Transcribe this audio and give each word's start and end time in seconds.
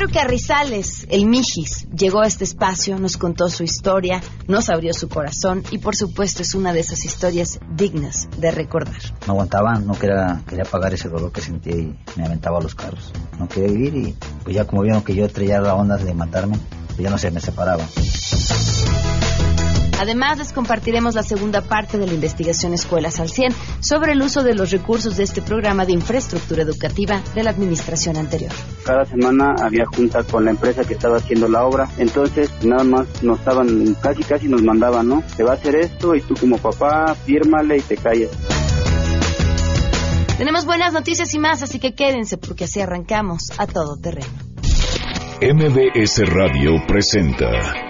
Pedro 0.00 0.14
Carrizales, 0.14 1.06
el 1.10 1.26
Mijis, 1.26 1.86
llegó 1.94 2.22
a 2.22 2.26
este 2.26 2.44
espacio, 2.44 2.98
nos 2.98 3.18
contó 3.18 3.50
su 3.50 3.64
historia, 3.64 4.22
nos 4.48 4.70
abrió 4.70 4.94
su 4.94 5.10
corazón 5.10 5.62
y 5.70 5.76
por 5.76 5.94
supuesto 5.94 6.40
es 6.40 6.54
una 6.54 6.72
de 6.72 6.80
esas 6.80 7.04
historias 7.04 7.60
dignas 7.76 8.26
de 8.38 8.50
recordar. 8.50 8.96
No 9.26 9.34
aguantaba, 9.34 9.78
no 9.78 9.92
quería, 9.92 10.40
quería 10.48 10.64
pagar 10.64 10.94
ese 10.94 11.10
dolor 11.10 11.32
que 11.32 11.42
sentía 11.42 11.76
y 11.76 11.94
me 12.16 12.24
aventaba 12.24 12.60
a 12.60 12.62
los 12.62 12.74
carros. 12.74 13.12
No 13.38 13.46
quería 13.46 13.72
vivir 13.72 13.94
y 13.94 14.16
pues 14.42 14.56
ya 14.56 14.64
como 14.64 14.80
vieron 14.80 15.02
que 15.02 15.14
yo 15.14 15.28
traía 15.28 15.60
la 15.60 15.74
onda 15.74 15.98
de 15.98 16.14
matarme, 16.14 16.56
pues 16.86 17.00
ya 17.00 17.10
no 17.10 17.18
sé, 17.18 17.30
me 17.30 17.40
separaba. 17.42 17.84
Además, 20.00 20.38
les 20.38 20.54
compartiremos 20.54 21.14
la 21.14 21.22
segunda 21.22 21.60
parte 21.60 21.98
de 21.98 22.06
la 22.06 22.14
investigación 22.14 22.72
Escuelas 22.72 23.20
al 23.20 23.28
100 23.28 23.52
sobre 23.80 24.12
el 24.12 24.22
uso 24.22 24.42
de 24.42 24.54
los 24.54 24.70
recursos 24.70 25.18
de 25.18 25.24
este 25.24 25.42
programa 25.42 25.84
de 25.84 25.92
infraestructura 25.92 26.62
educativa 26.62 27.20
de 27.34 27.42
la 27.42 27.50
administración 27.50 28.16
anterior. 28.16 28.50
Cada 28.86 29.04
semana 29.04 29.54
había 29.62 29.84
junta 29.84 30.22
con 30.22 30.46
la 30.46 30.52
empresa 30.52 30.84
que 30.84 30.94
estaba 30.94 31.18
haciendo 31.18 31.48
la 31.48 31.66
obra, 31.66 31.86
entonces 31.98 32.50
nada 32.64 32.82
más 32.82 33.22
nos 33.22 33.40
estaban, 33.40 33.94
casi 34.00 34.22
casi 34.22 34.48
nos 34.48 34.62
mandaban, 34.62 35.06
¿no? 35.06 35.22
Te 35.36 35.42
va 35.42 35.50
a 35.50 35.54
hacer 35.56 35.76
esto 35.76 36.14
y 36.14 36.22
tú 36.22 36.32
como 36.34 36.56
papá, 36.56 37.14
fírmale 37.14 37.76
y 37.76 37.82
te 37.82 37.98
callas. 37.98 38.30
Tenemos 40.38 40.64
buenas 40.64 40.94
noticias 40.94 41.34
y 41.34 41.38
más, 41.38 41.62
así 41.62 41.78
que 41.78 41.94
quédense 41.94 42.38
porque 42.38 42.64
así 42.64 42.80
arrancamos 42.80 43.50
a 43.58 43.66
todo 43.66 43.98
terreno. 44.00 44.28
MBS 45.42 46.22
Radio 46.26 46.70
presenta 46.86 47.89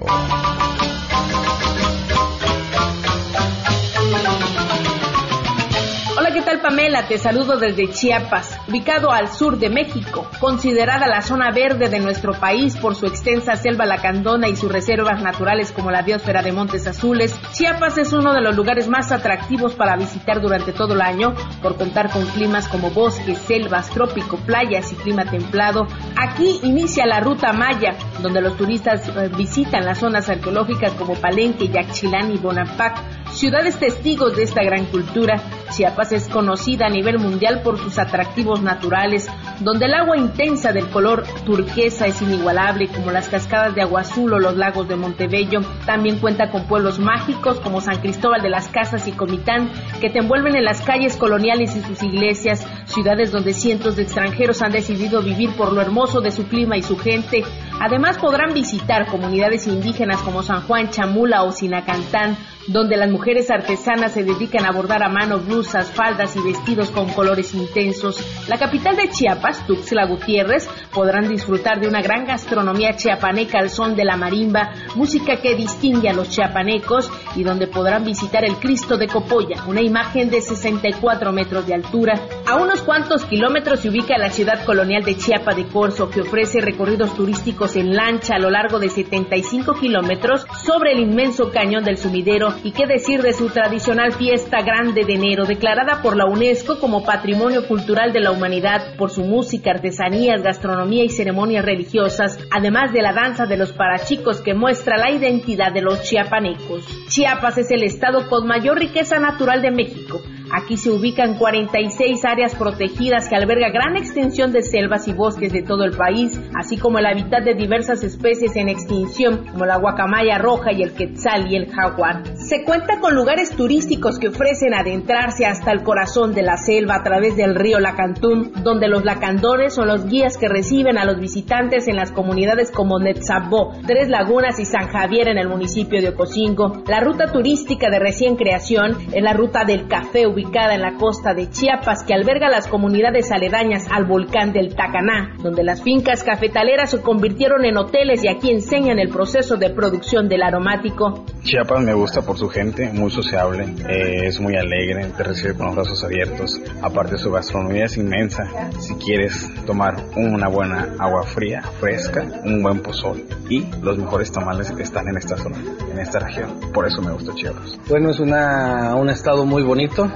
Pamela? 6.62 7.08
Te 7.08 7.18
saludo 7.18 7.58
desde 7.58 7.90
Chiapas, 7.90 8.56
ubicado 8.68 9.10
al 9.10 9.28
sur 9.28 9.58
de 9.58 9.68
México, 9.68 10.26
considerada 10.38 11.08
la 11.08 11.20
zona 11.20 11.50
verde 11.50 11.88
de 11.88 11.98
nuestro 11.98 12.34
país 12.34 12.76
por 12.76 12.94
su 12.94 13.06
extensa 13.06 13.56
selva 13.56 13.84
lacandona 13.84 14.48
y 14.48 14.54
sus 14.54 14.70
reservas 14.70 15.20
naturales 15.20 15.72
como 15.72 15.90
la 15.90 16.02
biosfera 16.02 16.40
de 16.40 16.52
Montes 16.52 16.86
Azules. 16.86 17.38
Chiapas 17.52 17.98
es 17.98 18.12
uno 18.12 18.32
de 18.32 18.40
los 18.40 18.54
lugares 18.54 18.88
más 18.88 19.10
atractivos 19.10 19.74
para 19.74 19.96
visitar 19.96 20.40
durante 20.40 20.72
todo 20.72 20.94
el 20.94 21.00
año 21.00 21.34
por 21.60 21.76
contar 21.76 22.10
con 22.10 22.24
climas 22.26 22.68
como 22.68 22.90
bosques, 22.90 23.38
selvas, 23.38 23.90
trópico, 23.90 24.36
playas 24.36 24.92
y 24.92 24.94
clima 24.94 25.24
templado. 25.24 25.88
Aquí 26.16 26.60
inicia 26.62 27.06
la 27.06 27.20
ruta 27.20 27.52
Maya, 27.52 27.96
donde 28.20 28.40
los 28.40 28.56
turistas 28.56 29.08
eh, 29.08 29.28
visitan 29.36 29.84
las 29.84 29.98
zonas 29.98 30.28
arqueológicas 30.28 30.92
como 30.92 31.14
Palenque, 31.14 31.68
Yaxchilán 31.68 32.32
y 32.32 32.38
Bonampak, 32.38 33.30
ciudades 33.32 33.78
testigos 33.78 34.36
de 34.36 34.44
esta 34.44 34.62
gran 34.62 34.84
cultura. 34.86 35.42
Chiapas 35.72 36.12
es 36.12 36.28
conocida 36.28 36.86
a 36.86 36.90
nivel 36.90 37.18
mundial 37.18 37.62
por 37.62 37.78
sus 37.78 37.98
atractivos 37.98 38.62
naturales, 38.62 39.28
donde 39.60 39.86
el 39.86 39.94
agua 39.94 40.16
intensa 40.16 40.72
del 40.72 40.88
color 40.90 41.24
turquesa 41.44 42.06
es 42.06 42.20
inigualable, 42.20 42.88
como 42.88 43.10
las 43.10 43.28
cascadas 43.28 43.74
de 43.74 43.82
agua 43.82 44.02
azul 44.02 44.34
o 44.34 44.38
los 44.38 44.56
lagos 44.56 44.88
de 44.88 44.96
Montebello. 44.96 45.60
También 45.86 46.18
cuenta 46.18 46.50
con 46.50 46.66
pueblos 46.66 46.98
mágicos 46.98 47.58
como 47.60 47.80
San 47.80 48.00
Cristóbal 48.00 48.42
de 48.42 48.50
las 48.50 48.68
Casas 48.68 49.08
y 49.08 49.12
Comitán, 49.12 49.70
que 50.00 50.10
te 50.10 50.18
envuelven 50.18 50.56
en 50.56 50.64
las 50.64 50.82
calles 50.82 51.16
coloniales 51.16 51.74
y 51.74 51.80
sus 51.80 52.02
iglesias, 52.02 52.66
ciudades 52.84 53.32
donde 53.32 53.54
cientos 53.54 53.96
de 53.96 54.02
extranjeros 54.02 54.62
han 54.62 54.72
decidido 54.72 55.22
vivir 55.22 55.50
por 55.56 55.72
lo 55.72 55.80
hermoso 55.80 56.20
de 56.20 56.30
su 56.30 56.44
clima 56.46 56.76
y 56.76 56.82
su 56.82 56.98
gente. 56.98 57.44
Además 57.80 58.18
podrán 58.18 58.52
visitar 58.52 59.06
comunidades 59.06 59.66
indígenas 59.66 60.20
como 60.20 60.42
San 60.42 60.62
Juan, 60.62 60.90
Chamula 60.90 61.42
o 61.42 61.52
Sinacantán, 61.52 62.36
donde 62.68 62.96
las 62.96 63.10
mujeres 63.10 63.50
artesanas 63.50 64.12
se 64.12 64.24
dedican 64.24 64.64
a 64.64 64.72
bordar 64.72 65.02
a 65.02 65.08
mano 65.08 65.38
blusas, 65.38 65.90
faldas 65.90 66.36
y 66.36 66.42
vestidos 66.42 66.90
con 66.90 67.08
colores 67.12 67.54
intensos. 67.54 68.22
La 68.48 68.58
capital 68.58 68.96
de 68.96 69.08
Chiapas, 69.08 69.66
Tuxtla 69.66 70.06
Gutiérrez, 70.06 70.68
podrán 70.92 71.28
disfrutar 71.28 71.80
de 71.80 71.88
una 71.88 72.02
gran 72.02 72.24
gastronomía 72.24 72.94
chiapaneca 72.96 73.58
al 73.58 73.70
son 73.70 73.96
de 73.96 74.04
la 74.04 74.16
marimba, 74.16 74.72
música 74.94 75.36
que 75.40 75.54
distingue 75.54 76.08
a 76.08 76.12
los 76.12 76.28
chiapanecos 76.28 77.10
y 77.36 77.42
donde 77.42 77.66
podrán 77.66 78.04
visitar 78.04 78.44
el 78.44 78.56
Cristo 78.56 78.96
de 78.96 79.08
Copolla, 79.08 79.64
una 79.66 79.82
imagen 79.82 80.30
de 80.30 80.40
64 80.40 81.32
metros 81.32 81.66
de 81.66 81.74
altura. 81.74 82.20
A 82.46 82.56
unos 82.56 82.82
cuantos 82.82 83.24
kilómetros 83.24 83.80
se 83.80 83.88
ubica 83.88 84.18
la 84.18 84.30
ciudad 84.30 84.64
colonial 84.64 85.02
de 85.02 85.16
Chiapa 85.16 85.54
de 85.54 85.66
Corzo, 85.66 86.10
que 86.10 86.20
ofrece 86.20 86.60
recorridos 86.60 87.14
turísticos 87.14 87.76
en 87.76 87.94
lancha 87.94 88.34
a 88.36 88.38
lo 88.38 88.50
largo 88.50 88.78
de 88.78 88.88
75 88.88 89.74
kilómetros 89.74 90.46
sobre 90.64 90.92
el 90.92 91.00
inmenso 91.00 91.50
cañón 91.50 91.84
del 91.84 91.98
sumidero 91.98 92.51
y 92.62 92.72
qué 92.72 92.86
decir 92.86 93.22
de 93.22 93.32
su 93.32 93.48
tradicional 93.50 94.12
fiesta 94.12 94.62
grande 94.62 95.04
de 95.04 95.14
enero, 95.14 95.44
declarada 95.44 96.02
por 96.02 96.16
la 96.16 96.26
UNESCO 96.26 96.78
como 96.78 97.04
Patrimonio 97.04 97.66
Cultural 97.66 98.12
de 98.12 98.20
la 98.20 98.30
Humanidad 98.30 98.96
por 98.96 99.10
su 99.10 99.24
música, 99.24 99.70
artesanías, 99.70 100.42
gastronomía 100.42 101.04
y 101.04 101.08
ceremonias 101.08 101.64
religiosas, 101.64 102.38
además 102.50 102.92
de 102.92 103.02
la 103.02 103.12
danza 103.12 103.46
de 103.46 103.56
los 103.56 103.72
parachicos 103.72 104.40
que 104.40 104.54
muestra 104.54 104.96
la 104.96 105.10
identidad 105.10 105.72
de 105.72 105.82
los 105.82 106.02
chiapanecos. 106.02 106.84
Chiapas 107.08 107.58
es 107.58 107.70
el 107.70 107.82
estado 107.82 108.28
con 108.28 108.46
mayor 108.46 108.78
riqueza 108.78 109.18
natural 109.18 109.62
de 109.62 109.70
México. 109.70 110.20
Aquí 110.54 110.76
se 110.76 110.90
ubican 110.90 111.38
46 111.38 112.22
áreas 112.26 112.54
protegidas 112.54 113.26
que 113.26 113.36
alberga 113.36 113.70
gran 113.70 113.96
extensión 113.96 114.52
de 114.52 114.60
selvas 114.60 115.08
y 115.08 115.14
bosques 115.14 115.50
de 115.50 115.62
todo 115.62 115.84
el 115.84 115.96
país, 115.96 116.38
así 116.54 116.76
como 116.76 116.98
el 116.98 117.06
hábitat 117.06 117.42
de 117.42 117.54
diversas 117.54 118.04
especies 118.04 118.54
en 118.56 118.68
extinción, 118.68 119.46
como 119.50 119.64
la 119.64 119.78
guacamaya 119.78 120.36
roja 120.36 120.70
y 120.72 120.82
el 120.82 120.92
quetzal 120.92 121.50
y 121.50 121.56
el 121.56 121.72
jaguar. 121.72 122.24
Se 122.36 122.64
cuenta 122.64 123.00
con 123.00 123.14
lugares 123.14 123.56
turísticos 123.56 124.18
que 124.18 124.28
ofrecen 124.28 124.74
adentrarse 124.74 125.46
hasta 125.46 125.72
el 125.72 125.82
corazón 125.82 126.34
de 126.34 126.42
la 126.42 126.58
selva 126.58 126.96
a 126.96 127.02
través 127.02 127.34
del 127.34 127.54
río 127.54 127.80
Lacantún, 127.80 128.52
donde 128.62 128.88
los 128.88 129.06
lacandores 129.06 129.74
son 129.74 129.88
los 129.88 130.04
guías 130.04 130.36
que 130.36 130.48
reciben 130.48 130.98
a 130.98 131.06
los 131.06 131.18
visitantes 131.18 131.88
en 131.88 131.96
las 131.96 132.12
comunidades 132.12 132.70
como 132.70 132.98
Netzabó, 132.98 133.72
Tres 133.86 134.10
Lagunas 134.10 134.60
y 134.60 134.66
San 134.66 134.88
Javier 134.88 135.28
en 135.28 135.38
el 135.38 135.48
municipio 135.48 136.02
de 136.02 136.10
Ocosingo. 136.10 136.82
La 136.86 137.00
ruta 137.00 137.32
turística 137.32 137.88
de 137.88 137.98
recién 137.98 138.36
creación 138.36 138.98
es 139.14 139.22
la 139.22 139.32
ruta 139.32 139.64
del 139.64 139.88
café 139.88 140.26
ubicada 140.26 140.41
en 140.42 140.80
la 140.80 140.94
costa 140.94 141.34
de 141.34 141.48
Chiapas 141.50 142.04
que 142.04 142.14
alberga 142.14 142.48
las 142.48 142.66
comunidades 142.66 143.30
aledañas 143.30 143.86
al 143.90 144.04
volcán 144.04 144.52
del 144.52 144.74
Tacaná, 144.74 145.36
donde 145.42 145.62
las 145.62 145.82
fincas 145.82 146.24
cafetaleras 146.24 146.90
se 146.90 147.00
convirtieron 147.00 147.64
en 147.64 147.76
hoteles 147.76 148.24
y 148.24 148.28
aquí 148.28 148.50
enseñan 148.50 148.98
el 148.98 149.08
proceso 149.08 149.56
de 149.56 149.70
producción 149.70 150.28
del 150.28 150.42
aromático. 150.42 151.24
Chiapas 151.42 151.82
me 151.82 151.92
gusta 151.92 152.22
por 152.22 152.38
su 152.38 152.48
gente, 152.48 152.92
muy 152.92 153.10
sociable, 153.10 153.74
eh, 153.88 154.26
es 154.26 154.38
muy 154.38 154.54
alegre, 154.54 155.06
te 155.16 155.24
recibe 155.24 155.54
con 155.54 155.66
los 155.66 155.74
brazos 155.74 156.04
abiertos. 156.04 156.60
Aparte 156.80 157.18
su 157.18 157.32
gastronomía 157.32 157.86
es 157.86 157.96
inmensa. 157.96 158.44
Si 158.78 158.94
quieres 158.94 159.50
tomar 159.66 159.96
una 160.14 160.46
buena 160.46 160.94
agua 161.00 161.24
fría, 161.24 161.62
fresca, 161.80 162.24
un 162.44 162.62
buen 162.62 162.80
pozol 162.80 163.24
y 163.48 163.66
los 163.82 163.98
mejores 163.98 164.30
tamales 164.30 164.70
que 164.70 164.84
están 164.84 165.08
en 165.08 165.16
esta 165.16 165.36
zona, 165.36 165.58
en 165.90 165.98
esta 165.98 166.20
región. 166.20 166.60
Por 166.72 166.86
eso 166.86 167.02
me 167.02 167.10
gusta 167.12 167.34
Chiapas. 167.34 167.76
Bueno, 167.88 168.10
es 168.10 168.20
una, 168.20 168.94
un 168.94 169.10
estado 169.10 169.44
muy 169.44 169.64
bonito 169.64 170.08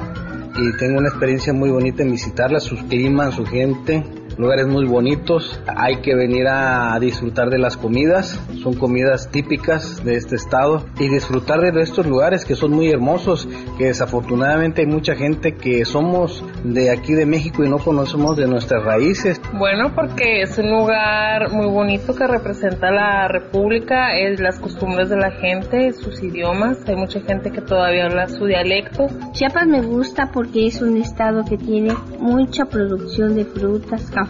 y 0.56 0.76
tengo 0.78 0.98
una 0.98 1.08
experiencia 1.08 1.52
muy 1.52 1.70
bonita 1.70 2.04
en 2.04 2.12
visitarla, 2.12 2.60
su 2.60 2.76
clima, 2.86 3.32
su 3.32 3.44
gente, 3.44 4.04
lugares 4.38 4.66
muy 4.66 4.86
bonitos. 4.86 5.60
Hay 5.66 5.96
que 5.96 6.14
venir 6.14 6.46
a 6.48 6.98
disfrutar 7.00 7.50
de 7.50 7.58
las 7.58 7.76
comidas, 7.76 8.40
son 8.62 8.74
comidas 8.74 9.30
típicas 9.30 10.04
de 10.04 10.16
este 10.16 10.36
estado 10.36 10.84
y 10.98 11.08
disfrutar 11.08 11.60
de 11.60 11.80
estos 11.80 12.06
lugares 12.06 12.44
que 12.44 12.54
son 12.54 12.72
muy 12.72 12.90
hermosos, 12.90 13.48
que 13.78 13.86
desafortunadamente 13.86 14.82
hay 14.82 14.86
mucha 14.86 15.14
gente 15.14 15.54
que 15.54 15.84
somos 15.84 16.44
de 16.64 16.90
aquí 16.90 17.14
de 17.14 17.26
México 17.26 17.64
y 17.64 17.68
no 17.68 17.78
conocemos 17.78 18.36
de 18.36 18.46
nuestras 18.46 18.84
raíces. 18.84 19.40
Bueno, 19.54 19.94
porque 19.94 20.42
es 20.42 20.58
un 20.58 20.70
lugar 20.70 21.50
muy 21.52 21.66
bonito 21.66 22.14
que 22.14 22.26
representa 22.26 22.90
la 22.90 23.28
República, 23.28 24.16
es 24.18 24.40
las 24.40 24.58
costumbres 24.58 25.08
de 25.08 25.16
la 25.16 25.30
gente, 25.30 25.92
sus 25.92 26.22
idiomas, 26.22 26.78
hay 26.86 26.96
mucha 26.96 27.20
gente 27.20 27.50
que 27.50 27.60
todavía 27.60 28.06
habla 28.06 28.28
su 28.28 28.44
dialecto. 28.44 29.06
Chiapas 29.32 29.66
me 29.66 29.80
gusta 29.80 30.30
porque 30.32 30.66
es 30.66 30.82
un 30.82 30.96
estado 30.98 31.44
que 31.44 31.56
tiene 31.56 31.94
mucha 32.18 32.66
producción 32.66 33.34
de 33.34 33.44
frutas, 33.44 34.10
café 34.10 34.25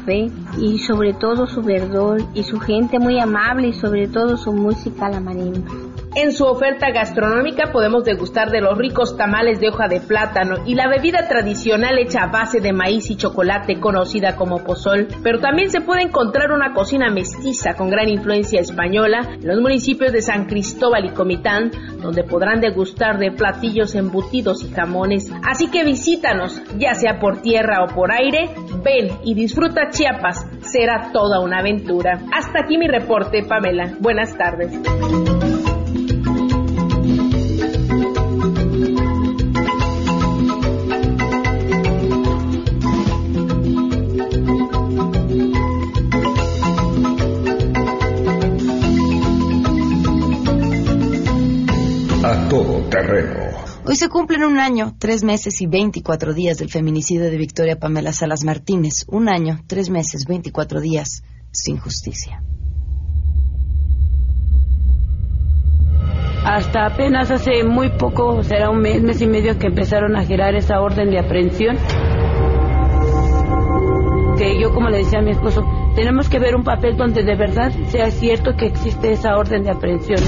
y 0.58 0.78
sobre 0.78 1.12
todo 1.14 1.46
su 1.46 1.62
verdor 1.62 2.22
y 2.34 2.42
su 2.42 2.60
gente 2.60 2.98
muy 2.98 3.18
amable 3.18 3.68
y 3.68 3.72
sobre 3.72 4.08
todo 4.08 4.36
su 4.36 4.52
música 4.52 5.08
la 5.08 5.20
marimba. 5.20 5.70
En 6.16 6.32
su 6.32 6.46
oferta 6.46 6.92
gastronómica 6.92 7.72
podemos 7.72 8.02
degustar 8.04 8.48
de 8.50 8.62
los 8.62 8.78
ricos 8.78 9.18
tamales 9.18 9.60
de 9.60 9.68
hoja 9.68 9.86
de 9.86 10.00
plátano 10.00 10.64
y 10.64 10.74
la 10.74 10.88
bebida 10.88 11.28
tradicional 11.28 11.98
hecha 11.98 12.22
a 12.22 12.30
base 12.30 12.60
de 12.60 12.72
maíz 12.72 13.10
y 13.10 13.16
chocolate 13.16 13.78
conocida 13.80 14.34
como 14.34 14.64
pozol, 14.64 15.08
pero 15.22 15.40
también 15.40 15.68
se 15.70 15.82
puede 15.82 16.04
encontrar 16.04 16.52
una 16.52 16.72
cocina 16.72 17.10
mestiza 17.10 17.74
con 17.74 17.90
gran 17.90 18.08
influencia 18.08 18.62
española 18.62 19.28
en 19.34 19.46
los 19.46 19.60
municipios 19.60 20.10
de 20.10 20.22
San 20.22 20.46
Cristóbal 20.46 21.04
y 21.04 21.10
Comitán, 21.10 21.70
donde 22.00 22.24
podrán 22.24 22.62
degustar 22.62 23.18
de 23.18 23.32
platillos 23.32 23.94
embutidos 23.94 24.64
y 24.64 24.72
jamones. 24.72 25.30
Así 25.46 25.68
que 25.68 25.84
visítanos, 25.84 26.62
ya 26.78 26.94
sea 26.94 27.18
por 27.20 27.42
tierra 27.42 27.84
o 27.84 27.94
por 27.94 28.10
aire, 28.10 28.54
ven 28.82 29.18
y 29.22 29.34
disfruta 29.34 29.90
Chiapas, 29.90 30.46
será 30.62 31.10
toda 31.12 31.40
una 31.40 31.58
aventura. 31.58 32.22
Hasta 32.32 32.60
aquí 32.60 32.78
mi 32.78 32.88
reporte, 32.88 33.44
Pamela. 33.46 33.92
Buenas 34.00 34.34
tardes. 34.38 34.80
Hoy 53.96 54.00
se 54.00 54.08
cumplen 54.10 54.44
un 54.44 54.58
año, 54.58 54.94
tres 54.98 55.24
meses 55.24 55.62
y 55.62 55.66
24 55.66 56.34
días 56.34 56.58
del 56.58 56.68
feminicidio 56.68 57.30
de 57.30 57.38
Victoria 57.38 57.78
Pamela 57.78 58.12
Salas 58.12 58.44
Martínez. 58.44 59.06
Un 59.08 59.30
año, 59.30 59.60
tres 59.66 59.88
meses, 59.88 60.26
24 60.28 60.82
días 60.82 61.22
sin 61.50 61.78
justicia. 61.78 62.42
Hasta 66.44 66.84
apenas 66.84 67.30
hace 67.30 67.64
muy 67.64 67.88
poco, 67.88 68.42
será 68.42 68.68
un 68.68 68.82
mes, 68.82 69.02
mes 69.02 69.22
y 69.22 69.26
medio 69.26 69.58
que 69.58 69.68
empezaron 69.68 70.14
a 70.14 70.26
girar 70.26 70.54
esa 70.54 70.78
orden 70.82 71.08
de 71.08 71.18
aprehensión. 71.18 71.78
Que 74.36 74.60
yo, 74.60 74.74
como 74.74 74.90
le 74.90 74.98
decía 74.98 75.20
a 75.20 75.22
mi 75.22 75.30
esposo, 75.30 75.64
tenemos 75.94 76.28
que 76.28 76.38
ver 76.38 76.54
un 76.54 76.64
papel 76.64 76.98
donde 76.98 77.22
de 77.22 77.34
verdad 77.34 77.72
sea 77.88 78.10
cierto 78.10 78.58
que 78.58 78.66
existe 78.66 79.12
esa 79.12 79.38
orden 79.38 79.62
de 79.62 79.70
aprehensión 79.70 80.20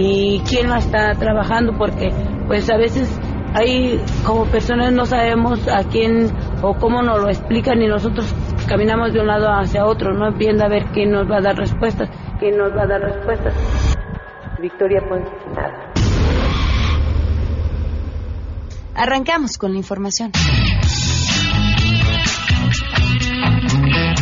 y 0.00 0.40
quién 0.48 0.70
la 0.70 0.78
está 0.78 1.14
trabajando 1.14 1.76
porque 1.76 2.10
pues 2.46 2.70
a 2.70 2.76
veces 2.76 3.20
hay 3.54 4.00
como 4.24 4.46
personas 4.46 4.92
no 4.92 5.04
sabemos 5.04 5.68
a 5.68 5.84
quién 5.84 6.30
o 6.62 6.74
cómo 6.74 7.02
nos 7.02 7.20
lo 7.20 7.28
explican 7.28 7.82
y 7.82 7.86
nosotros 7.86 8.34
caminamos 8.66 9.12
de 9.12 9.20
un 9.20 9.26
lado 9.26 9.48
hacia 9.48 9.84
otro, 9.84 10.12
no 10.14 10.32
viendo 10.32 10.64
a 10.64 10.68
ver 10.68 10.86
quién 10.92 11.10
nos 11.10 11.30
va 11.30 11.38
a 11.38 11.40
dar 11.40 11.56
respuestas, 11.56 12.08
quién 12.38 12.56
nos 12.56 12.74
va 12.74 12.84
a 12.84 12.86
dar 12.86 13.00
respuestas. 13.00 13.54
Victoria 14.60 15.00
nada. 15.54 15.92
Arrancamos 18.94 19.56
con 19.58 19.72
la 19.72 19.78
información. 19.78 20.32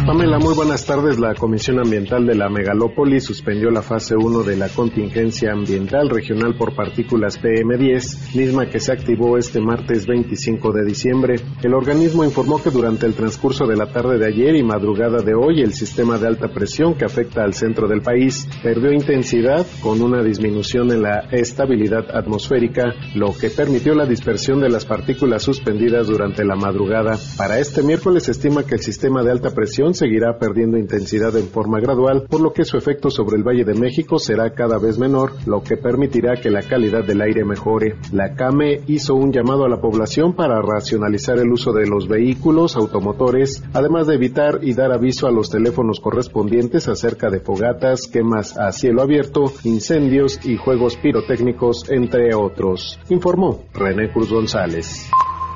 Pamela, 0.09 0.39
muy 0.39 0.55
buenas 0.55 0.87
tardes. 0.87 1.19
La 1.19 1.35
Comisión 1.35 1.81
Ambiental 1.81 2.25
de 2.27 2.35
la 2.35 2.49
Megalópolis 2.49 3.25
suspendió 3.25 3.69
la 3.71 3.83
fase 3.83 4.15
1 4.17 4.43
de 4.43 4.57
la 4.57 4.71
contingencia 4.71 5.53
ambiental 5.53 6.09
regional 6.09 6.57
por 6.57 6.75
partículas 6.75 7.39
PM10, 7.39 8.35
misma 8.35 8.71
que 8.71 8.81
se 8.81 8.91
activó 8.91 9.37
este 9.37 9.61
martes 9.61 10.07
25 10.07 10.73
de 10.73 10.87
diciembre. 10.87 11.35
El 11.63 11.75
organismo 11.75 12.25
informó 12.25 12.63
que 12.63 12.71
durante 12.71 13.05
el 13.05 13.13
transcurso 13.13 13.67
de 13.67 13.77
la 13.77 13.93
tarde 13.93 14.17
de 14.17 14.29
ayer 14.29 14.57
y 14.57 14.63
madrugada 14.63 15.21
de 15.21 15.35
hoy, 15.35 15.61
el 15.61 15.75
sistema 15.75 16.17
de 16.17 16.29
alta 16.29 16.49
presión 16.49 16.95
que 16.95 17.05
afecta 17.05 17.43
al 17.43 17.53
centro 17.53 17.87
del 17.87 18.01
país 18.01 18.49
perdió 18.63 18.91
intensidad 18.91 19.67
con 19.83 20.01
una 20.01 20.23
disminución 20.23 20.91
en 20.91 21.03
la 21.03 21.29
estabilidad 21.33 22.17
atmosférica, 22.17 22.95
lo 23.15 23.37
que 23.37 23.51
permitió 23.51 23.95
la 23.95 24.07
dispersión 24.07 24.63
de 24.63 24.71
las 24.71 24.87
partículas 24.87 25.43
suspendidas 25.43 26.07
durante 26.07 26.47
la 26.47 26.57
madrugada. 26.57 27.19
Para 27.37 27.59
este 27.59 27.83
miércoles 27.83 28.23
se 28.23 28.31
estima 28.31 28.65
que 28.65 28.77
el 28.77 28.81
sistema 28.81 29.23
de 29.23 29.33
alta 29.33 29.51
presión 29.51 29.98
seguirá 29.99 30.39
perdiendo 30.39 30.79
intensidad 30.79 31.37
en 31.37 31.49
forma 31.49 31.81
gradual, 31.81 32.27
por 32.29 32.41
lo 32.41 32.53
que 32.53 32.65
su 32.65 32.77
efecto 32.77 33.11
sobre 33.11 33.37
el 33.37 33.43
Valle 33.43 33.65
de 33.65 33.75
México 33.75 34.19
será 34.19 34.55
cada 34.55 34.79
vez 34.79 34.99
menor, 34.99 35.33
lo 35.47 35.63
que 35.63 35.77
permitirá 35.77 36.37
que 36.41 36.51
la 36.51 36.63
calidad 36.63 37.05
del 37.05 37.21
aire 37.21 37.45
mejore. 37.45 37.97
La 38.13 38.35
CAME 38.35 38.83
hizo 38.87 39.15
un 39.15 39.33
llamado 39.33 39.65
a 39.65 39.69
la 39.69 39.81
población 39.81 40.35
para 40.35 40.63
racionalizar 40.63 41.39
el 41.39 41.51
uso 41.51 41.73
de 41.73 41.87
los 41.87 42.09
vehículos 42.09 42.77
automotores, 42.77 43.63
además 43.73 44.07
de 44.07 44.15
evitar 44.15 44.61
y 44.63 44.75
dar 44.75 44.93
aviso 44.93 45.27
a 45.27 45.33
los 45.33 45.51
teléfonos 45.51 46.01
correspondientes 46.01 46.89
acerca 46.89 47.31
de 47.31 47.41
fogatas, 47.41 48.07
quemas 48.07 48.57
a 48.57 48.73
cielo 48.73 49.03
abierto, 49.03 49.53
incendios 49.65 50.39
y 50.45 50.57
juegos 50.57 50.97
pirotécnicos, 50.97 51.91
entre 51.91 52.35
otros. 52.35 52.99
Informó 53.09 53.65
René 53.75 54.13
Cruz 54.13 54.31
González. 54.31 55.11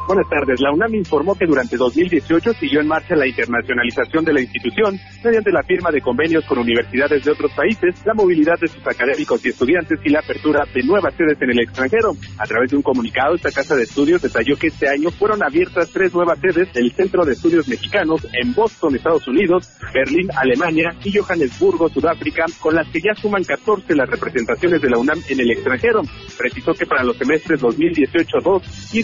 Buenas 0.07 0.29
tardes. 0.29 0.61
La 0.61 0.73
UNAM 0.73 0.95
informó 0.97 1.37
que 1.37 1.47
durante 1.47 1.77
2018 1.77 2.55
siguió 2.55 2.81
en 2.81 2.89
marcha 2.89 3.15
la 3.15 3.27
internacionalización 3.27 4.25
de 4.25 4.33
la 4.33 4.41
institución 4.41 4.99
mediante 5.25 5.53
la 5.53 5.63
firma 5.63 5.91
de 5.93 6.01
convenios 6.01 6.45
con 6.45 6.59
universidades 6.59 7.25
de 7.25 7.31
otros 7.31 7.53
países, 7.53 8.05
la 8.05 8.13
movilidad 8.13 8.59
de 8.61 8.67
sus 8.67 8.85
académicos 8.85 9.45
y 9.47 9.51
estudiantes 9.51 10.01
y 10.05 10.11
la 10.11 10.19
apertura 10.19 10.65
de 10.75 10.83
nuevas 10.83 11.15
sedes 11.15 11.41
en 11.41 11.51
el 11.51 11.61
extranjero. 11.61 12.17
A 12.37 12.45
través 12.47 12.73
de 12.73 12.77
un 12.77 12.83
comunicado, 12.83 13.37
esta 13.37 13.53
casa 13.53 13.77
de 13.77 13.85
estudios 13.85 14.21
detalló 14.21 14.57
que 14.57 14.67
este 14.67 14.89
año 14.89 15.11
fueron 15.11 15.41
abiertas 15.43 15.91
tres 15.93 16.13
nuevas 16.13 16.39
sedes 16.41 16.73
del 16.73 16.91
Centro 16.93 17.25
de 17.25 17.35
Estudios 17.35 17.69
Mexicanos 17.69 18.27
en 18.33 18.53
Boston, 18.55 18.97
Estados 18.97 19.27
Unidos, 19.29 19.71
Berlín, 19.95 20.29
Alemania 20.37 20.97
y 21.05 21.17
Johannesburgo, 21.17 21.89
Sudáfrica, 21.89 22.47
con 22.61 22.75
las 22.75 22.89
que 22.89 23.01
ya 23.01 23.15
suman 23.15 23.45
14 23.45 23.95
las 23.95 24.11
representaciones 24.11 24.83
de 24.83 24.91
la 24.91 24.99
UNAM 24.99 25.21
en 25.29 25.41
el 25.41 25.51
extranjero. 25.53 26.03
Precisó 26.37 26.75
que 26.75 26.87
para 26.87 27.05
los 27.05 27.17
semestres 27.17 27.63
2018-2 27.63 28.95
y 28.95 29.03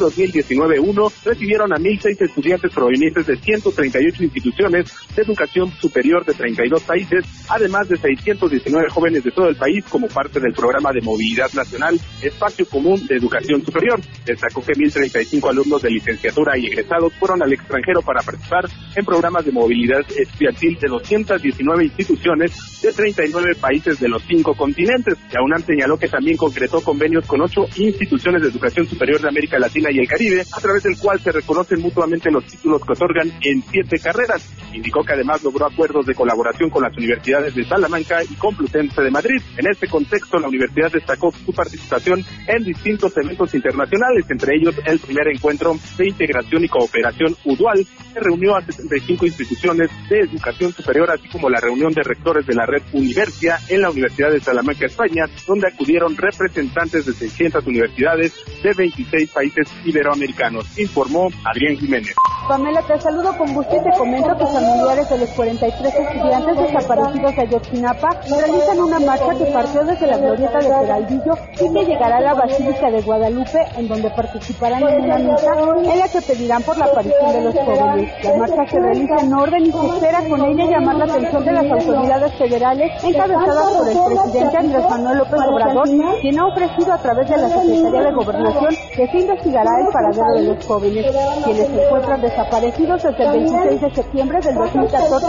2019 0.92 1.14
recibieron 1.24 1.72
a 1.72 1.76
1.006 1.76 2.22
estudiantes 2.22 2.72
provenientes 2.72 3.26
de 3.26 3.36
138 3.36 4.24
instituciones 4.24 4.92
de 5.14 5.22
educación 5.22 5.70
superior 5.72 6.24
de 6.24 6.34
32 6.34 6.82
países, 6.82 7.24
además 7.48 7.88
de 7.88 7.96
619 7.96 8.88
jóvenes 8.90 9.24
de 9.24 9.30
todo 9.30 9.48
el 9.48 9.56
país 9.56 9.84
como 9.88 10.08
parte 10.08 10.40
del 10.40 10.52
programa 10.52 10.92
de 10.92 11.00
movilidad 11.00 11.52
nacional 11.52 11.98
Espacio 12.22 12.66
Común 12.66 13.06
de 13.06 13.16
Educación 13.16 13.64
Superior. 13.64 14.00
Destacó 14.24 14.62
que 14.62 14.72
1.035 14.72 15.50
alumnos 15.50 15.82
de 15.82 15.90
licenciatura 15.90 16.56
y 16.58 16.66
egresados 16.66 17.12
fueron 17.14 17.42
al 17.42 17.52
extranjero 17.52 18.02
para 18.02 18.22
participar 18.22 18.68
en 18.94 19.04
programas 19.04 19.44
de 19.44 19.52
movilidad 19.52 20.00
estudiantil 20.16 20.78
de 20.80 20.88
219 20.88 21.84
instituciones 21.84 22.80
de 22.82 22.92
39 22.92 23.54
países 23.60 23.98
de 23.98 24.08
los 24.08 24.22
cinco 24.22 24.54
continentes. 24.54 25.16
La 25.32 25.42
UNAM 25.42 25.62
señaló 25.62 25.98
que 25.98 26.08
también 26.08 26.36
concretó 26.36 26.80
convenios 26.80 27.26
con 27.26 27.40
ocho 27.40 27.66
instituciones 27.76 28.42
de 28.42 28.48
educación 28.48 28.86
superior 28.86 29.20
de 29.20 29.28
América 29.28 29.58
Latina 29.58 29.90
y 29.90 29.98
el 29.98 30.08
Caribe 30.08 30.42
a 30.52 30.60
través 30.60 30.77
del 30.82 30.96
cual 30.98 31.20
se 31.20 31.32
reconocen 31.32 31.80
mutuamente 31.80 32.30
los 32.30 32.44
títulos 32.44 32.82
que 32.84 32.92
otorgan 32.92 33.32
en 33.42 33.62
siete 33.62 33.98
carreras. 33.98 34.48
Indicó 34.72 35.02
que 35.02 35.14
además 35.14 35.42
logró 35.42 35.66
acuerdos 35.66 36.06
de 36.06 36.14
colaboración 36.14 36.70
con 36.70 36.82
las 36.82 36.96
universidades 36.96 37.54
de 37.54 37.64
Salamanca 37.64 38.22
y 38.22 38.34
Complutense 38.34 39.02
de 39.02 39.10
Madrid. 39.10 39.40
En 39.56 39.66
este 39.66 39.88
contexto, 39.88 40.38
la 40.38 40.48
universidad 40.48 40.92
destacó 40.92 41.32
su 41.32 41.52
participación 41.52 42.24
en 42.46 42.64
distintos 42.64 43.16
eventos 43.16 43.54
internacionales, 43.54 44.26
entre 44.30 44.56
ellos 44.56 44.74
el 44.84 44.98
primer 44.98 45.28
encuentro 45.28 45.74
de 45.96 46.08
integración 46.08 46.64
y 46.64 46.68
cooperación 46.68 47.36
UDUAL, 47.44 47.86
reunió 48.20 48.56
a 48.56 48.62
75 48.62 49.26
instituciones 49.26 49.90
de 50.08 50.20
educación 50.20 50.72
superior, 50.72 51.10
así 51.10 51.28
como 51.28 51.48
la 51.48 51.60
reunión 51.60 51.92
de 51.92 52.02
rectores 52.02 52.46
de 52.46 52.54
la 52.54 52.66
red 52.66 52.82
Universia 52.92 53.58
en 53.68 53.82
la 53.82 53.90
Universidad 53.90 54.30
de 54.30 54.40
Salamanca, 54.40 54.86
España, 54.86 55.24
donde 55.46 55.68
acudieron 55.68 56.16
representantes 56.16 57.06
de 57.06 57.12
600 57.12 57.66
universidades 57.66 58.34
de 58.62 58.72
26 58.74 59.30
países 59.30 59.68
iberoamericanos 59.84 60.78
informó 60.78 61.28
Adrián 61.44 61.76
Jiménez. 61.76 62.14
Pamela, 62.48 62.80
te 62.82 62.98
saludo 63.00 63.36
con 63.36 63.52
gusto 63.52 63.76
y 63.76 63.82
te 63.82 63.98
comento 63.98 64.34
que 64.38 64.46
familiares 64.46 65.08
de 65.10 65.18
los 65.18 65.28
43 65.30 65.94
estudiantes 65.94 66.56
desaparecidos 66.56 67.36
de 67.36 67.42
Ayotzinapa 67.42 68.08
realizan 68.30 68.80
una 68.80 69.00
marcha 69.00 69.34
que 69.36 69.44
partió 69.52 69.84
desde 69.84 70.06
la 70.06 70.16
glorieta 70.16 70.58
de 70.58 70.68
Peraldillo 70.68 71.32
y 71.54 71.74
que 71.74 71.84
llegará 71.84 72.16
a 72.16 72.20
la 72.20 72.34
Basílica 72.34 72.90
de 72.90 73.02
Guadalupe, 73.02 73.58
en 73.76 73.88
donde 73.88 74.10
participarán 74.10 74.82
en 74.82 75.04
una 75.04 75.18
misa 75.18 75.52
en 75.92 75.98
la 75.98 76.08
que 76.08 76.22
pedirán 76.22 76.62
por 76.62 76.78
la 76.78 76.86
aparición 76.86 77.32
de 77.32 77.40
los 77.42 77.54
jóvenes. 77.54 78.07
La 78.22 78.36
marcha 78.36 78.66
se 78.66 78.80
realiza 78.80 79.14
en 79.22 79.34
orden 79.34 79.66
y 79.66 79.72
se 79.72 79.86
espera 79.86 80.20
con 80.28 80.44
ella 80.44 80.64
llamar 80.66 80.96
la 80.96 81.04
atención 81.04 81.44
de 81.44 81.52
las 81.52 81.70
autoridades 81.70 82.34
federales 82.34 83.04
encabezadas 83.04 83.72
por 83.72 83.88
el 83.88 83.98
presidente 84.06 84.56
Andrés 84.56 84.90
Manuel 84.90 85.18
López 85.18 85.40
Obrador, 85.46 85.88
quien 86.20 86.38
ha 86.38 86.46
ofrecido 86.46 86.92
a 86.92 86.98
través 86.98 87.30
de 87.30 87.36
la 87.36 87.48
Secretaría 87.48 88.02
de 88.02 88.12
Gobernación 88.12 88.74
que 88.94 89.06
se 89.06 89.18
investigará 89.18 89.70
el 89.80 89.92
paradero 89.92 90.32
de 90.34 90.42
los 90.42 90.66
jóvenes, 90.66 91.16
quienes 91.44 91.66
se 91.68 91.84
encuentran 91.84 92.20
desaparecidos 92.20 93.02
desde 93.02 93.24
el 93.24 93.30
26 93.30 93.80
de 93.80 93.94
septiembre 93.94 94.40
del 94.40 94.54
2014 94.54 95.26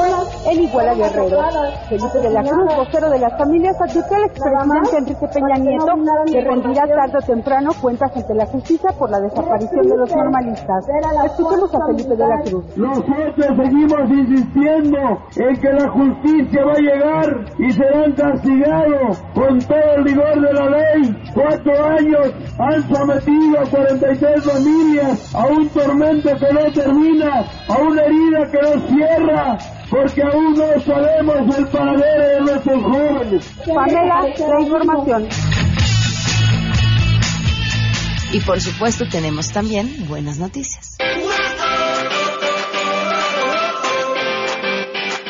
en 0.52 0.64
Iguala 0.64 0.96
Guerrero. 0.96 1.40
Felipe 1.90 2.20
de 2.20 2.30
la 2.30 2.44
Cruz, 2.44 2.76
vocero 2.76 3.10
de 3.10 3.20
las 3.20 3.38
familias, 3.38 3.76
advirtió 3.82 4.16
al 4.16 4.24
expresidente 4.24 4.98
Enrique 4.98 5.28
Peña 5.34 5.56
Nieto 5.58 5.94
que 6.32 6.42
rendirá 6.42 6.88
tarde 6.88 7.18
o 7.18 7.26
temprano 7.26 7.72
cuentas 7.82 8.12
ante 8.16 8.34
la 8.34 8.46
justicia 8.46 8.90
por 8.98 9.10
la 9.10 9.20
desaparición 9.20 9.88
de 9.88 9.98
los 9.98 10.16
normalistas. 10.16 10.86
Escuchemos 11.26 11.74
a 11.76 11.86
Felipe 11.86 12.16
de 12.16 12.28
la 12.28 12.42
Cruz. 12.42 12.59
Nosotros 12.76 13.48
seguimos 13.58 14.10
insistiendo 14.10 14.98
en 15.38 15.56
que 15.58 15.72
la 15.72 15.90
justicia 15.90 16.66
va 16.66 16.74
a 16.74 16.80
llegar 16.80 17.46
y 17.60 17.72
serán 17.72 18.12
castigados 18.14 19.18
con 19.34 19.60
todo 19.60 19.96
el 19.98 20.04
rigor 20.06 20.42
de 20.42 20.54
la 20.54 20.70
ley. 20.70 21.16
Cuatro 21.34 21.86
años 21.86 22.34
han 22.58 22.96
sometido 22.96 23.60
a 23.60 23.66
43 23.66 24.44
familias 24.44 25.36
a 25.36 25.48
un 25.48 25.70
tormento 25.70 26.30
que 26.36 26.54
no 26.54 26.72
termina, 26.72 27.46
a 27.68 27.78
una 27.78 28.02
herida 28.04 28.52
que 28.52 28.62
no 28.62 28.88
cierra, 28.88 29.58
porque 29.90 30.22
aún 30.24 30.54
no 30.54 30.80
sabemos 30.82 31.58
el 31.58 31.68
paradero 31.68 32.28
de 32.28 32.42
nuestros 32.42 32.84
jóvenes. 32.84 33.54
Pamela, 33.66 34.24
la 34.24 34.62
información. 34.62 35.28
Y 38.32 38.40
por 38.42 38.62
supuesto 38.62 39.06
tenemos 39.10 39.52
también 39.52 40.06
buenas 40.08 40.38
noticias. 40.38 40.98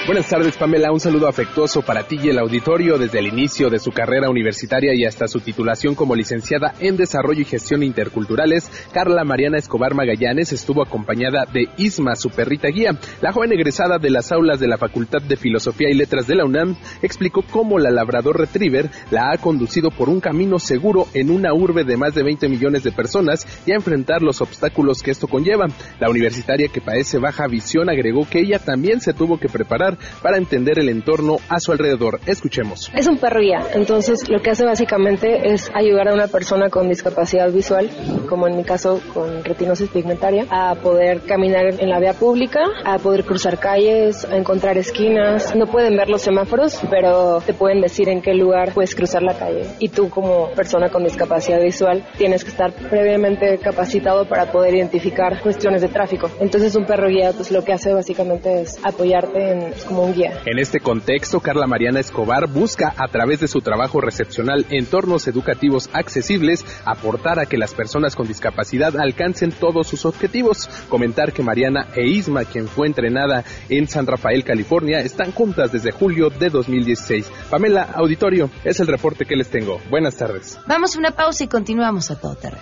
Buenas 0.10 0.28
tardes, 0.28 0.58
Pamela. 0.58 0.92
Un 0.92 1.00
saludo 1.00 1.28
afectuoso 1.28 1.84
para 1.84 2.02
ti 2.02 2.18
y 2.24 2.30
el 2.30 2.40
auditorio 2.40 2.98
desde 2.98 3.20
el 3.20 3.28
inicio 3.28 3.70
de 3.70 3.78
su 3.78 3.92
carrera 3.92 4.28
universitaria 4.28 4.92
y 4.96 5.06
hasta 5.06 5.28
su 5.28 5.40
titulación 5.40 5.94
como 5.94 6.16
licenciada 6.16 6.74
en 6.80 6.98
Desarrollo 6.98 7.42
y 7.42 7.46
Gestión 7.46 7.84
Interculturales. 7.84 8.72
Carla 8.92 9.24
Mariana 9.24 9.60
Escobar 9.60 9.94
Magallanes 9.94 10.52
estuvo 10.52 10.82
acompañada 10.82 11.46
de 11.46 11.70
Isma, 11.78 12.16
su 12.16 12.32
perrita 12.32 12.70
guía. 12.70 12.98
La 13.22 13.32
joven 13.34 13.52
egresada 13.52 14.00
de 14.00 14.10
las 14.10 14.32
aulas 14.32 14.60
de 14.60 14.68
la 14.68 14.80
Facultad 14.80 15.22
de 15.22 15.38
Filosofía 15.38 15.92
y 15.92 15.94
Letras 15.94 16.26
de 16.26 16.34
la 16.34 16.46
UNAM 16.46 16.76
explicó 17.04 17.44
cómo 17.44 17.78
la 17.78 17.92
Labrador 17.92 18.40
Retriever 18.40 18.90
la 19.12 19.30
ha 19.30 19.38
conducido 19.38 19.92
por 19.92 20.10
un 20.10 20.22
camino 20.22 20.58
seguro 20.58 21.06
en 21.14 21.30
una 21.30 21.54
urbe 21.54 21.84
de 21.84 21.98
más 21.98 22.16
de 22.16 22.24
20 22.24 22.50
millones 22.50 22.82
de 22.82 22.92
personas 22.92 23.46
y 23.68 23.74
a 23.74 23.76
enfrentar 23.76 24.24
los 24.24 24.42
obstáculos 24.42 25.04
que 25.04 25.12
esto 25.12 25.28
conlleva. 25.28 25.68
La 26.00 26.10
universitaria 26.10 26.68
que 26.68 26.82
padece 26.82 27.20
baja 27.20 27.46
visión 27.46 27.92
agregó 27.92 28.28
que 28.28 28.40
ella 28.40 28.58
también 28.58 29.02
se 29.02 29.14
tuvo 29.14 29.40
que 29.40 29.50
preparar 29.50 29.99
para 30.22 30.38
entender 30.38 30.80
el 30.80 30.90
entorno 30.90 31.38
a 31.50 31.60
su 31.60 31.72
alrededor. 31.72 32.20
Escuchemos. 32.26 32.92
Es 32.96 33.08
un 33.08 33.18
perro 33.18 33.42
guía, 33.42 33.66
entonces 33.74 34.30
lo 34.30 34.42
que 34.42 34.52
hace 34.52 34.66
básicamente 34.66 35.52
es 35.52 35.70
ayudar 35.74 36.10
a 36.10 36.14
una 36.14 36.28
persona 36.28 36.70
con 36.70 36.88
discapacidad 36.90 37.52
visual, 37.52 37.90
como 38.28 38.48
en 38.48 38.58
mi 38.58 38.64
caso 38.64 39.02
con 39.14 39.44
retinosis 39.44 39.90
pigmentaria, 39.90 40.46
a 40.50 40.76
poder 40.76 41.22
caminar 41.22 41.80
en 41.80 41.90
la 41.90 42.00
vía 42.00 42.14
pública, 42.14 42.62
a 42.86 42.98
poder 42.98 43.26
cruzar 43.26 43.60
calles, 43.60 44.26
a 44.26 44.36
encontrar 44.36 44.78
esquinas. 44.78 45.56
No 45.56 45.68
pueden 45.68 45.96
ver 45.96 46.10
los 46.10 46.22
semáforos, 46.22 46.80
pero 46.90 47.42
te 47.42 47.54
pueden 47.54 47.82
decir 47.82 48.10
en 48.10 48.22
qué 48.22 48.34
lugar 48.34 48.74
puedes 48.74 48.96
cruzar 48.96 49.24
la 49.24 49.38
calle. 49.38 49.66
Y 49.80 49.90
tú 49.90 50.10
como 50.10 50.50
persona 50.52 50.90
con 50.90 51.04
discapacidad 51.04 51.62
visual 51.62 52.06
tienes 52.18 52.44
que 52.44 52.52
estar 52.52 52.72
previamente 52.72 53.58
capacitado 53.58 54.28
para 54.28 54.52
poder 54.52 54.76
identificar 54.76 55.42
cuestiones 55.42 55.82
de 55.82 55.90
tráfico. 55.90 56.30
Entonces 56.40 56.76
un 56.76 56.86
perro 56.86 57.08
guía 57.08 57.32
pues 57.34 57.52
lo 57.52 57.64
que 57.64 57.74
hace 57.74 57.94
básicamente 57.94 58.62
es 58.62 58.80
apoyarte 58.84 59.52
en 59.52 59.74
como 59.90 60.04
un 60.04 60.14
guía. 60.14 60.42
En 60.46 60.60
este 60.60 60.80
contexto, 60.80 61.40
Carla 61.40 61.68
Mariana 61.68 62.00
Escobar 62.00 62.48
busca, 62.48 62.94
a 62.96 63.08
través 63.08 63.40
de 63.40 63.48
su 63.48 63.60
trabajo 63.60 64.00
recepcional 64.00 64.66
entornos 64.70 65.28
educativos 65.28 65.90
accesibles, 65.92 66.64
aportar 66.86 67.40
a 67.40 67.48
que 67.48 67.58
las 67.58 67.74
personas 67.74 68.16
con 68.16 68.28
discapacidad 68.28 68.96
alcancen 68.98 69.52
todos 69.52 69.88
sus 69.88 70.06
objetivos. 70.06 70.70
Comentar 70.88 71.34
que 71.34 71.44
Mariana 71.44 71.88
e 71.96 72.08
Isma, 72.08 72.46
quien 72.46 72.68
fue 72.68 72.88
entrenada 72.88 73.44
en 73.68 73.88
San 73.88 74.06
Rafael, 74.06 74.44
California, 74.44 75.00
están 75.02 75.32
juntas 75.32 75.72
desde 75.72 75.92
julio 75.92 76.30
de 76.30 76.50
2016. 76.50 77.30
Pamela, 77.50 77.90
auditorio, 77.96 78.50
es 78.64 78.80
el 78.80 78.88
reporte 78.88 79.26
que 79.26 79.36
les 79.36 79.50
tengo. 79.50 79.82
Buenas 79.90 80.16
tardes. 80.16 80.60
Vamos 80.68 80.96
a 80.96 81.00
una 81.00 81.12
pausa 81.12 81.44
y 81.44 81.48
continuamos 81.48 82.12
a 82.12 82.20
todo 82.20 82.36
terreno. 82.36 82.62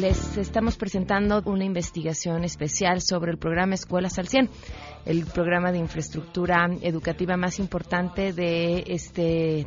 Les 0.00 0.38
estamos 0.38 0.78
presentando 0.78 1.42
una 1.44 1.64
investigación 1.64 2.42
especial 2.42 3.02
sobre 3.02 3.32
el 3.32 3.38
programa 3.38 3.74
Escuelas 3.74 4.18
al 4.18 4.28
100, 4.28 4.48
el 5.04 5.26
programa 5.26 5.72
de 5.72 5.78
infraestructura 5.78 6.70
educativa 6.80 7.36
más 7.36 7.58
importante 7.58 8.32
de 8.32 8.84
este 8.86 9.66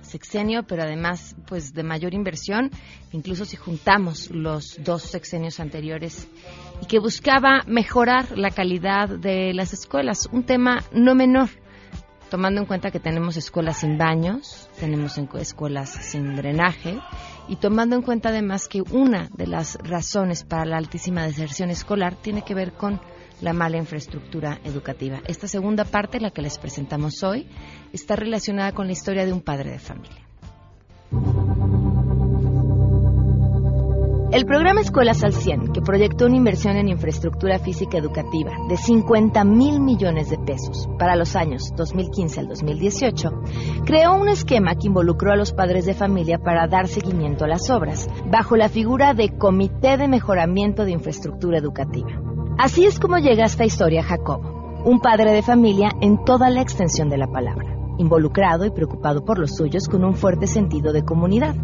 sexenio, 0.00 0.62
pero 0.62 0.84
además 0.84 1.34
pues 1.48 1.74
de 1.74 1.82
mayor 1.82 2.14
inversión, 2.14 2.70
incluso 3.10 3.44
si 3.44 3.56
juntamos 3.56 4.30
los 4.30 4.78
dos 4.84 5.02
sexenios 5.02 5.58
anteriores 5.58 6.28
y 6.80 6.86
que 6.86 7.00
buscaba 7.00 7.64
mejorar 7.66 8.38
la 8.38 8.52
calidad 8.52 9.08
de 9.08 9.52
las 9.54 9.72
escuelas, 9.72 10.28
un 10.30 10.44
tema 10.44 10.84
no 10.92 11.16
menor 11.16 11.48
tomando 12.30 12.60
en 12.60 12.66
cuenta 12.66 12.90
que 12.90 13.00
tenemos 13.00 13.36
escuelas 13.36 13.80
sin 13.80 13.98
baños, 13.98 14.70
tenemos 14.78 15.18
escuelas 15.18 15.90
sin 15.90 16.36
drenaje 16.36 16.98
y 17.48 17.56
tomando 17.56 17.96
en 17.96 18.02
cuenta 18.02 18.28
además 18.28 18.68
que 18.68 18.82
una 18.82 19.28
de 19.36 19.46
las 19.46 19.76
razones 19.82 20.44
para 20.44 20.64
la 20.64 20.76
altísima 20.76 21.24
deserción 21.24 21.70
escolar 21.70 22.14
tiene 22.16 22.42
que 22.42 22.54
ver 22.54 22.72
con 22.72 23.00
la 23.40 23.52
mala 23.52 23.76
infraestructura 23.76 24.60
educativa. 24.64 25.20
Esta 25.26 25.48
segunda 25.48 25.84
parte, 25.84 26.20
la 26.20 26.30
que 26.30 26.42
les 26.42 26.58
presentamos 26.58 27.22
hoy, 27.22 27.46
está 27.92 28.16
relacionada 28.16 28.72
con 28.72 28.86
la 28.86 28.92
historia 28.92 29.26
de 29.26 29.32
un 29.32 29.40
padre 29.40 29.72
de 29.72 29.78
familia. 29.78 30.31
El 34.32 34.46
programa 34.46 34.80
Escuelas 34.80 35.22
al 35.24 35.34
100, 35.34 35.74
que 35.74 35.82
proyectó 35.82 36.24
una 36.24 36.38
inversión 36.38 36.78
en 36.78 36.88
infraestructura 36.88 37.58
física 37.58 37.98
educativa 37.98 38.50
de 38.66 38.78
50 38.78 39.44
mil 39.44 39.78
millones 39.78 40.30
de 40.30 40.38
pesos 40.38 40.88
para 40.98 41.16
los 41.16 41.36
años 41.36 41.70
2015 41.76 42.40
al 42.40 42.48
2018, 42.48 43.30
creó 43.84 44.14
un 44.14 44.30
esquema 44.30 44.74
que 44.74 44.86
involucró 44.86 45.32
a 45.32 45.36
los 45.36 45.52
padres 45.52 45.84
de 45.84 45.92
familia 45.92 46.38
para 46.38 46.66
dar 46.66 46.88
seguimiento 46.88 47.44
a 47.44 47.48
las 47.48 47.68
obras, 47.68 48.08
bajo 48.30 48.56
la 48.56 48.70
figura 48.70 49.12
de 49.12 49.36
Comité 49.36 49.98
de 49.98 50.08
Mejoramiento 50.08 50.86
de 50.86 50.92
Infraestructura 50.92 51.58
Educativa. 51.58 52.08
Así 52.56 52.86
es 52.86 52.98
como 52.98 53.18
llega 53.18 53.44
esta 53.44 53.66
historia 53.66 54.02
Jacobo, 54.02 54.80
un 54.86 55.00
padre 55.00 55.32
de 55.32 55.42
familia 55.42 55.90
en 56.00 56.24
toda 56.24 56.48
la 56.48 56.62
extensión 56.62 57.10
de 57.10 57.18
la 57.18 57.26
palabra, 57.26 57.76
involucrado 57.98 58.64
y 58.64 58.70
preocupado 58.70 59.26
por 59.26 59.38
los 59.38 59.54
suyos 59.56 59.88
con 59.90 60.02
un 60.06 60.14
fuerte 60.14 60.46
sentido 60.46 60.94
de 60.94 61.04
comunidad. 61.04 61.54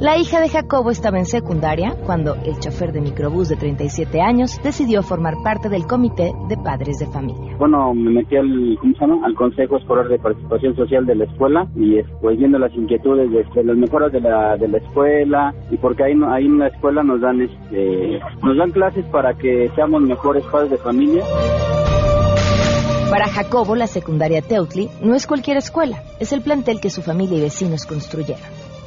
La 0.00 0.18
hija 0.18 0.40
de 0.40 0.48
Jacobo 0.48 0.90
estaba 0.90 1.18
en 1.18 1.24
secundaria 1.24 1.94
cuando 2.04 2.34
el 2.34 2.58
chofer 2.58 2.92
de 2.92 3.00
microbús 3.00 3.48
de 3.48 3.56
37 3.56 4.20
años 4.20 4.60
decidió 4.62 5.02
formar 5.02 5.34
parte 5.42 5.68
del 5.68 5.86
comité 5.86 6.32
de 6.48 6.56
padres 6.56 6.98
de 6.98 7.06
familia. 7.06 7.56
Bueno, 7.58 7.94
me 7.94 8.10
metí 8.10 8.36
al, 8.36 8.76
¿cómo 8.80 8.94
se 8.94 9.00
llama? 9.00 9.26
al 9.26 9.34
Consejo 9.34 9.76
Escolar 9.76 10.08
de 10.08 10.18
Participación 10.18 10.74
Social 10.76 11.06
de 11.06 11.14
la 11.14 11.24
escuela 11.24 11.66
y 11.76 12.02
pues 12.20 12.38
viendo 12.38 12.58
las 12.58 12.74
inquietudes 12.74 13.30
de, 13.30 13.64
las 13.64 13.76
mejoras 13.76 14.12
de 14.12 14.20
la, 14.20 14.56
de 14.56 14.68
la 14.68 14.78
escuela 14.78 15.54
y 15.70 15.76
porque 15.76 16.04
ahí, 16.04 16.14
ahí 16.28 16.46
en 16.46 16.58
la 16.58 16.68
escuela 16.68 17.02
nos 17.02 17.20
dan, 17.20 17.40
este, 17.40 18.20
nos 18.42 18.56
dan 18.56 18.70
clases 18.72 19.04
para 19.06 19.34
que 19.34 19.70
seamos 19.74 20.02
mejores 20.02 20.44
padres 20.46 20.72
de 20.72 20.78
familia. 20.78 21.22
Para 23.10 23.28
Jacobo, 23.28 23.76
la 23.76 23.86
secundaria 23.86 24.42
Teutli 24.42 24.88
no 25.00 25.14
es 25.14 25.26
cualquier 25.26 25.56
escuela, 25.56 26.02
es 26.18 26.32
el 26.32 26.40
plantel 26.40 26.80
que 26.80 26.90
su 26.90 27.00
familia 27.00 27.38
y 27.38 27.42
vecinos 27.42 27.86
construyeron. 27.86 28.42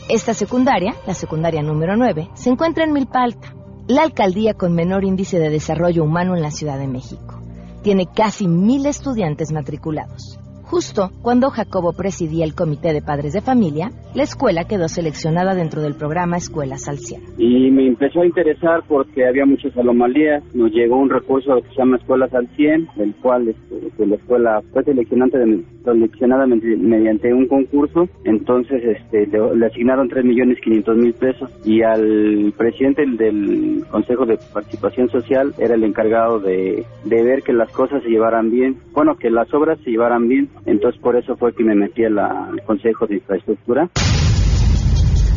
Esta 0.09 0.33
secundaria, 0.33 0.95
la 1.05 1.13
secundaria 1.13 1.61
número 1.61 1.97
9, 1.97 2.29
se 2.33 2.49
encuentra 2.49 2.85
en 2.85 2.93
Milpa 2.93 3.23
Alta, 3.23 3.53
la 3.87 4.03
alcaldía 4.03 4.53
con 4.53 4.73
menor 4.73 5.03
índice 5.03 5.37
de 5.37 5.49
desarrollo 5.49 6.05
humano 6.05 6.33
en 6.33 6.41
la 6.41 6.51
Ciudad 6.51 6.79
de 6.79 6.87
México. 6.87 7.41
Tiene 7.83 8.07
casi 8.07 8.47
mil 8.47 8.85
estudiantes 8.85 9.51
matriculados. 9.51 10.39
Justo 10.69 11.12
cuando 11.21 11.50
Jacobo 11.50 11.93
presidía 11.93 12.43
el 12.43 12.53
Comité 12.53 12.91
de 12.91 13.01
Padres 13.01 13.31
de 13.31 13.39
Familia, 13.39 13.89
la 14.13 14.24
escuela 14.24 14.65
quedó 14.65 14.89
seleccionada 14.89 15.55
dentro 15.55 15.81
del 15.81 15.95
programa 15.95 16.36
Escuelas 16.36 16.89
al 16.89 16.97
Y 17.38 17.71
me 17.71 17.88
empezó 17.88 18.19
a 18.19 18.25
interesar 18.25 18.83
porque 18.86 19.25
había 19.25 19.45
muchas 19.45 19.77
anomalías. 19.77 20.43
Nos 20.53 20.71
llegó 20.71 20.97
un 20.97 21.09
recurso 21.09 21.55
que 21.62 21.69
se 21.69 21.75
llama 21.75 21.95
Escuelas 21.95 22.33
al 22.33 22.50
100, 22.57 22.89
del 22.97 23.15
cual 23.15 23.47
este, 23.47 24.05
la 24.05 24.15
escuela 24.15 24.62
fue 24.74 24.83
seleccionada, 24.83 25.39
seleccionada 25.86 26.45
mediante 26.45 27.33
un 27.33 27.47
concurso. 27.47 28.09
Entonces 28.25 28.83
este, 28.83 29.25
le, 29.27 29.65
asignaron 29.65 30.09
3.500.000 30.09 31.13
pesos 31.13 31.50
y 31.63 31.81
al 31.81 32.53
presidente 32.57 33.05
del 33.05 33.86
Consejo 33.89 34.25
de 34.25 34.38
Participación 34.53 35.09
Social 35.12 35.53
era 35.59 35.75
el 35.75 35.83
encargado 35.86 36.39
de, 36.39 36.86
de 37.05 37.24
ver 37.24 37.43
que 37.43 37.53
las 37.53 37.71
cosas 37.71 38.03
se 38.03 38.09
llevaran 38.09 38.51
bien. 38.51 38.75
Bueno, 38.91 39.15
que 39.15 39.29
las 39.29 39.53
obras 39.53 39.79
se 39.86 39.91
llevaran 39.91 40.27
bien 40.27 40.50
entonces 40.67 41.01
por 41.01 41.15
eso 41.15 41.36
fue 41.38 41.53
que 41.53 41.63
me 41.63 41.74
metí 41.75 42.03
al 42.03 42.62
Consejo 42.65 43.07
de 43.07 43.15
Infraestructura. 43.15 43.89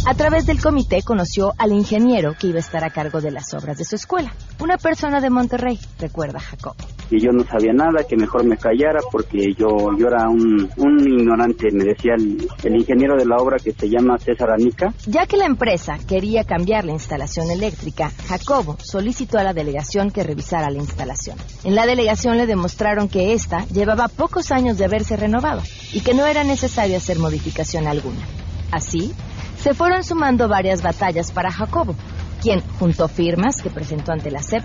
A 0.07 0.14
través 0.14 0.47
del 0.47 0.62
comité 0.62 1.02
conoció 1.02 1.52
al 1.59 1.73
ingeniero 1.73 2.35
que 2.38 2.47
iba 2.47 2.57
a 2.57 2.61
estar 2.61 2.83
a 2.85 2.90
cargo 2.90 3.21
de 3.21 3.30
las 3.30 3.52
obras 3.52 3.76
de 3.76 3.85
su 3.85 3.97
escuela, 3.97 4.33
una 4.59 4.78
persona 4.78 5.21
de 5.21 5.28
Monterrey, 5.28 5.78
recuerda 5.99 6.40
Jacob. 6.40 6.75
Y 7.11 7.21
yo 7.21 7.33
no 7.33 7.45
sabía 7.45 7.73
nada, 7.75 8.04
que 8.09 8.16
mejor 8.16 8.45
me 8.45 8.57
callara 8.57 9.00
porque 9.12 9.52
yo, 9.59 9.69
yo 9.99 10.07
era 10.07 10.26
un, 10.28 10.71
ignorante, 11.00 11.71
me 11.73 11.85
decía 11.85 12.14
el, 12.16 12.49
el, 12.64 12.76
ingeniero 12.76 13.16
de 13.16 13.26
la 13.26 13.37
obra 13.37 13.59
que 13.59 13.73
se 13.73 13.90
llama 13.90 14.16
César 14.19 14.50
Anica. 14.50 14.95
Ya 15.07 15.26
que 15.26 15.37
la 15.37 15.45
empresa 15.45 15.99
quería 16.09 16.45
cambiar 16.45 16.87
la 16.87 16.92
instalación 16.92 17.50
eléctrica, 17.50 18.11
Jacobo 18.26 18.76
solicitó 18.80 19.38
a 19.38 19.42
la 19.42 19.52
delegación 19.52 20.11
que 20.11 20.23
revisara 20.23 20.71
la 20.71 20.78
instalación. 20.78 21.37
En 21.62 21.75
la 21.75 21.85
delegación 21.85 22.38
le 22.38 22.47
demostraron 22.47 23.09
que 23.09 23.35
esta 23.35 23.66
llevaba 23.66 24.09
pocos 24.09 24.50
años 24.50 24.78
de 24.78 24.87
haberse 24.87 25.16
renovado 25.16 25.61
y 25.92 26.00
que 26.00 26.14
no 26.14 26.26
era 26.26 26.42
necesario 26.42 26.97
hacer 26.97 27.19
modificación 27.19 27.87
alguna. 27.87 28.25
Así, 28.71 29.12
se 29.60 29.74
fueron 29.74 30.02
sumando 30.04 30.48
varias 30.48 30.82
batallas 30.82 31.32
para 31.32 31.52
Jacobo, 31.52 31.94
quien 32.42 32.60
juntó 32.78 33.08
firmas 33.08 33.60
que 33.60 33.68
presentó 33.68 34.12
ante 34.12 34.30
la 34.30 34.40
SEP 34.40 34.62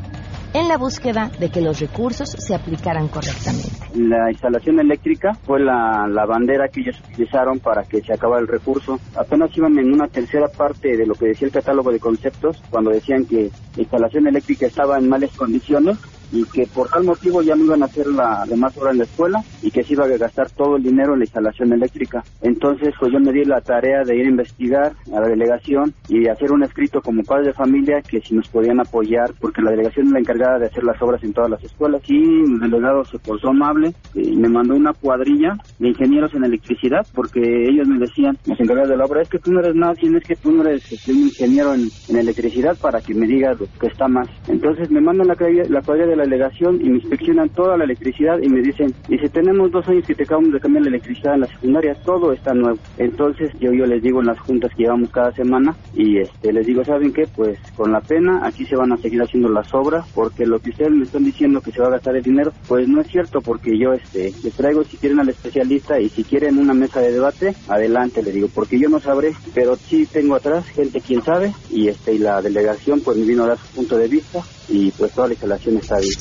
en 0.54 0.70
la 0.70 0.78
búsqueda 0.78 1.30
de 1.38 1.50
que 1.50 1.60
los 1.60 1.82
recursos 1.82 2.30
se 2.30 2.56
aplicaran 2.56 3.10
correctamente. 3.10 3.72
La 3.94 4.32
instalación 4.32 4.80
eléctrica 4.80 5.34
fue 5.46 5.60
la, 5.60 6.08
bandera 6.26 6.70
que 6.70 6.80
ellos 6.80 7.02
utilizaron 7.12 7.60
para 7.60 7.84
que 7.84 8.02
se 8.02 8.14
acabara 8.14 8.42
el 8.42 8.48
recurso. 8.48 8.98
Apenas 9.18 9.50
iban 9.58 9.78
en 9.78 9.94
una 9.94 10.08
tercera 10.08 10.48
parte 10.48 10.96
de 10.96 11.06
lo 11.06 11.14
que 11.16 11.28
decía 11.28 11.48
el 11.48 11.54
catálogo 11.54 11.92
de 11.92 12.00
conceptos, 12.00 12.64
cuando 12.70 12.92
decían 12.92 13.26
que 13.26 13.52
la 13.76 13.82
instalación 13.82 14.28
eléctrica 14.28 14.68
estaba 14.68 14.98
en 14.98 15.10
malas 15.10 15.36
condiciones 15.36 15.98
y 16.32 16.44
que 16.46 16.68
por 16.68 16.90
tal 16.90 17.04
motivo 17.04 17.42
ya 17.42 17.56
no 17.56 17.66
iban 17.66 17.84
a 17.84 17.86
hacer 17.86 18.08
la 18.08 18.46
demás 18.48 18.78
obra 18.78 18.92
en 18.92 19.00
la 19.00 19.04
escuela 19.04 19.44
y 19.62 19.72
que 19.72 19.84
se 19.84 19.94
iba 19.94 20.06
a 20.06 20.18
gastar 20.18 20.50
todo 20.52 20.78
el 20.78 20.84
dinero 20.84 21.14
en 21.14 21.20
la 21.20 21.26
instalación 21.26 21.74
eléctrica. 21.74 22.24
Entonces, 22.42 22.94
pues 23.00 23.12
yo 23.12 23.20
me 23.20 23.32
di 23.32 23.46
la 23.46 23.62
tarea 23.62 24.04
de 24.04 24.16
ir 24.16 24.26
a 24.26 24.30
investigar 24.30 24.94
a 25.14 25.20
la 25.20 25.28
delegación 25.28 25.94
y 26.10 26.28
hacer 26.28 26.52
un 26.52 26.64
escrito 26.64 27.02
como 27.02 27.24
padre 27.24 27.48
de 27.48 27.54
familia 27.54 28.02
que 28.02 28.22
si 28.22 28.36
nos 28.36 28.48
podían 28.48 28.80
apoyar, 28.80 29.34
porque 29.40 29.62
la 29.62 29.72
delegación 29.72 30.08
es 30.08 30.14
la 30.14 30.20
encargada 30.20 30.60
de 30.60 30.68
hacer 30.68 30.84
las 30.84 31.02
obras 31.02 31.24
en 31.24 31.34
todas 31.34 31.50
las 31.50 31.64
escuelas. 31.64 32.02
Y 32.08 32.16
el 32.16 32.60
delegado 32.60 33.06
se 33.06 33.20
portó 33.20 33.50
amable 33.50 33.94
y 34.14 34.36
me 34.36 34.50
mandó 34.50 34.76
una 34.76 34.94
cuadrilla 34.94 35.58
de 35.80 35.90
ingenieros 35.90 36.34
en 36.34 36.44
electricidad, 36.44 37.06
porque 37.14 37.70
ellos 37.70 37.88
me 37.88 38.00
decían, 38.00 38.38
los 38.46 38.60
encargados 38.60 38.90
de 38.90 38.98
la 38.98 39.06
obra, 39.06 39.22
es 39.22 39.30
que 39.30 39.40
tú 39.40 39.52
no 39.52 39.60
eres 39.60 39.76
nadie, 39.76 40.16
es 40.18 40.24
que 40.24 40.36
tú 40.36 40.52
no 40.52 40.64
eres 40.64 40.92
este, 40.92 41.12
un 41.12 41.20
ingeniero 41.20 41.74
en, 41.74 41.90
electricidad 42.16 42.78
para 42.78 43.02
que 43.02 43.14
me 43.14 43.28
digas 43.28 43.60
lo 43.60 43.68
que 43.80 43.88
está 43.88 44.08
más. 44.08 44.28
Entonces 44.48 44.90
me 44.90 45.02
mandan 45.02 45.28
la, 45.28 45.36
la 45.70 45.82
cuadrilla 45.82 46.08
de 46.08 46.16
la 46.16 46.25
delegación 46.26 46.80
y 46.82 46.90
me 46.90 46.98
inspeccionan 46.98 47.50
toda 47.50 47.78
la 47.78 47.86
electricidad 47.86 48.40
y 48.42 48.50
me 48.50 48.62
dicen, 48.62 48.94
dice, 49.08 49.30
tenemos 49.30 49.72
dos 49.72 49.88
años 49.88 50.06
que 50.06 50.16
te 50.16 50.24
acabamos 50.24 50.54
de 50.54 50.60
cambiar 50.60 50.84
la 50.84 50.90
electricidad 50.90 51.36
en 51.36 51.42
la 51.42 51.48
secundaria, 51.48 51.96
todo 52.04 52.34
está 52.34 52.54
nuevo. 52.54 52.78
Entonces 52.98 53.52
yo, 53.60 53.72
yo 53.74 53.86
les 53.86 54.02
digo 54.02 54.20
en 54.20 54.28
las 54.28 54.40
juntas 54.40 54.72
que 54.76 54.84
llevamos 54.84 55.10
cada 55.10 55.32
semana 55.32 55.76
y 55.94 56.18
este 56.18 56.52
les 56.52 56.66
digo, 56.66 56.84
¿saben 56.84 57.14
qué? 57.14 57.28
Pues 57.36 57.60
con 57.76 57.92
la 57.92 58.02
pena 58.02 58.42
aquí 58.44 58.66
se 58.66 58.76
van 58.76 58.92
a 58.92 58.98
seguir 58.98 59.22
haciendo 59.22 59.50
las 59.50 59.74
obras 59.74 60.06
porque 60.14 60.46
lo 60.46 60.60
que 60.60 60.72
ustedes 60.72 60.92
me 60.92 61.04
están 61.04 61.24
diciendo 61.24 61.62
que 61.62 61.72
se 61.72 61.82
va 61.82 61.88
a 61.88 61.92
gastar 61.92 62.16
el 62.16 62.24
dinero, 62.24 62.52
pues 62.68 62.88
no 62.88 63.02
es 63.02 63.08
cierto 63.08 63.42
porque 63.42 63.78
yo 63.78 63.94
este 63.94 64.34
les 64.44 64.54
traigo 64.54 64.84
si 64.84 64.98
quieren 64.98 65.20
al 65.20 65.30
especialista 65.30 66.00
y 66.00 66.10
si 66.10 66.24
quieren 66.24 66.58
una 66.58 66.74
mesa 66.74 67.00
de 67.00 67.12
debate, 67.12 67.56
adelante, 67.68 68.24
le 68.24 68.32
digo, 68.32 68.50
porque 68.54 68.80
yo 68.80 68.90
no 68.90 69.00
sabré, 69.00 69.34
pero 69.54 69.76
sí 69.76 70.06
tengo 70.06 70.36
atrás 70.36 70.66
gente 70.68 71.02
quien 71.02 71.22
sabe 71.22 71.54
y 71.70 71.88
este 71.88 72.14
y 72.14 72.18
la 72.20 72.42
delegación 72.42 73.02
pues 73.02 73.18
me 73.18 73.26
vino 73.26 73.44
a 73.44 73.48
dar 73.48 73.58
su 73.58 73.68
punto 73.76 73.98
de 73.98 74.08
vista 74.08 74.42
y 74.68 74.92
pues 74.92 75.12
toda 75.14 75.28
la 75.28 75.34
instalación 75.34 75.78
está 75.78 75.98
bien. 75.98 76.14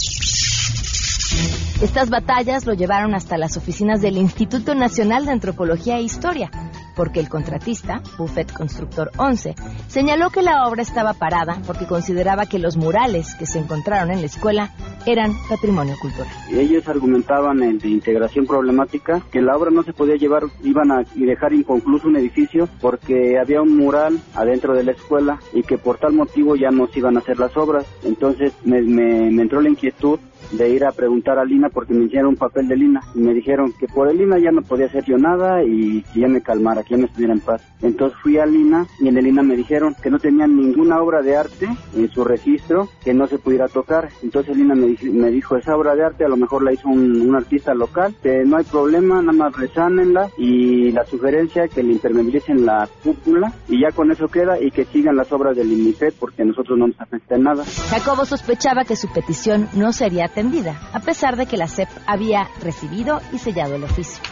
Estas 1.82 2.08
batallas 2.08 2.66
lo 2.66 2.74
llevaron 2.74 3.14
hasta 3.14 3.36
las 3.36 3.56
oficinas 3.56 4.00
del 4.00 4.16
Instituto 4.16 4.74
Nacional 4.74 5.26
de 5.26 5.32
Antropología 5.32 5.98
e 5.98 6.02
Historia, 6.02 6.50
porque 6.96 7.20
el 7.20 7.28
contratista, 7.28 8.02
Buffet 8.18 8.52
Constructor 8.52 9.10
11, 9.16 9.54
señaló 9.88 10.30
que 10.30 10.42
la 10.42 10.66
obra 10.66 10.82
estaba 10.82 11.14
parada 11.14 11.60
porque 11.66 11.86
consideraba 11.86 12.46
que 12.46 12.58
los 12.58 12.76
murales 12.76 13.34
que 13.34 13.46
se 13.46 13.58
encontraron 13.58 14.10
en 14.10 14.20
la 14.20 14.26
escuela 14.26 14.70
eran 15.06 15.32
patrimonio 15.48 15.94
cultural. 16.00 16.28
Ellos 16.50 16.88
argumentaban 16.88 17.62
en 17.62 17.78
de 17.78 17.88
integración 17.88 18.46
problemática 18.46 19.20
que 19.30 19.42
la 19.42 19.56
obra 19.56 19.70
no 19.70 19.82
se 19.82 19.92
podía 19.92 20.16
llevar, 20.16 20.44
iban 20.62 20.90
a 20.90 21.04
dejar 21.14 21.52
inconcluso 21.52 22.08
un 22.08 22.16
edificio 22.16 22.68
porque 22.80 23.38
había 23.38 23.60
un 23.60 23.76
mural 23.76 24.20
adentro 24.34 24.74
de 24.74 24.84
la 24.84 24.92
escuela 24.92 25.38
y 25.52 25.62
que 25.62 25.78
por 25.78 25.98
tal 25.98 26.14
motivo 26.14 26.56
ya 26.56 26.70
no 26.70 26.86
se 26.86 27.00
iban 27.00 27.16
a 27.16 27.20
hacer 27.20 27.38
las 27.38 27.56
obras. 27.56 27.86
Entonces 28.04 28.52
me, 28.64 28.80
me 28.82 29.42
entró 29.42 29.60
la 29.60 29.68
inquietud 29.68 30.18
de 30.52 30.70
ir 30.70 30.84
a 30.84 30.92
preguntar 30.92 31.38
a 31.38 31.44
Lina 31.44 31.68
porque 31.68 31.94
me 31.94 32.04
hicieron 32.04 32.30
un 32.30 32.36
papel 32.36 32.68
de 32.68 32.76
Lina 32.76 33.00
y 33.14 33.18
me 33.18 33.34
dijeron 33.34 33.72
que 33.78 33.86
por 33.86 34.08
el 34.08 34.18
Lina 34.18 34.38
ya 34.38 34.50
no 34.50 34.62
podía 34.62 34.86
hacer 34.86 35.04
yo 35.04 35.16
nada 35.18 35.62
y 35.64 36.02
que 36.12 36.20
ya 36.20 36.28
me 36.28 36.42
calmara, 36.42 36.82
que 36.84 36.96
me 36.96 37.06
estuviera 37.06 37.32
en 37.32 37.40
paz. 37.40 37.62
Entonces 37.82 38.18
fui 38.22 38.38
a 38.38 38.46
Lina 38.46 38.86
y 39.00 39.08
en 39.08 39.16
el 39.18 39.24
Lina 39.24 39.42
me 39.42 39.56
dijeron 39.56 39.94
que 40.02 40.10
no 40.10 40.18
tenían 40.18 40.56
ninguna 40.56 41.00
obra 41.00 41.22
de 41.22 41.36
arte 41.36 41.68
en 41.94 42.10
su 42.10 42.24
registro 42.24 42.88
que 43.02 43.14
no 43.14 43.26
se 43.26 43.38
pudiera 43.38 43.68
tocar. 43.68 44.08
Entonces 44.22 44.56
Lina 44.56 44.74
me, 44.74 44.96
me 45.02 45.30
dijo, 45.30 45.56
esa 45.56 45.76
obra 45.76 45.94
de 45.94 46.04
arte 46.04 46.24
a 46.24 46.28
lo 46.28 46.36
mejor 46.36 46.62
la 46.62 46.72
hizo 46.72 46.88
un, 46.88 47.34
artista 47.34 47.74
local, 47.74 48.14
que 48.22 48.44
no 48.44 48.58
hay 48.58 48.64
problema, 48.64 49.20
nada 49.20 49.32
más 49.32 49.56
resánenla 49.56 50.30
y 50.38 50.92
la 50.92 51.04
sugerencia 51.04 51.66
que 51.66 51.82
le 51.82 51.94
impermeabilicen 51.94 52.64
la 52.64 52.88
cúpula 53.02 53.52
y 53.68 53.80
ya 53.80 53.90
con 53.90 54.12
eso 54.12 54.28
queda 54.28 54.60
y 54.60 54.70
que 54.70 54.84
sigan 54.84 55.16
las 55.16 55.32
obras 55.32 55.56
del 55.56 55.72
INIFED 55.72 56.14
porque 56.20 56.44
nosotros 56.44 56.78
no 56.78 56.86
nos 56.86 57.00
afecta 57.00 57.34
en 57.34 57.42
nada. 57.42 57.64
Jacobo 57.64 58.24
sospechaba 58.24 58.84
que 58.84 58.94
su 58.94 59.08
petición 59.12 59.68
no 59.74 59.92
sería 59.92 60.26
atendida, 60.26 60.80
a 60.92 61.00
pesar 61.00 61.36
de 61.36 61.46
que 61.46 61.56
la 61.56 61.68
CEP 61.68 61.88
había 62.06 62.48
recibido 62.62 63.20
y 63.32 63.38
sellado 63.38 63.74
el 63.74 63.84
oficio. 63.84 64.22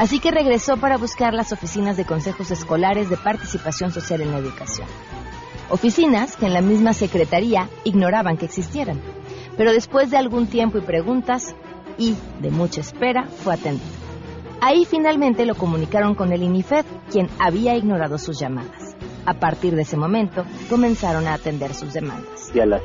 Así 0.00 0.18
que 0.18 0.30
regresó 0.30 0.78
para 0.78 0.96
buscar 0.96 1.34
las 1.34 1.52
oficinas 1.52 1.98
de 1.98 2.06
consejos 2.06 2.50
escolares 2.50 3.10
de 3.10 3.18
participación 3.18 3.92
social 3.92 4.22
en 4.22 4.32
la 4.32 4.38
educación. 4.38 4.88
Oficinas 5.68 6.38
que 6.38 6.46
en 6.46 6.54
la 6.54 6.62
misma 6.62 6.94
secretaría 6.94 7.68
ignoraban 7.84 8.38
que 8.38 8.46
existieran. 8.46 8.98
Pero 9.58 9.74
después 9.74 10.10
de 10.10 10.16
algún 10.16 10.46
tiempo 10.46 10.78
y 10.78 10.80
preguntas 10.80 11.54
y 11.98 12.16
de 12.40 12.50
mucha 12.50 12.80
espera, 12.80 13.24
fue 13.24 13.52
atendido. 13.52 13.90
Ahí 14.62 14.86
finalmente 14.86 15.44
lo 15.44 15.54
comunicaron 15.54 16.14
con 16.14 16.32
el 16.32 16.44
INIFED, 16.44 16.86
quien 17.10 17.28
había 17.38 17.76
ignorado 17.76 18.16
sus 18.16 18.40
llamadas. 18.40 18.96
A 19.26 19.34
partir 19.34 19.76
de 19.76 19.82
ese 19.82 19.98
momento, 19.98 20.46
comenzaron 20.70 21.26
a 21.26 21.34
atender 21.34 21.74
sus 21.74 21.92
demandas. 21.92 22.50
Y 22.54 22.60
a 22.60 22.64
la 22.64 22.80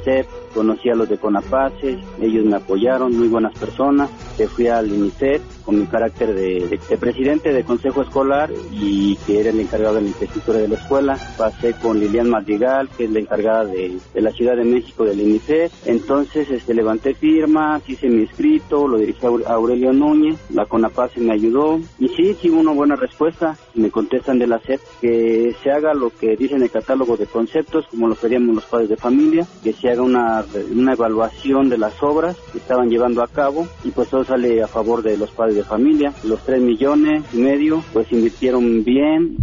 conocí 0.55 0.89
a 0.89 0.95
los 0.95 1.07
de 1.07 1.19
Conapace, 1.19 1.99
ellos 2.19 2.45
me 2.45 2.55
apoyaron, 2.55 3.15
muy 3.15 3.27
buenas 3.27 3.57
personas. 3.59 4.09
Te 4.37 4.47
fui 4.47 4.67
al 4.67 4.91
UNICEF 4.91 5.41
con 5.63 5.79
mi 5.79 5.85
carácter 5.85 6.33
de, 6.33 6.79
presidente 6.99 7.53
de 7.53 7.63
consejo 7.63 8.01
escolar 8.01 8.51
y 8.71 9.15
que 9.27 9.39
era 9.39 9.49
el 9.51 9.59
encargado 9.59 9.95
de 9.95 10.01
la 10.01 10.07
infraestructura 10.07 10.59
de 10.59 10.67
la 10.67 10.75
escuela. 10.75 11.17
Pasé 11.37 11.73
con 11.73 11.99
Lilian 11.99 12.29
Madrigal, 12.29 12.89
que 12.97 13.05
es 13.05 13.11
la 13.11 13.19
encargada 13.19 13.65
de, 13.65 13.97
la 14.15 14.31
Ciudad 14.31 14.55
de 14.55 14.63
México 14.63 15.05
del 15.05 15.21
UNICEF. 15.21 15.71
Entonces 15.85 16.49
este, 16.49 16.73
levanté 16.73 17.13
firmas, 17.13 17.87
hice 17.87 18.09
mi 18.09 18.23
escrito, 18.23 18.87
lo 18.87 18.97
dirigí 18.97 19.25
a 19.25 19.53
Aurelio 19.53 19.93
Núñez, 19.93 20.39
la 20.51 20.65
Conapace 20.65 21.19
me 21.19 21.33
ayudó. 21.33 21.79
Y 21.99 22.07
sí, 22.09 22.35
sí, 22.41 22.49
una 22.49 22.71
buena 22.71 22.95
respuesta. 22.95 23.57
Me 23.75 23.91
contestan 23.91 24.39
de 24.39 24.47
la 24.47 24.55
que 25.01 25.55
se 25.61 25.71
haga 25.71 25.93
lo 25.93 26.09
que 26.09 26.35
dice 26.35 26.55
en 26.55 26.63
el 26.63 26.71
catálogo 26.71 27.17
de 27.17 27.27
conceptos, 27.27 27.85
como 27.87 28.07
lo 28.07 28.15
pedíamos 28.15 28.55
los 28.55 28.65
padres 28.65 28.89
de 28.89 28.97
familia, 28.97 29.45
que 29.63 29.73
se 29.73 29.89
haga 29.89 30.01
una 30.01 30.41
una 30.71 30.93
evaluación 30.93 31.69
de 31.69 31.77
las 31.77 32.01
obras 32.01 32.36
que 32.51 32.58
estaban 32.58 32.89
llevando 32.89 33.23
a 33.23 33.27
cabo 33.27 33.67
y 33.84 33.91
pues 33.91 34.10
todo 34.10 34.23
sale 34.23 34.62
a 34.62 34.67
favor 34.67 35.03
de 35.03 35.17
los 35.17 35.31
padres 35.31 35.55
de 35.55 35.63
familia. 35.63 36.13
Los 36.23 36.41
tres 36.43 36.62
millones 36.62 37.23
y 37.34 37.38
medio 37.38 37.84
pues 37.93 38.12
invirtieron 38.12 38.84
bien. 38.84 39.38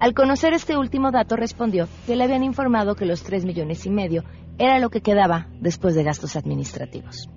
Al 0.00 0.14
conocer 0.14 0.52
este 0.52 0.76
último 0.76 1.12
dato 1.12 1.36
respondió 1.36 1.86
que 2.08 2.16
le 2.16 2.24
habían 2.24 2.42
informado 2.42 2.96
que 2.96 3.06
los 3.06 3.22
3 3.22 3.44
millones 3.44 3.86
y 3.86 3.90
medio 3.90 4.24
era 4.58 4.80
lo 4.80 4.90
que 4.90 5.00
quedaba 5.00 5.46
después 5.60 5.94
de 5.94 6.02
gastos 6.02 6.34
administrativos. 6.34 7.28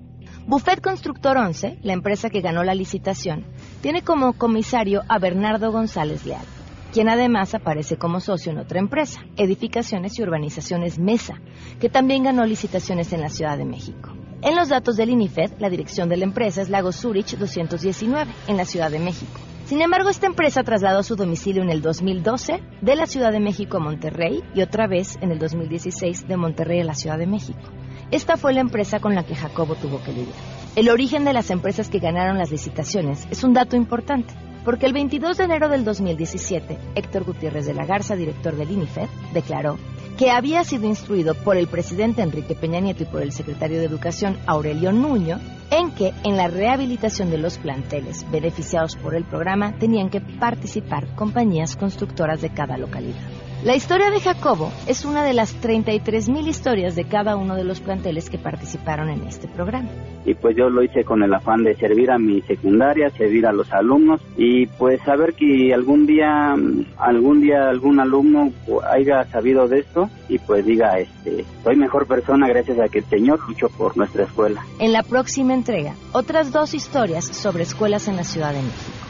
Buffet 0.48 0.82
Constructor 0.82 1.38
11, 1.38 1.78
la 1.84 1.94
empresa 1.94 2.32
que 2.32 2.42
ganó 2.42 2.64
la 2.64 2.74
licitación, 2.74 3.46
tiene 3.82 4.02
como 4.02 4.34
comisario 4.34 5.04
a 5.08 5.20
Bernardo 5.20 5.72
González 5.72 6.26
Leal 6.26 6.48
quien 6.94 7.10
además 7.10 7.56
aparece 7.56 7.98
como 7.98 8.20
socio 8.20 8.52
en 8.52 8.60
otra 8.60 8.80
empresa, 8.80 9.22
Edificaciones 9.36 10.18
y 10.18 10.22
Urbanizaciones 10.22 11.00
Mesa, 11.00 11.42
que 11.80 11.90
también 11.90 12.24
ganó 12.24 12.46
licitaciones 12.46 13.12
en 13.14 13.22
la 13.22 13.30
Ciudad 13.30 13.58
de 13.58 13.66
México. 13.66 14.14
En 14.44 14.56
los 14.56 14.70
datos 14.70 14.96
del 14.96 15.10
INIFED, 15.10 15.54
la 15.58 15.72
dirección 15.72 16.08
de 16.08 16.18
la 16.18 16.26
empresa 16.26 16.62
es 16.62 16.70
Lago 16.70 16.92
Zurich 16.92 17.36
219, 17.36 18.32
en 18.48 18.58
la 18.58 18.66
Ciudad 18.66 18.92
de 18.92 19.00
México. 19.00 19.40
Sin 19.66 19.82
embargo, 19.82 20.10
esta 20.10 20.28
empresa 20.28 20.62
trasladó 20.64 21.02
su 21.02 21.16
domicilio 21.16 21.64
en 21.64 21.72
el 21.72 21.82
2012 21.82 22.62
de 22.82 22.96
la 22.96 23.08
Ciudad 23.08 23.32
de 23.32 23.40
México 23.40 23.78
a 23.78 23.80
Monterrey 23.80 24.44
y 24.54 24.62
otra 24.62 24.86
vez 24.86 25.18
en 25.22 25.32
el 25.32 25.40
2016 25.40 26.28
de 26.28 26.38
Monterrey 26.38 26.82
a 26.82 26.86
la 26.86 26.94
Ciudad 26.94 27.18
de 27.18 27.26
México. 27.26 27.72
Esta 28.12 28.38
fue 28.38 28.54
la 28.54 28.62
empresa 28.62 29.00
con 29.00 29.16
la 29.16 29.24
que 29.24 29.34
Jacobo 29.34 29.74
tuvo 29.74 30.04
que 30.04 30.12
lidiar. 30.12 30.36
El 30.76 30.90
origen 30.90 31.26
de 31.26 31.34
las 31.34 31.50
empresas 31.50 31.90
que 31.90 31.98
ganaron 31.98 32.38
las 32.38 32.52
licitaciones 32.52 33.28
es 33.32 33.44
un 33.44 33.54
dato 33.54 33.76
importante 33.76 34.36
porque 34.64 34.86
el 34.86 34.94
22 34.94 35.38
de 35.38 35.44
enero 35.44 35.70
del 35.70 35.84
2017, 35.86 36.78
Héctor 36.96 37.24
Gutiérrez 37.24 37.66
de 37.66 37.74
la 37.74 37.86
Garza, 37.86 38.16
director 38.16 38.56
del 38.56 38.72
INIFED, 38.72 39.08
declaró 39.34 39.78
que 40.18 40.32
había 40.32 40.64
sido 40.64 40.88
instruido 40.88 41.34
por 41.34 41.58
el 41.58 41.68
presidente 41.68 42.22
Enrique 42.22 42.56
Peña 42.56 42.80
Nieto 42.80 43.04
y 43.04 43.08
por 43.08 43.22
el 43.22 43.32
secretario 43.32 43.80
de 43.80 43.86
Educación 43.86 44.38
Aurelio 44.46 44.92
Nuño 44.92 45.40
en 45.72 45.92
que 45.92 46.14
en 46.24 46.38
la 46.38 46.48
rehabilitación 46.48 47.32
de 47.32 47.40
los 47.40 47.58
planteles 47.58 48.30
beneficiados 48.32 48.96
por 48.96 49.16
el 49.16 49.24
programa 49.24 49.74
tenían 49.80 50.10
que 50.10 50.22
participar 50.22 51.16
compañías 51.16 51.76
constructoras 51.76 52.42
de 52.42 52.52
cada 52.52 52.78
localidad. 52.78 53.43
La 53.64 53.78
historia 53.78 54.12
de 54.12 54.20
Jacobo 54.20 54.74
es 54.88 55.06
una 55.06 55.24
de 55.24 55.34
las 55.34 55.56
33.000 55.64 56.50
historias 56.50 56.98
de 56.98 57.06
cada 57.06 57.38
uno 57.38 57.56
de 57.56 57.64
los 57.64 57.80
planteles 57.80 58.30
que 58.30 58.38
participaron 58.38 59.10
en 59.10 59.26
este 59.26 59.48
programa. 59.48 59.88
Y 60.26 60.34
pues 60.34 60.58
yo 60.58 60.70
lo 60.70 60.84
hice 60.84 61.06
con 61.06 61.24
el 61.24 61.34
afán 61.34 61.64
de 61.64 61.74
servir 61.78 62.12
a 62.12 62.20
mi 62.20 62.42
secundaria, 62.42 63.10
servir 63.12 63.48
a 63.48 63.54
los 63.54 63.72
alumnos 63.72 64.20
y 64.36 64.66
pues 64.66 65.00
saber 65.04 65.34
que 65.36 65.74
algún 65.74 66.06
día, 66.06 66.54
algún 66.98 67.40
día 67.40 67.70
algún 67.70 68.02
alumno 68.02 68.52
haya 68.92 69.24
sabido 69.32 69.66
de 69.70 69.80
esto 69.80 70.10
y 70.28 70.40
pues 70.40 70.66
diga, 70.66 71.00
este, 71.00 71.46
soy 71.64 71.78
mejor 71.78 72.06
persona 72.06 72.50
gracias 72.50 72.78
a 72.82 72.90
que 72.90 73.00
el 73.00 73.06
Señor 73.06 73.40
luchó 73.48 73.70
por 73.70 73.96
nuestra 73.96 74.26
escuela. 74.26 74.62
En 74.80 74.92
la 74.92 75.04
próxima 75.04 75.54
entrega, 75.54 75.96
otras 76.12 76.52
dos 76.52 76.74
historias 76.74 77.24
sobre 77.24 77.64
escuelas 77.64 78.10
en 78.10 78.18
la 78.18 78.26
Ciudad 78.26 78.52
de 78.52 78.62
México 78.62 79.03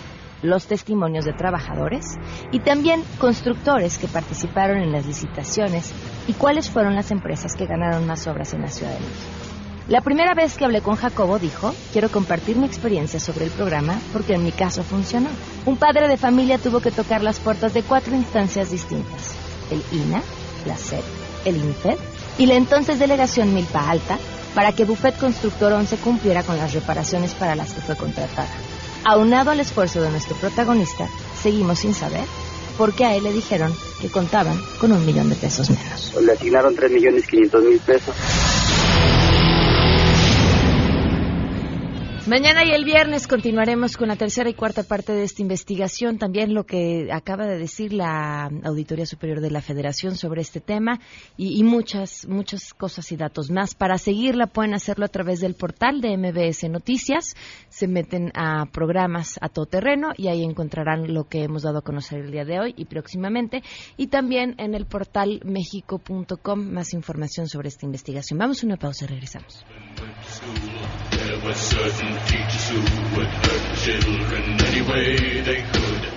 los 0.44 0.68
testimonios 0.68 1.26
de 1.26 1.34
trabajadores 1.34 2.18
y 2.52 2.60
también 2.60 3.04
constructores 3.18 3.98
que 3.98 4.08
participaron 4.08 4.78
en 4.78 4.92
las 4.92 5.08
licitaciones 5.08 5.92
y 6.28 6.34
cuáles 6.34 6.70
fueron 6.70 6.96
las 6.96 7.10
empresas 7.10 7.56
que 7.56 7.66
ganaron 7.66 8.06
más 8.06 8.28
obras 8.28 8.54
en 8.54 8.62
la 8.62 8.68
Ciudad 8.68 8.94
de 8.94 9.00
México. 9.00 9.54
La 9.88 10.02
primera 10.02 10.34
vez 10.34 10.56
que 10.56 10.64
hablé 10.64 10.82
con 10.82 10.96
Jacobo 10.96 11.40
dijo, 11.40 11.74
quiero 11.92 12.10
compartir 12.10 12.56
mi 12.56 12.66
experiencia 12.66 13.20
sobre 13.20 13.46
el 13.46 13.52
programa 13.52 14.00
porque 14.14 14.34
en 14.34 14.44
mi 14.44 14.52
caso 14.52 14.82
funcionó. 14.84 15.30
Un 15.66 15.76
padre 15.76 16.08
de 16.08 16.16
familia 16.16 16.58
tuvo 16.58 16.80
que 16.80 16.92
tocar 16.92 17.22
las 17.22 17.40
puertas 17.40 17.74
de 17.74 17.84
cuatro 17.84 18.16
instancias 18.16 18.72
distintas, 18.72 19.36
el 19.72 19.84
INA, 19.92 20.22
la 20.66 20.78
SED, 20.78 21.04
el 21.44 21.58
INFED 21.58 21.98
y 22.38 22.46
la 22.46 22.56
entonces 22.56 22.98
delegación 22.98 23.54
Milpa 23.54 23.90
Alta 23.90 24.18
para 24.56 24.72
que 24.72 24.86
Buffet 24.86 25.18
Constructor 25.18 25.74
11 25.74 25.98
cumpliera 25.98 26.44
con 26.44 26.58
las 26.58 26.74
reparaciones 26.74 27.34
para 27.34 27.56
las 27.56 27.74
que 27.74 27.82
fue 27.82 27.98
contratada. 27.98 28.48
Aunado 29.06 29.52
al 29.52 29.60
esfuerzo 29.60 30.02
de 30.02 30.10
nuestro 30.10 30.36
protagonista, 30.36 31.08
seguimos 31.42 31.80
sin 31.80 31.94
saber 31.94 32.24
por 32.78 32.94
qué 32.94 33.06
a 33.06 33.16
él 33.16 33.24
le 33.24 33.34
dijeron 33.34 33.74
que 34.02 34.10
contaban 34.10 34.58
con 34.80 34.92
un 34.94 35.06
millón 35.06 35.30
de 35.30 35.36
pesos 35.36 35.70
menos. 35.70 36.14
Le 36.22 36.32
asignaron 36.32 36.76
tres 36.76 36.92
millones 36.92 37.28
quinientos 37.28 37.64
mil 37.64 37.80
pesos. 37.80 38.16
Mañana 42.26 42.64
y 42.64 42.72
el 42.72 42.86
viernes 42.86 43.28
continuaremos 43.28 43.98
con 43.98 44.08
la 44.08 44.16
tercera 44.16 44.50
y 44.50 44.54
cuarta 44.54 44.84
parte 44.84 45.12
de 45.12 45.24
esta 45.24 45.42
investigación. 45.42 46.18
También 46.18 46.54
lo 46.54 46.64
que 46.64 47.10
acaba 47.12 47.46
de 47.46 47.58
decir 47.58 47.92
la 47.92 48.50
Auditoría 48.64 49.06
Superior 49.06 49.42
de 49.42 49.52
la 49.52 49.60
Federación 49.60 50.16
sobre 50.16 50.40
este 50.40 50.62
tema 50.62 51.02
y, 51.36 51.62
muchas, 51.66 52.26
muchas 52.26 52.74
cosas 52.74 53.12
y 53.12 53.18
datos 53.18 53.52
más. 53.52 53.76
Para 53.76 53.98
seguirla 53.98 54.48
pueden 54.48 54.74
hacerlo 54.74 55.04
a 55.04 55.10
través 55.10 55.42
del 55.42 55.56
portal 55.56 56.00
de 56.00 56.16
MBS 56.16 56.70
Noticias. 56.70 57.36
Se 57.68 57.90
meten 57.90 58.32
a 58.36 58.68
programas 58.68 59.38
a 59.42 59.50
todo 59.50 59.66
terreno 59.66 60.14
y 60.16 60.30
ahí 60.30 60.46
encontrarán 60.46 61.14
lo 61.14 61.26
que 61.26 61.44
hemos 61.44 61.64
dado 61.64 61.80
a 61.80 61.82
conocer 61.82 62.20
el 62.20 62.32
día 62.32 62.46
de 62.46 62.58
hoy 62.58 62.74
y 62.78 62.86
próximamente. 62.86 63.64
Y 63.98 64.08
también 64.08 64.56
en 64.60 64.76
el 64.76 64.86
portal 64.86 65.42
mexico.com 65.44 66.72
más 66.72 66.94
información 66.94 67.50
sobre 67.50 67.68
esta 67.68 67.86
investigación. 67.86 68.40
Vamos 68.40 68.64
a 68.64 68.66
una 68.66 68.78
pausa 68.78 69.04
y 69.04 69.08
regresamos. 69.10 69.66
Certain 72.14 72.28
teachers 72.28 72.70
who 72.70 72.80
would 73.18 73.28
hurt 73.28 73.76
children 73.78 74.44
any 74.66 74.82
way 74.82 75.42
they 75.42 75.62
could. 75.62 76.08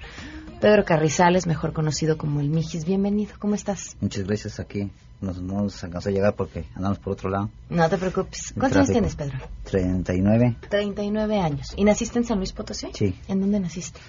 Pedro 0.62 0.86
Carrizales, 0.86 1.48
mejor 1.48 1.74
conocido 1.74 2.18
como 2.18 2.40
el 2.40 2.48
Mijis, 2.48 2.86
bienvenido, 2.86 3.34
¿cómo 3.40 3.56
estás? 3.56 3.98
Muchas 4.00 4.24
gracias, 4.24 4.62
aquí 4.62 4.90
nos, 5.20 5.42
no 5.42 5.64
nos 5.64 5.84
alcanzó 5.84 6.08
a 6.08 6.12
llegar 6.14 6.34
porque 6.34 6.64
andamos 6.76 7.00
por 7.00 7.12
otro 7.12 7.30
lado. 7.30 7.50
No 7.70 7.90
te 7.90 7.98
preocupes. 7.98 8.54
¿Cuántos 8.58 8.78
años 8.78 8.92
tienes, 8.92 9.16
Pedro? 9.18 9.38
39. 9.66 10.56
39 10.70 11.40
años. 11.40 11.74
¿Y 11.76 11.84
naciste 11.84 12.20
en 12.20 12.24
San 12.24 12.38
Luis 12.38 12.54
Potosí? 12.54 12.88
Sí. 12.94 13.14
¿En 13.28 13.42
dónde 13.42 13.60
naciste? 13.60 14.00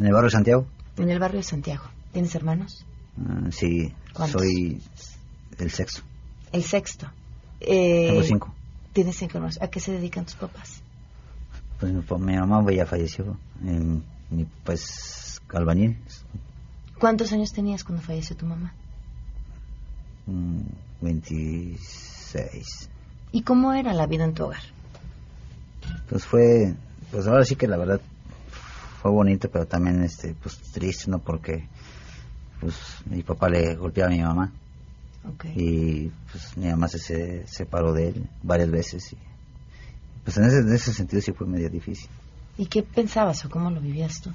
En 0.00 0.06
el 0.06 0.12
barrio 0.14 0.28
de 0.28 0.32
Santiago. 0.32 0.66
En 0.96 1.10
el 1.10 1.18
barrio 1.18 1.40
de 1.40 1.44
Santiago. 1.44 1.84
¿Tienes 2.12 2.34
hermanos? 2.34 2.86
Uh, 3.18 3.52
sí, 3.52 3.92
soy 4.32 4.80
el 5.58 5.70
sexto. 5.70 6.00
El 6.52 6.64
sexto. 6.64 7.06
Eh, 7.60 8.08
Tengo 8.08 8.22
cinco. 8.22 8.54
¿Tienes 8.94 9.16
cinco 9.16 9.36
hermanos? 9.36 9.58
¿A 9.60 9.68
qué 9.68 9.78
se 9.78 9.92
dedican 9.92 10.24
tus 10.24 10.36
papás? 10.36 10.80
Pues 11.78 11.92
mi, 11.92 12.34
mamá 12.34 12.64
ya 12.72 12.86
falleció, 12.86 13.36
en, 13.62 14.02
pues 14.64 15.42
albañil. 15.52 15.98
¿Cuántos 16.98 17.30
años 17.32 17.52
tenías 17.52 17.84
cuando 17.84 18.02
falleció 18.02 18.34
tu 18.36 18.46
mamá? 18.46 18.72
26. 21.02 21.78
Mm, 22.32 23.36
¿Y 23.36 23.42
cómo 23.42 23.74
era 23.74 23.92
la 23.92 24.06
vida 24.06 24.24
en 24.24 24.32
tu 24.32 24.44
hogar? 24.44 24.62
Pues 26.08 26.24
fue, 26.24 26.74
pues 27.10 27.26
ahora 27.26 27.44
sí 27.44 27.54
que 27.56 27.68
la 27.68 27.76
verdad 27.76 28.00
fue 29.00 29.10
bonito, 29.10 29.50
pero 29.50 29.66
también 29.66 30.02
este, 30.02 30.34
pues 30.34 30.58
triste, 30.72 31.10
¿no? 31.10 31.18
Porque 31.20 31.66
pues 32.60 32.74
mi 33.06 33.22
papá 33.22 33.48
le 33.48 33.74
golpeaba 33.74 34.12
a 34.12 34.14
mi 34.14 34.22
mamá. 34.22 34.52
Y 35.54 36.08
pues 36.30 36.56
mi 36.56 36.68
mamá 36.68 36.88
se, 36.88 37.46
separó 37.46 37.92
de 37.92 38.08
él 38.08 38.28
varias 38.42 38.70
veces. 38.70 39.12
Y, 39.12 39.18
pues 40.24 40.36
en 40.36 40.44
ese, 40.44 40.58
en 40.58 40.72
ese 40.72 40.92
sentido 40.92 41.22
sí 41.22 41.32
fue 41.32 41.46
medio 41.46 41.70
difícil. 41.70 42.08
¿Y 42.58 42.66
qué 42.66 42.82
pensabas 42.82 43.44
o 43.44 43.50
cómo 43.50 43.70
lo 43.70 43.80
vivías 43.80 44.20
tú? 44.20 44.30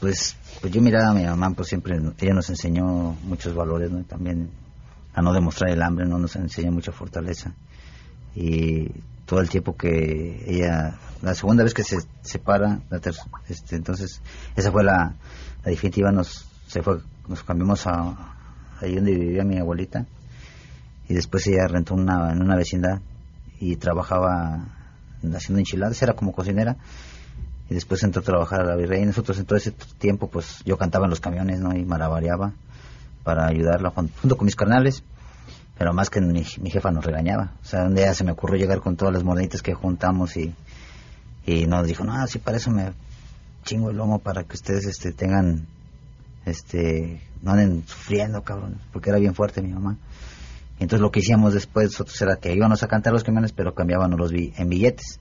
Pues, 0.00 0.36
pues 0.60 0.72
yo 0.72 0.80
miraba 0.80 1.10
a 1.10 1.14
mi 1.14 1.24
mamá, 1.24 1.50
pues 1.50 1.68
siempre, 1.68 1.98
ella 2.18 2.34
nos 2.34 2.48
enseñó 2.50 3.16
muchos 3.24 3.54
valores, 3.54 3.90
¿no? 3.90 4.02
También 4.04 4.50
a 5.14 5.22
no 5.22 5.32
demostrar 5.32 5.70
el 5.70 5.82
hambre, 5.82 6.06
¿no? 6.06 6.18
Nos 6.18 6.36
enseñó 6.36 6.72
mucha 6.72 6.92
fortaleza. 6.92 7.54
Y 8.34 8.90
todo 9.34 9.42
el 9.42 9.50
tiempo 9.50 9.76
que 9.76 10.44
ella, 10.46 10.94
la 11.20 11.34
segunda 11.34 11.64
vez 11.64 11.74
que 11.74 11.82
se 11.82 11.98
separa, 12.22 12.78
la 12.88 13.00
este, 13.48 13.74
entonces, 13.74 14.22
esa 14.54 14.70
fue 14.70 14.84
la, 14.84 15.16
definitiva, 15.64 16.12
nos, 16.12 16.48
se 16.68 16.82
fue, 16.82 17.00
nos 17.26 17.42
cambiamos 17.42 17.84
a, 17.88 18.36
ahí 18.80 18.94
donde 18.94 19.10
vivía 19.10 19.42
mi 19.42 19.58
abuelita, 19.58 20.06
y 21.08 21.14
después 21.14 21.44
ella 21.48 21.66
rentó 21.66 21.94
una, 21.94 22.30
en 22.30 22.42
una 22.42 22.54
vecindad 22.54 23.00
y 23.58 23.74
trabajaba 23.74 24.68
haciendo 25.34 25.58
enchiladas, 25.58 26.00
era 26.00 26.12
como 26.12 26.30
cocinera, 26.30 26.76
y 27.68 27.74
después 27.74 28.04
entró 28.04 28.22
a 28.22 28.24
trabajar 28.24 28.60
a 28.60 28.64
la 28.66 28.76
Virrey, 28.76 29.04
nosotros 29.04 29.36
en 29.40 29.46
todo 29.46 29.56
ese 29.56 29.72
tiempo, 29.98 30.30
pues 30.30 30.62
yo 30.64 30.78
cantaba 30.78 31.06
en 31.06 31.10
los 31.10 31.18
camiones, 31.18 31.58
¿no? 31.58 31.74
Y 31.74 31.84
maravariaba 31.84 32.52
para 33.24 33.48
ayudarla 33.48 33.90
junto 33.90 34.36
con 34.36 34.44
mis 34.44 34.54
carnales, 34.54 35.02
pero 35.76 35.92
más 35.92 36.10
que 36.10 36.20
mi, 36.20 36.44
jefa 36.44 36.90
nos 36.90 37.04
regañaba. 37.04 37.52
O 37.62 37.64
sea, 37.64 37.84
un 37.84 37.94
día 37.94 38.14
se 38.14 38.24
me 38.24 38.32
ocurrió 38.32 38.56
llegar 38.56 38.80
con 38.80 38.96
todas 38.96 39.14
las 39.14 39.24
moneditas 39.24 39.62
que 39.62 39.74
juntamos 39.74 40.36
y, 40.36 40.54
y 41.46 41.66
nos 41.66 41.86
dijo, 41.86 42.04
no, 42.04 42.26
sí, 42.26 42.38
para 42.38 42.58
eso 42.58 42.70
me 42.70 42.92
chingo 43.64 43.90
el 43.90 43.96
lomo 43.96 44.18
para 44.18 44.44
que 44.44 44.54
ustedes 44.54 44.86
este, 44.86 45.12
tengan 45.12 45.66
este 46.44 47.20
no 47.42 47.52
anden 47.52 47.84
sufriendo, 47.86 48.42
cabrón, 48.42 48.80
porque 48.92 49.10
era 49.10 49.18
bien 49.18 49.34
fuerte 49.34 49.62
mi 49.62 49.72
mamá. 49.72 49.98
Entonces 50.78 51.00
lo 51.00 51.10
que 51.10 51.20
hicimos 51.20 51.54
después 51.54 51.86
nosotros 51.86 52.20
era 52.20 52.36
que 52.36 52.52
íbamos 52.52 52.82
a 52.82 52.88
cantar 52.88 53.12
los 53.12 53.22
camiones, 53.22 53.52
pero 53.52 53.74
cambiábamos 53.74 54.18
los 54.18 54.32
en 54.32 54.68
billetes. 54.68 55.20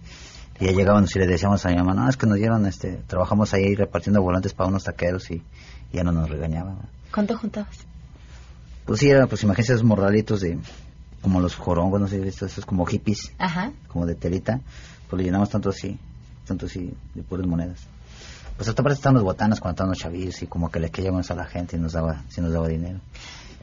Y 0.60 0.66
ya 0.66 0.72
llegábamos 0.72 1.16
y 1.16 1.20
le 1.20 1.28
decíamos 1.28 1.66
a 1.66 1.70
mi 1.70 1.76
mamá, 1.76 1.94
no, 1.94 2.08
es 2.08 2.16
que 2.16 2.28
nos 2.28 2.38
dieron, 2.38 2.66
este, 2.66 3.02
trabajamos 3.08 3.54
ahí 3.54 3.76
repartiendo 3.76 4.22
volantes 4.22 4.54
para 4.54 4.70
unos 4.70 4.84
taqueros 4.84 5.30
y, 5.32 5.44
ya 5.92 6.04
no 6.04 6.12
nos 6.12 6.30
regañaban. 6.30 6.78
¿Cuánto 7.14 7.38
juntabas? 7.38 7.86
Pues 8.86 9.00
sí, 9.00 9.10
era, 9.10 9.28
pues 9.28 9.44
imagínense 9.44 9.74
esos 9.74 9.86
morralitos 9.86 10.42
de, 10.42 10.60
como 11.22 11.40
los 11.40 11.56
jorongos, 11.56 12.02
no 12.02 12.08
sé, 12.08 12.26
estos 12.28 12.66
como 12.66 12.86
hippies, 12.86 13.32
Ajá. 13.38 13.72
como 13.88 14.06
de 14.06 14.16
telita, 14.16 14.60
pues 15.10 15.22
lo 15.22 15.26
llenamos 15.26 15.50
tanto 15.50 15.70
así, 15.70 15.98
tanto 16.46 16.66
así, 16.66 16.94
de 17.16 17.24
puras 17.24 17.48
monedas. 17.48 17.80
Pues 18.58 18.70
hasta 18.70 18.84
parece 18.84 19.00
están 19.00 19.16
los 19.16 19.24
botanas 19.24 19.60
cuando 19.60 19.74
estaban 19.74 19.90
los 19.90 20.00
chavillos 20.00 20.42
y 20.44 20.48
como 20.48 20.70
que 20.70 20.80
le 20.80 20.92
queríamos 20.92 21.32
a 21.32 21.36
la 21.36 21.46
gente 21.46 21.78
y 21.78 21.80
nos 21.80 21.94
daba, 21.94 22.24
si 22.30 22.42
nos 22.42 22.52
daba 22.52 22.68
dinero. 22.68 23.00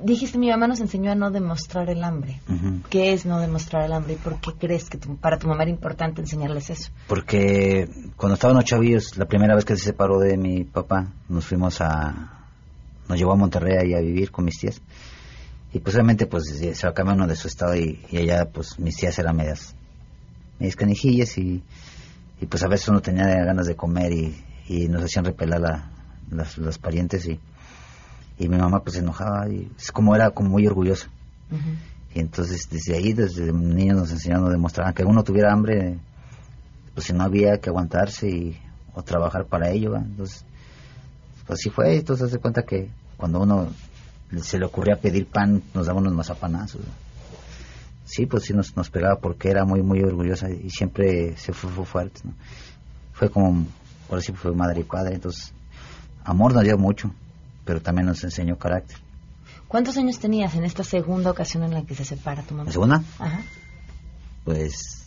Dijiste, 0.03 0.39
mi 0.39 0.49
mamá 0.49 0.67
nos 0.67 0.81
enseñó 0.81 1.13
a 1.13 1.15
no 1.15 1.31
demostrar 1.31 1.91
el 1.91 2.03
hambre. 2.03 2.41
¿Qué 2.89 3.13
es 3.13 3.27
no 3.27 3.39
demostrar 3.39 3.85
el 3.85 3.93
hambre 3.93 4.15
y 4.15 4.17
por 4.17 4.41
qué 4.41 4.53
crees 4.59 4.89
que 4.89 4.99
para 4.99 5.39
tu 5.39 5.47
mamá 5.47 5.63
era 5.63 5.71
importante 5.71 6.23
enseñarles 6.23 6.71
eso? 6.71 6.91
Porque 7.07 7.89
cuando 8.17 8.35
estaban 8.35 8.57
los 8.57 8.65
chavillos, 8.65 9.19
la 9.19 9.27
primera 9.27 9.55
vez 9.55 9.65
que 9.67 9.77
se 9.77 9.85
separó 9.85 10.19
de 10.19 10.39
mi 10.39 10.65
papá, 10.65 11.09
nos 11.29 11.45
fuimos 11.45 11.81
a... 11.83 12.40
nos 13.11 13.19
llevó 13.19 13.33
a 13.33 13.37
Monterrey 13.37 13.77
ahí 13.77 13.95
a 13.95 14.01
vivir 14.01 14.31
con 14.31 14.47
mis 14.47 14.59
tías. 14.59 14.81
Y 15.73 15.81
pues 15.81 15.95
obviamente 15.95 16.27
pues 16.27 16.45
se 16.47 16.89
va 16.89 17.13
uno 17.13 17.27
de 17.27 17.37
su 17.37 17.47
estado 17.47 17.77
y, 17.77 18.01
allá 18.13 18.49
pues 18.51 18.79
mis 18.79 18.97
tías 18.97 19.19
eran 19.19 19.37
medias, 19.37 19.75
medias 20.59 20.77
canijillas 20.77 21.37
y, 21.39 21.63
y 22.41 22.47
pues 22.47 22.63
a 22.63 22.69
veces 22.69 22.89
uno 22.89 23.01
tenía 23.01 23.27
ganas 23.45 23.67
de 23.67 23.77
comer 23.77 24.13
y 24.13 24.45
y 24.71 24.87
nos 24.87 25.03
hacían 25.03 25.25
repelar 25.25 25.65
a 25.67 25.91
las, 26.31 26.79
parientes 26.79 27.27
y, 27.27 27.41
y 28.39 28.49
mi 28.49 28.57
mamá 28.57 28.85
pues 28.85 28.95
se 28.95 29.01
enojaba 29.01 29.49
y 29.49 29.69
es 29.77 29.91
como 29.91 30.15
era 30.15 30.31
como 30.31 30.51
muy 30.51 30.65
orgullosa. 30.65 31.09
Y 32.15 32.21
entonces 32.21 32.69
desde 32.71 32.95
ahí, 32.95 33.13
desde 33.13 33.53
niños 33.53 33.99
nos 33.99 34.13
enseñaron, 34.13 34.47
a 34.47 34.51
demostrar 34.51 34.95
que 34.95 35.05
uno 35.05 35.25
tuviera 35.25 35.53
hambre, 35.53 35.99
pues 36.95 37.07
si 37.07 37.13
no 37.13 37.25
había 37.25 37.59
que 37.59 37.71
aguantarse 37.71 38.29
y, 38.29 38.61
o 38.95 39.03
trabajar 39.03 39.47
para 39.47 39.71
ello. 39.71 39.97
Entonces, 39.97 40.45
pues 41.49 41.59
así 41.59 41.71
fue. 41.71 41.97
Entonces 41.97 42.31
se 42.31 42.39
cuenta 42.39 42.63
que 42.63 42.91
cuando 43.21 43.41
uno 43.41 43.69
se 44.43 44.59
le 44.59 44.67
ocurría 44.67 44.97
pedir 44.97 45.27
pan, 45.27 45.63
nos 45.75 45.87
daban 45.87 46.03
unos 46.03 46.15
mazapanazos. 46.15 46.81
Sí, 48.05 48.27
pues 48.27 48.45
sí 48.45 48.53
nos, 48.53 48.77
nos 48.77 48.91
pegaba 48.91 49.21
porque 49.21 49.51
era 49.51 49.65
muy, 49.65 49.83
muy 49.83 50.03
orgullosa 50.03 50.51
y 50.51 50.71
siempre 50.71 51.37
se 51.37 51.53
fue, 51.53 51.71
fue 51.71 51.85
fuerte. 51.85 52.23
Fue 53.13 53.31
como 53.31 53.67
por 54.09 54.21
sí 54.23 54.33
fue 54.33 54.53
madre 54.53 54.81
y 54.81 54.85
padre, 54.85 55.15
entonces 55.15 55.53
amor 56.25 56.53
nos 56.53 56.65
dio 56.65 56.77
mucho, 56.77 57.13
pero 57.65 57.81
también 57.81 58.07
nos 58.07 58.25
enseñó 58.25 58.59
carácter. 58.59 58.99
¿Cuántos 59.69 59.97
años 59.97 60.19
tenías 60.19 60.57
en 60.57 60.65
esta 60.65 60.83
segunda 60.83 61.31
ocasión 61.31 61.63
en 61.63 61.73
la 61.73 61.85
que 61.85 61.95
se 61.95 62.05
separa 62.05 62.43
tu 62.43 62.55
mamá? 62.55 62.65
¿La 62.67 62.73
segunda? 62.73 63.05
Ajá. 63.21 63.41
Pues 64.45 65.05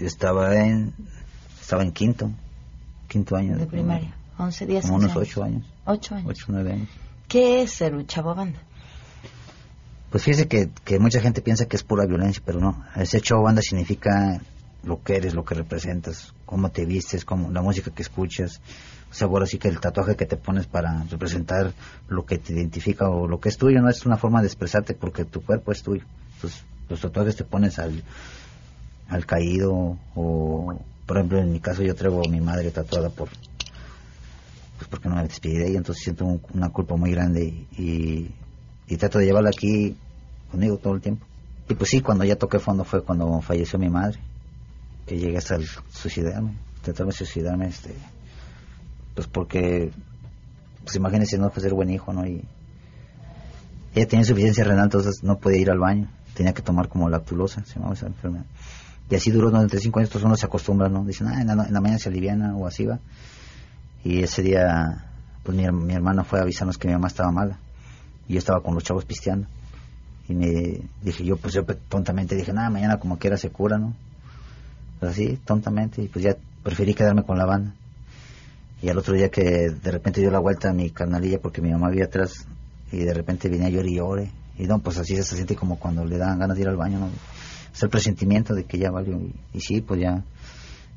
estaba 0.00 0.56
en 0.56 0.92
estaba 1.60 1.84
en 1.84 1.92
quinto, 1.92 2.30
quinto 3.06 3.36
año. 3.36 3.56
De, 3.56 3.66
primaria, 3.66 4.12
11, 4.38 4.66
10 4.66 4.84
Como 4.84 4.96
unos 4.96 5.16
ocho 5.16 5.44
años. 5.44 5.64
Ocho 5.84 6.14
años. 6.14 6.28
Ocho, 6.28 6.46
nueve 6.48 6.72
años. 6.72 6.88
¿Qué 7.28 7.62
es 7.62 7.72
ser 7.72 7.94
un 7.94 8.06
chavo 8.06 8.34
banda? 8.34 8.58
Pues 10.10 10.24
fíjese 10.24 10.48
que, 10.48 10.70
que 10.84 10.98
mucha 10.98 11.20
gente 11.20 11.40
piensa 11.40 11.66
que 11.66 11.76
es 11.76 11.82
pura 11.82 12.06
violencia, 12.06 12.42
pero 12.44 12.60
no. 12.60 12.84
Ser 13.04 13.20
chavo 13.20 13.42
banda 13.42 13.62
significa 13.62 14.40
lo 14.84 15.02
que 15.02 15.16
eres, 15.16 15.34
lo 15.34 15.44
que 15.44 15.54
representas, 15.54 16.34
cómo 16.46 16.70
te 16.70 16.84
vistes, 16.84 17.24
cómo, 17.24 17.50
la 17.50 17.62
música 17.62 17.90
que 17.90 18.02
escuchas. 18.02 18.60
O 19.10 19.14
sea, 19.14 19.26
bueno, 19.26 19.46
sí 19.46 19.58
que 19.58 19.68
el 19.68 19.80
tatuaje 19.80 20.16
que 20.16 20.26
te 20.26 20.36
pones 20.36 20.66
para 20.66 21.04
representar 21.04 21.72
lo 22.08 22.26
que 22.26 22.38
te 22.38 22.52
identifica 22.52 23.08
o 23.08 23.28
lo 23.28 23.40
que 23.40 23.48
es 23.48 23.56
tuyo, 23.56 23.80
no 23.80 23.88
es 23.88 24.04
una 24.06 24.16
forma 24.16 24.40
de 24.40 24.48
expresarte 24.48 24.94
porque 24.94 25.24
tu 25.24 25.42
cuerpo 25.42 25.72
es 25.72 25.82
tuyo. 25.82 26.04
Entonces, 26.34 26.64
los 26.88 27.00
tatuajes 27.00 27.36
te 27.36 27.44
pones 27.44 27.78
al, 27.78 28.02
al 29.08 29.26
caído 29.26 29.98
o, 30.14 30.78
por 31.06 31.16
ejemplo, 31.16 31.38
en 31.38 31.52
mi 31.52 31.60
caso 31.60 31.82
yo 31.82 31.94
traigo 31.94 32.22
a 32.26 32.28
mi 32.28 32.40
madre 32.40 32.70
tatuada 32.70 33.08
por 33.08 33.28
pues 34.84 34.90
porque 34.90 35.08
no 35.08 35.16
me 35.16 35.22
despedí 35.22 35.56
de 35.56 35.68
ella, 35.68 35.78
entonces 35.78 36.04
siento 36.04 36.40
una 36.52 36.68
culpa 36.68 36.94
muy 36.96 37.10
grande 37.10 37.66
y, 37.78 38.30
trato 38.98 39.18
de 39.18 39.24
llevarla 39.24 39.48
aquí 39.48 39.96
conmigo 40.50 40.76
todo 40.76 40.94
el 40.94 41.00
tiempo. 41.00 41.24
Y 41.68 41.74
pues 41.74 41.88
sí, 41.88 42.00
cuando 42.00 42.24
ya 42.24 42.36
toqué 42.36 42.58
fondo 42.58 42.84
fue 42.84 43.02
cuando 43.02 43.40
falleció 43.40 43.78
mi 43.78 43.88
madre 43.88 44.18
que 45.06 45.18
llegué 45.18 45.38
hasta 45.38 45.56
el 45.56 45.66
suicidarme, 45.90 46.56
tratarme 46.82 47.12
de 47.12 47.16
suicidarme, 47.16 47.68
este, 47.68 47.94
pues 49.14 49.26
porque, 49.26 49.90
pues 50.82 50.96
imagínense, 50.96 51.38
no 51.38 51.50
fue 51.50 51.62
ser 51.62 51.72
buen 51.72 51.90
hijo, 51.90 52.12
¿no? 52.12 52.26
Y 52.26 52.44
ella 53.94 54.06
tenía 54.06 54.22
insuficiencia 54.22 54.64
renal, 54.64 54.84
entonces 54.84 55.22
no 55.22 55.38
podía 55.38 55.60
ir 55.60 55.70
al 55.70 55.78
baño, 55.78 56.10
tenía 56.34 56.52
que 56.52 56.62
tomar 56.62 56.88
como 56.88 57.08
lactulosa, 57.08 57.64
se 57.64 57.74
llamaba 57.74 57.94
esa 57.94 58.06
enfermedad. 58.06 58.44
Y 59.10 59.14
así 59.14 59.30
duró 59.30 59.50
durante 59.50 59.78
cinco 59.78 59.98
años, 59.98 60.08
entonces 60.08 60.26
uno 60.26 60.36
se 60.36 60.46
acostumbra, 60.46 60.88
¿no? 60.88 61.04
Dicen, 61.04 61.28
ah, 61.28 61.40
en 61.40 61.46
la, 61.46 61.80
mañana 61.80 61.98
se 61.98 62.08
aliviana 62.10 62.54
o 62.56 62.66
así 62.66 62.84
va. 62.84 63.00
Y 64.04 64.22
ese 64.22 64.42
día, 64.42 65.06
pues 65.42 65.56
mi, 65.56 65.66
mi 65.70 65.94
hermana 65.94 66.22
fue 66.22 66.38
a 66.38 66.42
avisarnos 66.42 66.78
que 66.78 66.86
mi 66.88 66.94
mamá 66.94 67.08
estaba 67.08 67.32
mala. 67.32 67.58
Y 68.28 68.34
yo 68.34 68.38
estaba 68.38 68.62
con 68.62 68.74
los 68.74 68.84
chavos 68.84 69.04
pisteando. 69.04 69.48
Y 70.28 70.34
me 70.34 70.80
dije 71.02 71.24
yo, 71.24 71.36
pues 71.36 71.54
yo 71.54 71.64
tontamente 71.64 72.36
dije, 72.36 72.52
nada, 72.52 72.70
mañana 72.70 72.98
como 72.98 73.18
quiera 73.18 73.36
se 73.36 73.50
cura, 73.50 73.78
¿no? 73.78 73.94
así, 75.06 75.38
tontamente, 75.44 76.02
y 76.02 76.08
pues 76.08 76.24
ya 76.24 76.36
preferí 76.62 76.94
quedarme 76.94 77.24
con 77.24 77.38
la 77.38 77.44
banda. 77.44 77.74
Y 78.82 78.88
al 78.88 78.98
otro 78.98 79.14
día 79.14 79.30
que 79.30 79.70
de 79.70 79.90
repente 79.90 80.20
dio 80.20 80.30
la 80.30 80.38
vuelta 80.38 80.70
a 80.70 80.72
mi 80.72 80.90
carnalilla 80.90 81.38
porque 81.40 81.62
mi 81.62 81.70
mamá 81.70 81.88
había 81.88 82.04
atrás 82.04 82.46
y 82.92 82.98
de 82.98 83.14
repente 83.14 83.48
venía 83.48 83.68
llore 83.68 83.90
y 83.90 83.96
llore. 83.96 84.30
Y 84.58 84.66
no, 84.66 84.78
pues 84.78 84.98
así 84.98 85.16
se 85.16 85.36
siente 85.36 85.56
como 85.56 85.78
cuando 85.78 86.04
le 86.04 86.18
dan 86.18 86.38
ganas 86.38 86.56
de 86.56 86.62
ir 86.62 86.68
al 86.68 86.76
baño, 86.76 86.98
¿no? 86.98 87.08
Es 87.72 87.82
el 87.82 87.88
presentimiento 87.88 88.54
de 88.54 88.64
que 88.64 88.78
ya 88.78 88.90
valió. 88.90 89.18
Y, 89.52 89.60
sí, 89.60 89.80
pues 89.80 90.00
ya 90.00 90.22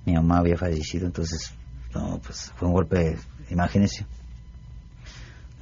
mi 0.05 0.13
mamá 0.13 0.39
había 0.39 0.57
fallecido, 0.57 1.05
entonces, 1.05 1.53
no, 1.97 2.19
pues 2.19 2.51
fue 2.55 2.67
un 2.67 2.73
golpe, 2.73 3.17
imagínense. 3.49 4.05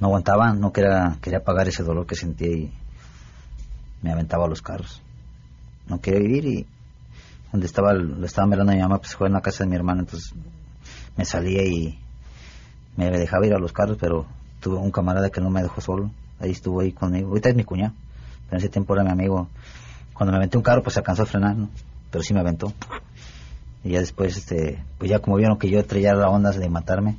No 0.00 0.08
aguantaba, 0.08 0.52
no 0.52 0.72
quería, 0.72 1.16
quería 1.20 1.42
pagar 1.42 1.68
ese 1.68 1.82
dolor 1.82 2.06
que 2.06 2.16
sentía 2.16 2.48
y 2.48 2.72
me 4.02 4.12
aventaba 4.12 4.44
a 4.44 4.48
los 4.48 4.62
carros. 4.62 5.02
No 5.88 6.00
quería 6.00 6.20
vivir 6.20 6.44
y 6.44 6.66
donde 7.52 7.66
estaba, 7.66 7.94
lo 7.94 8.26
estaba 8.26 8.46
mirando 8.46 8.72
a 8.72 8.74
mi 8.74 8.82
mamá, 8.82 8.98
pues 8.98 9.14
fue 9.14 9.28
en 9.28 9.32
la 9.32 9.40
casa 9.40 9.64
de 9.64 9.70
mi 9.70 9.76
hermano, 9.76 10.00
entonces 10.00 10.34
me 11.16 11.24
salía 11.24 11.62
y 11.64 11.98
me 12.96 13.10
dejaba 13.10 13.46
ir 13.46 13.54
a 13.54 13.58
los 13.58 13.72
carros, 13.72 13.96
pero 13.98 14.26
tuve 14.60 14.76
un 14.76 14.90
camarada 14.90 15.30
que 15.30 15.40
no 15.40 15.48
me 15.48 15.62
dejó 15.62 15.80
solo, 15.80 16.10
ahí 16.40 16.50
estuvo 16.50 16.80
ahí 16.80 16.92
conmigo, 16.92 17.28
ahorita 17.28 17.50
es 17.50 17.54
mi 17.54 17.64
cuñado, 17.64 17.94
pero 18.46 18.58
en 18.58 18.58
ese 18.58 18.68
tiempo 18.68 18.94
era 18.94 19.04
mi 19.04 19.10
amigo, 19.10 19.48
cuando 20.12 20.32
me 20.32 20.38
aventé 20.38 20.56
un 20.56 20.62
carro 20.62 20.82
pues 20.82 20.94
se 20.94 21.00
alcanzó 21.00 21.22
a 21.22 21.26
frenar, 21.26 21.56
¿no? 21.56 21.70
pero 22.10 22.22
sí 22.22 22.34
me 22.34 22.40
aventó, 22.40 22.72
Y 23.84 23.90
ya 23.90 24.00
después, 24.00 24.36
este, 24.36 24.82
pues 24.98 25.10
ya 25.10 25.20
como 25.20 25.36
vieron 25.36 25.58
que 25.58 25.70
yo 25.70 25.84
traía 25.84 26.14
la 26.14 26.28
onda 26.28 26.50
de 26.50 26.68
matarme, 26.68 27.18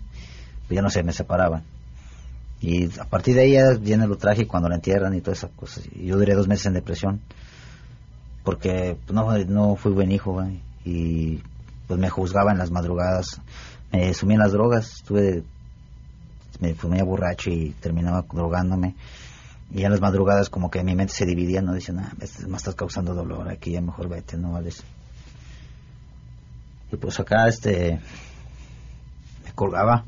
pues 0.67 0.75
ya 0.75 0.81
no 0.81 0.89
se 0.89 1.03
me 1.03 1.13
separaban. 1.13 1.63
Y 2.59 2.85
a 2.99 3.05
partir 3.05 3.35
de 3.35 3.41
ahí 3.41 3.51
ya 3.53 3.73
viene 3.79 4.07
lo 4.07 4.17
trágico 4.17 4.51
cuando 4.51 4.69
la 4.69 4.75
entierran 4.75 5.13
y 5.13 5.21
todas 5.21 5.39
esas 5.39 5.51
cosas. 5.51 5.83
Yo 5.95 6.17
duré 6.17 6.33
dos 6.33 6.47
meses 6.47 6.65
en 6.65 6.73
depresión 6.73 7.21
porque 8.43 8.97
pues, 9.05 9.13
no, 9.13 9.37
no 9.37 9.75
fui 9.75 9.91
buen 9.91 10.11
hijo 10.11 10.41
y 10.83 11.43
pues 11.87 11.99
me 11.99 12.09
juzgaba 12.09 12.51
en 12.51 12.57
las 12.57 12.71
madrugadas. 12.71 13.41
Me 13.91 14.13
sumí 14.13 14.33
en 14.33 14.39
las 14.39 14.51
drogas, 14.51 14.95
estuve, 14.97 15.43
me 16.59 16.73
fumé 16.73 17.03
borracho 17.03 17.49
y 17.49 17.71
terminaba 17.79 18.25
drogándome. 18.31 18.95
Y 19.73 19.83
en 19.83 19.91
las 19.91 19.99
madrugadas 19.99 20.49
como 20.49 20.71
que 20.71 20.83
mi 20.83 20.95
mente 20.95 21.13
se 21.13 21.25
dividía, 21.25 21.61
no 21.61 21.73
decía, 21.73 21.93
nada, 21.93 22.13
me 22.17 22.57
estás 22.57 22.75
causando 22.75 23.13
dolor, 23.13 23.49
aquí 23.49 23.71
ya 23.71 23.81
mejor 23.81 24.07
vete, 24.07 24.37
no 24.37 24.53
vales. 24.53 24.83
Y 26.91 26.95
pues 26.95 27.19
acá 27.19 27.47
este 27.47 27.99
me 29.45 29.51
colgaba 29.53 30.05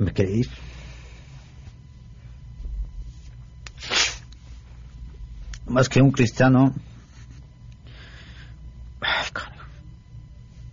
me 0.00 0.12
quería 0.12 0.36
ir. 0.36 0.48
Más 5.66 5.88
que 5.88 6.00
un 6.00 6.10
cristiano. 6.10 6.74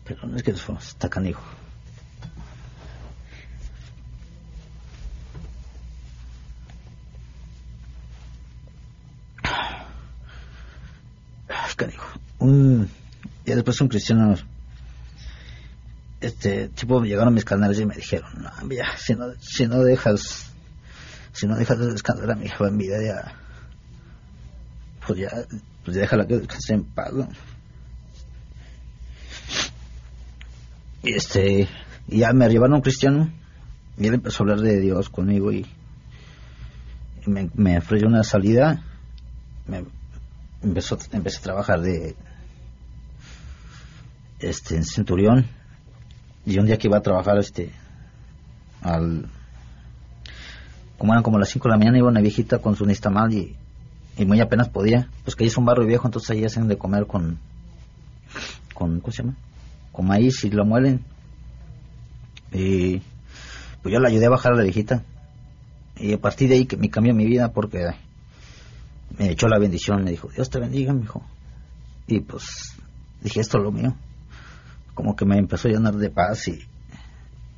Pero 0.06 0.28
no 0.28 0.38
es 0.38 0.44
que 0.44 0.52
está 0.52 1.10
canijo. 1.10 1.42
Un, 12.40 12.90
ya 13.46 13.56
después 13.56 13.80
un 13.82 13.88
cristiano 13.88 14.36
este 16.22 16.70
tipo 16.70 17.02
llegaron 17.04 17.34
mis 17.34 17.46
canales 17.46 17.80
y 17.80 17.86
me 17.86 17.96
dijeron 17.96 18.30
no, 18.42 18.70
ya, 18.70 18.98
si 18.98 19.14
no 19.14 19.34
si 19.40 19.68
no 19.68 19.84
dejas 19.84 20.52
si 21.34 21.48
no 21.48 21.56
dejas 21.56 21.78
de 21.80 21.92
descansar 21.92 22.32
a 22.32 22.36
mi 22.36 22.46
hija 22.46 22.68
en 22.68 22.78
vida 22.78 22.98
ya 23.04 23.36
pues 25.06 25.20
ya 25.20 25.30
pues 25.84 25.98
déjala 25.98 26.26
que 26.26 26.38
descanse 26.38 26.74
en 26.74 26.84
paz 26.86 27.12
y 31.04 31.14
este 31.14 31.68
y 32.08 32.20
ya 32.20 32.34
me 32.34 32.46
arribaron 32.46 32.76
un 32.76 32.82
cristiano 32.82 33.32
y 33.98 34.08
él 34.08 34.16
empezó 34.16 34.44
a 34.44 34.44
hablar 34.44 34.60
de 34.60 34.80
Dios 34.80 35.10
conmigo 35.10 35.52
y, 35.52 35.66
me, 37.26 37.50
me 37.54 37.78
ofreció 37.78 38.08
una 38.08 38.24
salida 38.24 38.84
me 39.68 39.84
empezó 40.66 40.98
empecé 41.12 41.40
a 41.40 41.42
trabajar 41.42 41.82
de 41.82 42.16
este 44.40 44.76
en 44.76 44.84
Centurión 44.84 45.46
y 46.46 46.60
un 46.60 46.66
día 46.66 46.78
que 46.78 46.88
iba 46.88 46.98
a 46.98 47.02
trabajar, 47.02 47.38
este, 47.40 47.72
al, 48.82 49.26
como 50.98 51.14
eran 51.14 51.24
como 51.24 51.40
las 51.40 51.50
5 51.50 51.68
de 51.68 51.72
la 51.72 51.78
mañana, 51.78 51.98
iba 51.98 52.08
una 52.08 52.22
viejita 52.22 52.60
con 52.60 52.76
su 52.76 52.86
nistamal 52.86 53.34
y, 53.34 53.56
y 54.18 54.26
muy 54.26 54.40
apenas 54.42 54.70
podía, 54.70 55.10
pues 55.24 55.36
que 55.36 55.46
es 55.46 55.58
un 55.58 55.66
barrio 55.66 55.88
viejo, 55.88 56.08
entonces 56.08 56.30
ahí 56.30 56.46
hacen 56.46 56.68
de 56.68 56.78
comer 56.78 57.08
con, 57.08 57.40
con, 58.74 59.00
¿cómo 59.00 59.12
se 59.12 59.24
llama? 59.24 59.36
Con 59.92 60.06
maíz 60.06 60.44
y 60.44 60.52
lo 60.52 60.66
muelen. 60.66 61.04
Y 62.52 63.02
pues 63.82 63.92
yo 63.92 64.00
la 64.00 64.10
ayudé 64.10 64.28
a 64.28 64.30
bajar 64.30 64.54
a 64.54 64.58
la 64.58 64.64
viejita. 64.64 65.04
Y 65.98 66.14
a 66.14 66.20
partir 66.20 66.50
de 66.50 66.56
ahí 66.56 66.66
que 66.66 66.78
me 66.78 66.90
cambió 66.90 67.14
mi 67.14 67.26
vida 67.26 67.52
porque 67.54 67.86
me 69.18 69.32
echó 69.32 69.48
la 69.48 69.60
bendición, 69.60 70.04
me 70.04 70.12
dijo, 70.12 70.30
Dios 70.30 70.50
te 70.50 70.60
bendiga, 70.60 70.94
mi 70.94 71.04
hijo. 71.04 71.24
Y 72.08 72.20
pues 72.22 72.76
dije, 73.22 73.42
esto 73.42 73.58
es 73.58 73.64
lo 73.64 73.72
mío 73.72 73.96
como 74.96 75.16
que 75.16 75.26
me 75.26 75.38
empezó 75.38 75.68
a 75.68 75.72
llenar 75.72 75.96
de 75.96 76.10
paz 76.10 76.48
y, 76.48 76.66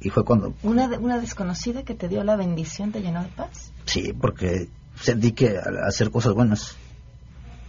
y 0.02 0.10
fue 0.10 0.26
cuando... 0.26 0.54
¿Una, 0.64 0.88
¿Una 0.98 1.20
desconocida 1.20 1.84
que 1.84 1.94
te 1.94 2.10
dio 2.10 2.24
la 2.26 2.36
bendición 2.36 2.92
te 2.92 3.02
llenó 3.02 3.24
de 3.24 3.30
paz? 3.30 3.72
Sí, 3.86 4.12
porque 4.20 4.68
sentí 5.00 5.32
que 5.32 5.56
hacer 5.88 6.10
cosas 6.10 6.34
buenas. 6.34 6.76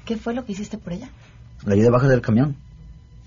¿Qué 0.04 0.16
fue 0.16 0.34
lo 0.34 0.44
que 0.44 0.52
hiciste 0.52 0.78
por 0.78 0.94
ella? 0.94 1.10
La 1.64 1.74
ayudé 1.74 1.88
a 1.88 1.92
bajar 1.92 2.08
del 2.08 2.22
camión. 2.22 2.56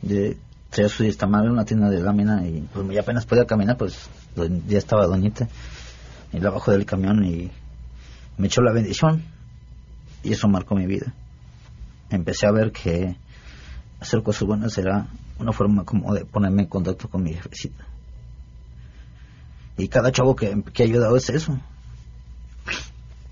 De, 0.02 0.36
traía 0.71 0.89
su 0.89 1.04
estamar 1.04 1.45
en 1.45 1.52
una 1.52 1.63
tienda 1.63 1.89
de 1.89 2.02
lámina 2.02 2.45
y 2.45 2.67
pues 2.74 2.89
ya 2.89 3.02
apenas 3.02 3.26
podía 3.28 3.45
caminar, 3.45 3.78
pues 3.78 4.10
ya 4.67 4.78
estaba 4.80 5.06
doñita. 5.06 5.47
Y 6.34 6.39
la 6.39 6.50
bajó 6.50 6.71
del 6.71 6.86
camión 6.86 7.24
y 7.24 7.52
me 8.38 8.47
echó 8.47 8.62
la 8.62 8.74
bendición. 8.74 9.24
Y 10.24 10.34
eso 10.34 10.48
marcó 10.48 10.76
mi 10.76 10.86
vida. 10.86 11.14
Empecé 12.10 12.48
a 12.48 12.52
ver 12.52 12.72
que 12.72 13.16
hacer 14.00 14.22
cosas 14.24 14.44
buenas 14.44 14.78
era 14.78 15.08
una 15.40 15.52
forma 15.52 15.86
como 15.86 16.14
de 16.14 16.26
ponerme 16.26 16.64
en 16.64 16.68
contacto 16.68 17.10
con 17.10 17.24
mi 17.24 17.34
jefecita. 17.34 17.86
Y 19.78 19.88
cada 19.88 20.12
chavo 20.12 20.36
que, 20.36 20.62
que 20.74 20.84
ha 20.84 20.86
ayudado 20.86 21.16
es 21.16 21.30
eso. 21.30 21.60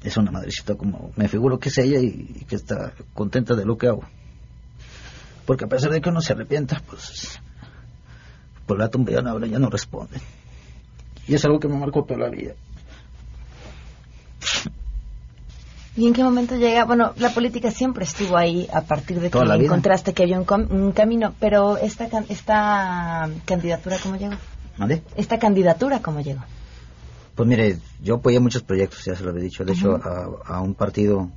Es 0.04 0.16
una 0.18 0.32
madrecita 0.32 0.76
como, 0.76 1.12
me 1.16 1.28
figuro 1.28 1.60
que 1.60 1.70
es 1.70 1.78
ella 1.78 2.00
y, 2.00 2.46
que 2.48 2.56
está 2.56 2.94
contenta 3.14 3.56
de 3.56 3.66
lo 3.66 3.78
que 3.78 3.88
hago. 3.88 4.04
Porque 5.46 5.66
a 5.66 5.68
pesar 5.68 5.92
de 5.92 6.00
que 6.02 6.10
uno 6.10 6.22
se 6.22 6.34
arrepienta, 6.34 6.82
pues 6.88 7.40
por 8.66 8.80
la 8.80 8.90
tumba 8.90 9.12
ya 9.12 9.22
no 9.22 9.32
habla, 9.32 9.48
ya 9.48 9.60
no 9.60 9.70
responde. 9.70 10.20
Y 11.28 11.34
es 11.34 11.44
algo 11.46 11.60
que 11.60 11.68
me 11.68 11.78
marcó 11.78 12.04
toda 12.04 12.20
la 12.20 12.30
vida. 12.30 12.54
¿Y 16.00 16.08
en 16.08 16.14
qué 16.14 16.24
momento 16.24 16.56
llega? 16.56 16.86
Bueno, 16.86 17.12
la 17.18 17.34
política 17.34 17.72
siempre 17.72 18.06
estuvo 18.06 18.38
ahí 18.38 18.70
a 18.72 18.84
partir 18.84 19.20
de 19.20 19.30
que 19.30 19.38
encontraste 19.38 20.14
que 20.14 20.24
había 20.24 20.40
un, 20.40 20.94
camino, 20.94 21.34
pero 21.42 21.76
esta, 21.76 22.08
esta 22.30 23.30
candidatura, 23.44 23.98
¿cómo 24.02 24.16
llegó? 24.16 24.36
¿Vale? 24.78 25.04
¿Esta 25.18 25.38
candidatura 25.38 26.02
cómo 26.02 26.22
llegó? 26.22 26.40
Pues 27.36 27.50
mire, 27.50 27.80
yo 28.02 28.16
apoyé 28.16 28.40
muchos 28.40 28.64
proyectos, 28.64 29.04
ya 29.04 29.14
se 29.14 29.26
lo 29.26 29.32
había 29.32 29.44
dicho. 29.44 29.66
De 29.66 29.74
hecho, 29.74 30.00
a, 30.46 30.62
un 30.62 30.74
partido 30.74 31.30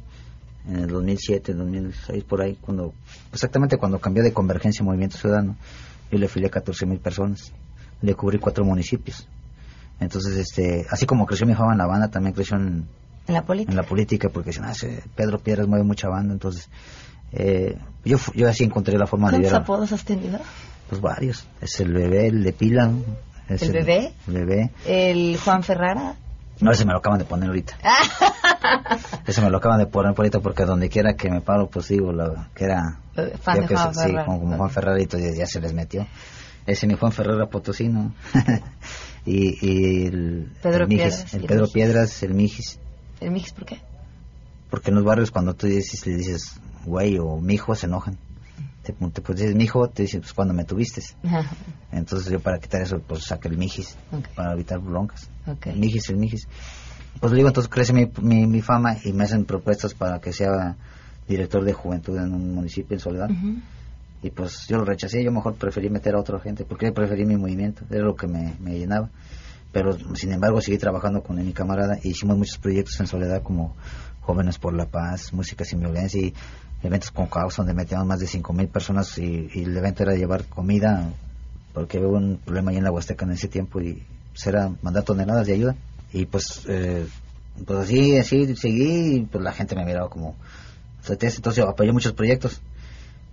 en 0.68 0.76
el 0.76 0.86
2007, 0.86 1.54
2006, 1.54 2.22
por 2.22 2.42
ahí, 2.42 2.56
cuando 2.60 2.94
exactamente 3.32 3.78
cuando 3.78 3.98
cambió 3.98 4.22
de 4.22 4.32
Convergencia 4.32 4.84
Movimiento 4.84 5.16
Ciudadano, 5.16 5.56
yo 6.08 6.18
le 6.18 6.28
fui 6.28 6.44
a 6.44 6.50
14 6.50 6.86
mil 6.86 7.00
personas, 7.00 7.52
le 8.00 8.14
cubrí 8.14 8.38
cuatro 8.38 8.64
municipios. 8.64 9.26
Entonces, 9.98 10.36
este, 10.36 10.86
así 10.88 11.04
como 11.04 11.26
creció 11.26 11.48
mi 11.48 11.54
joven 11.54 11.72
en 11.72 11.78
la 11.78 11.86
banda, 11.86 12.08
también 12.08 12.32
creció 12.32 12.56
en 12.58 12.86
en 13.26 13.34
la 13.34 13.44
política. 13.44 13.72
En 13.72 13.76
la 13.76 13.82
política, 13.84 14.28
porque 14.28 14.52
si 14.52 14.60
no, 14.60 14.68
Pedro 15.14 15.38
Piedras 15.38 15.68
mueve 15.68 15.84
mucha 15.84 16.08
banda, 16.08 16.32
entonces 16.32 16.68
eh, 17.32 17.78
yo, 18.04 18.18
yo 18.34 18.48
así 18.48 18.64
encontré 18.64 18.98
la 18.98 19.06
forma 19.06 19.30
de 19.30 19.38
¿Cuántos 19.38 19.52
apodos 19.52 19.92
has 19.92 20.04
tenido? 20.04 20.38
Pues 20.88 21.00
varios. 21.00 21.46
Es 21.60 21.80
el 21.80 21.92
bebé, 21.92 22.28
el 22.28 22.42
de 22.42 22.52
pila. 22.52 22.90
¿El, 23.48 23.72
bebé? 23.72 24.12
El 24.26 24.34
bebé. 24.34 24.70
¿El 24.86 25.38
Juan 25.38 25.62
Ferrara? 25.62 26.16
No, 26.60 26.70
ese 26.70 26.84
me 26.84 26.92
lo 26.92 26.98
acaban 26.98 27.18
de 27.18 27.24
poner 27.24 27.48
ahorita. 27.48 27.76
ese 29.26 29.40
me 29.40 29.50
lo 29.50 29.58
acaban 29.58 29.78
de 29.78 29.86
poner 29.86 30.14
ahorita 30.16 30.40
porque 30.40 30.64
donde 30.64 30.88
quiera 30.88 31.14
que 31.14 31.30
me 31.30 31.40
paro, 31.40 31.68
pues 31.68 31.88
digo, 31.88 32.12
que 32.54 32.64
era... 32.64 32.98
Fan 33.40 33.66
de 33.66 33.74
Juan 33.74 33.94
Sí, 33.94 34.14
como, 34.26 34.56
Juan 34.56 34.70
Ferrarito 34.70 35.18
ya, 35.18 35.46
se 35.46 35.60
les 35.60 35.72
metió. 35.72 36.06
Ese 36.66 36.86
mi 36.86 36.94
Juan 36.94 37.12
Ferrara 37.12 37.46
Potosino. 37.46 38.14
y, 39.26 39.66
y 39.66 40.06
el... 40.06 40.52
Pedro 40.62 40.86
Piedras. 40.86 41.34
El 41.34 41.44
Pedro 41.44 41.66
Piedras, 41.66 42.22
el 42.22 42.34
Mijis. 42.34 42.78
¿El 43.22 43.30
mix 43.30 43.52
por 43.52 43.64
qué? 43.64 43.80
Porque 44.70 44.90
en 44.90 44.96
los 44.96 45.04
barrios 45.04 45.30
cuando 45.30 45.54
tú 45.54 45.66
dices, 45.66 46.06
le 46.06 46.16
dices 46.16 46.60
güey 46.84 47.18
o 47.18 47.40
mi 47.40 47.54
hijo 47.54 47.74
se 47.74 47.86
enojan. 47.86 48.18
Te, 48.82 48.92
te 48.92 49.22
pues, 49.22 49.38
dices 49.38 49.54
mi 49.54 49.64
hijo, 49.64 49.88
te 49.88 50.02
dicen 50.02 50.20
pues 50.20 50.32
cuando 50.32 50.54
me 50.54 50.64
tuviste. 50.64 51.02
Entonces 51.92 52.32
yo 52.32 52.40
para 52.40 52.58
quitar 52.58 52.82
eso 52.82 53.00
pues 53.00 53.24
saqué 53.24 53.48
el 53.48 53.56
mijis 53.56 53.96
para 54.34 54.54
evitar 54.54 54.80
broncas. 54.80 55.30
El 55.64 55.78
mijis, 55.78 56.08
el 56.10 56.16
mijis. 56.16 56.48
Pues 57.20 57.32
digo, 57.32 57.48
entonces 57.48 57.70
crece 57.70 57.92
mi, 57.92 58.06
mi, 58.46 58.62
fama 58.62 58.96
y 59.04 59.12
me 59.12 59.24
hacen 59.24 59.44
propuestas 59.44 59.94
para 59.94 60.20
que 60.20 60.32
sea 60.32 60.76
director 61.28 61.62
de 61.64 61.72
juventud 61.72 62.16
en 62.16 62.34
un 62.34 62.54
municipio 62.54 62.96
en 62.96 63.00
Soledad. 63.00 63.30
Y 64.22 64.30
pues 64.30 64.66
yo 64.68 64.78
lo 64.78 64.84
rechacé, 64.84 65.22
yo 65.22 65.30
mejor 65.30 65.54
preferí 65.54 65.90
meter 65.90 66.14
a 66.14 66.20
otra 66.20 66.40
gente 66.40 66.64
porque 66.64 66.90
preferí 66.92 67.24
mi 67.24 67.36
movimiento, 67.36 67.84
era 67.90 68.04
lo 68.04 68.16
que 68.16 68.26
me, 68.26 68.56
me 68.60 68.78
llenaba 68.78 69.10
pero 69.72 69.96
sin 70.14 70.32
embargo 70.32 70.60
seguí 70.60 70.78
trabajando 70.78 71.22
con 71.22 71.44
mi 71.44 71.52
camarada 71.52 71.98
e 72.02 72.08
hicimos 72.08 72.36
muchos 72.36 72.58
proyectos 72.58 73.00
en 73.00 73.06
soledad 73.06 73.42
como 73.42 73.74
Jóvenes 74.20 74.58
por 74.58 74.74
la 74.74 74.86
Paz, 74.86 75.32
Música 75.32 75.64
sin 75.64 75.80
Violencia 75.80 76.20
y 76.20 76.34
eventos 76.82 77.10
con 77.10 77.26
caos 77.26 77.56
donde 77.56 77.74
metíamos 77.74 78.06
más 78.06 78.20
de 78.20 78.26
5.000 78.26 78.68
personas 78.68 79.18
y, 79.18 79.48
el 79.54 79.76
evento 79.76 80.02
era 80.02 80.14
llevar 80.14 80.44
comida 80.44 81.10
porque 81.72 81.98
hubo 81.98 82.16
un 82.16 82.38
problema 82.38 82.70
ahí 82.70 82.76
en 82.76 82.84
la 82.84 82.92
Huasteca 82.92 83.24
en 83.24 83.32
ese 83.32 83.48
tiempo 83.48 83.80
y 83.80 84.02
pues 84.32 84.46
era 84.46 84.70
mandar 84.82 85.04
toneladas 85.04 85.46
de 85.46 85.54
ayuda. 85.54 85.76
Y 86.12 86.26
pues 86.26 86.62
eh, 86.68 87.06
pues 87.66 87.78
así 87.78 88.16
así 88.16 88.56
seguí 88.56 89.16
y 89.16 89.20
pues 89.22 89.42
la 89.42 89.52
gente 89.52 89.74
me 89.74 89.84
miraba 89.84 90.08
como 90.08 90.36
entonces 91.08 91.58
apoyé 91.60 91.92
muchos 91.92 92.12
proyectos 92.12 92.60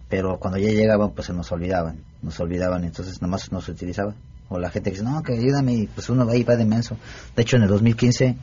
pero 0.09 0.39
cuando 0.39 0.57
ya 0.57 0.69
llegaban 0.69 1.11
pues 1.11 1.27
se 1.27 1.33
nos 1.33 1.51
olvidaban 1.51 2.03
nos 2.21 2.39
olvidaban 2.39 2.83
entonces 2.83 3.21
nomás 3.21 3.51
nos 3.51 3.67
utilizaban 3.69 4.15
o 4.49 4.59
la 4.59 4.69
gente 4.69 4.91
que 4.91 4.97
dice, 4.97 5.09
no, 5.09 5.21
que 5.23 5.33
ayúdame, 5.33 5.73
y 5.73 5.87
pues 5.87 6.09
uno 6.09 6.25
va 6.25 6.35
y 6.35 6.43
va 6.43 6.55
de 6.55 6.65
menso. 6.65 6.97
De 7.35 7.43
hecho, 7.43 7.57
en 7.57 7.63
el 7.63 7.69
2015, 7.69 8.35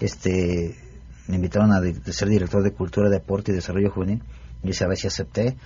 este, 0.00 0.76
me 1.28 1.36
invitaron 1.36 1.72
a 1.72 1.80
ser 2.12 2.28
director 2.28 2.62
de 2.62 2.72
Cultura, 2.72 3.08
Deporte 3.08 3.52
y 3.52 3.54
Desarrollo 3.54 3.90
Juvenil, 3.90 4.22
y 4.62 4.70
esa 4.70 4.86
vez 4.86 5.00
sí 5.00 5.06
acepté, 5.06 5.56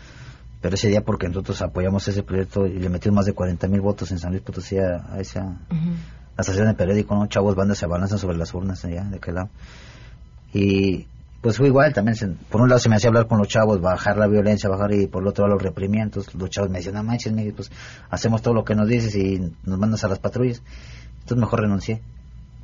pero 0.60 0.74
ese 0.74 0.88
día 0.88 1.02
porque 1.02 1.28
nosotros 1.28 1.60
apoyamos 1.62 2.06
ese 2.08 2.22
proyecto 2.22 2.66
y 2.66 2.78
le 2.78 2.88
metimos 2.88 3.16
más 3.16 3.26
de 3.26 3.32
40 3.32 3.68
mil 3.68 3.80
votos 3.80 4.10
en 4.10 4.18
San 4.18 4.30
Luis 4.30 4.42
Potosí 4.42 4.78
a, 4.78 5.18
esa 5.18 5.58
la 6.36 6.42
estación 6.42 6.66
de 6.66 6.74
periódico, 6.74 7.14
¿no? 7.14 7.26
Chavos, 7.28 7.54
bandas 7.54 7.78
se 7.78 7.86
abalanzan 7.86 8.18
sobre 8.18 8.36
las 8.36 8.52
urnas 8.52 8.84
allá, 8.84 9.04
de 9.04 9.16
aquel 9.16 9.36
lado. 9.36 9.48
Y 10.52 11.06
pues 11.46 11.58
fue 11.58 11.68
igual, 11.68 11.94
también 11.94 12.36
por 12.50 12.60
un 12.60 12.68
lado 12.68 12.80
se 12.80 12.88
me 12.88 12.96
hacía 12.96 13.06
hablar 13.06 13.28
con 13.28 13.38
los 13.38 13.46
chavos, 13.46 13.80
bajar 13.80 14.16
la 14.16 14.26
violencia, 14.26 14.68
bajar 14.68 14.92
y 14.92 15.06
por 15.06 15.22
el 15.22 15.28
otro 15.28 15.44
lado 15.44 15.54
los 15.54 15.62
reprimientos, 15.62 16.34
los 16.34 16.50
chavos 16.50 16.70
me 16.70 16.78
decían, 16.78 16.96
no 16.96 17.04
manches, 17.04 17.32
pues 17.54 17.70
hacemos 18.10 18.42
todo 18.42 18.52
lo 18.52 18.64
que 18.64 18.74
nos 18.74 18.88
dices 18.88 19.14
y 19.14 19.52
nos 19.62 19.78
mandas 19.78 20.02
a 20.02 20.08
las 20.08 20.18
patrullas. 20.18 20.60
Entonces 21.20 21.36
mejor 21.36 21.60
renuncié, 21.60 22.02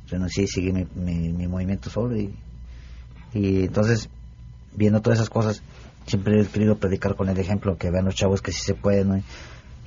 renuncié 0.09 0.43
y 0.43 0.47
seguí 0.47 0.73
mi, 0.73 0.85
mi, 0.95 1.47
movimiento 1.47 1.89
solo 1.89 2.17
y, 2.17 2.35
y 3.33 3.63
entonces 3.63 4.09
viendo 4.73 5.01
todas 5.01 5.19
esas 5.19 5.29
cosas 5.29 5.63
siempre 6.05 6.41
he 6.41 6.45
querido 6.45 6.75
predicar 6.75 7.15
con 7.15 7.29
el 7.29 7.39
ejemplo, 7.39 7.77
que 7.77 7.89
vean 7.89 8.03
los 8.03 8.15
chavos 8.15 8.41
que 8.41 8.51
sí 8.51 8.65
se 8.65 8.73
puede, 8.73 9.05
¿no? 9.05 9.23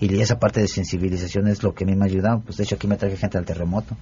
Y 0.01 0.21
esa 0.23 0.39
parte 0.39 0.63
de 0.63 0.69
sensibilización 0.69 1.49
es 1.49 1.63
lo 1.63 1.75
que 1.75 1.85
a 1.85 1.87
mí 1.87 1.95
me 1.95 2.07
ha 2.07 2.09
ayudado. 2.09 2.41
Pues 2.41 2.57
de 2.57 2.65
hecho 2.65 2.77
aquí 2.77 2.87
me 2.87 2.97
traje 2.97 3.19
gente 3.19 3.37
al 3.37 3.45
terremoto, 3.45 3.95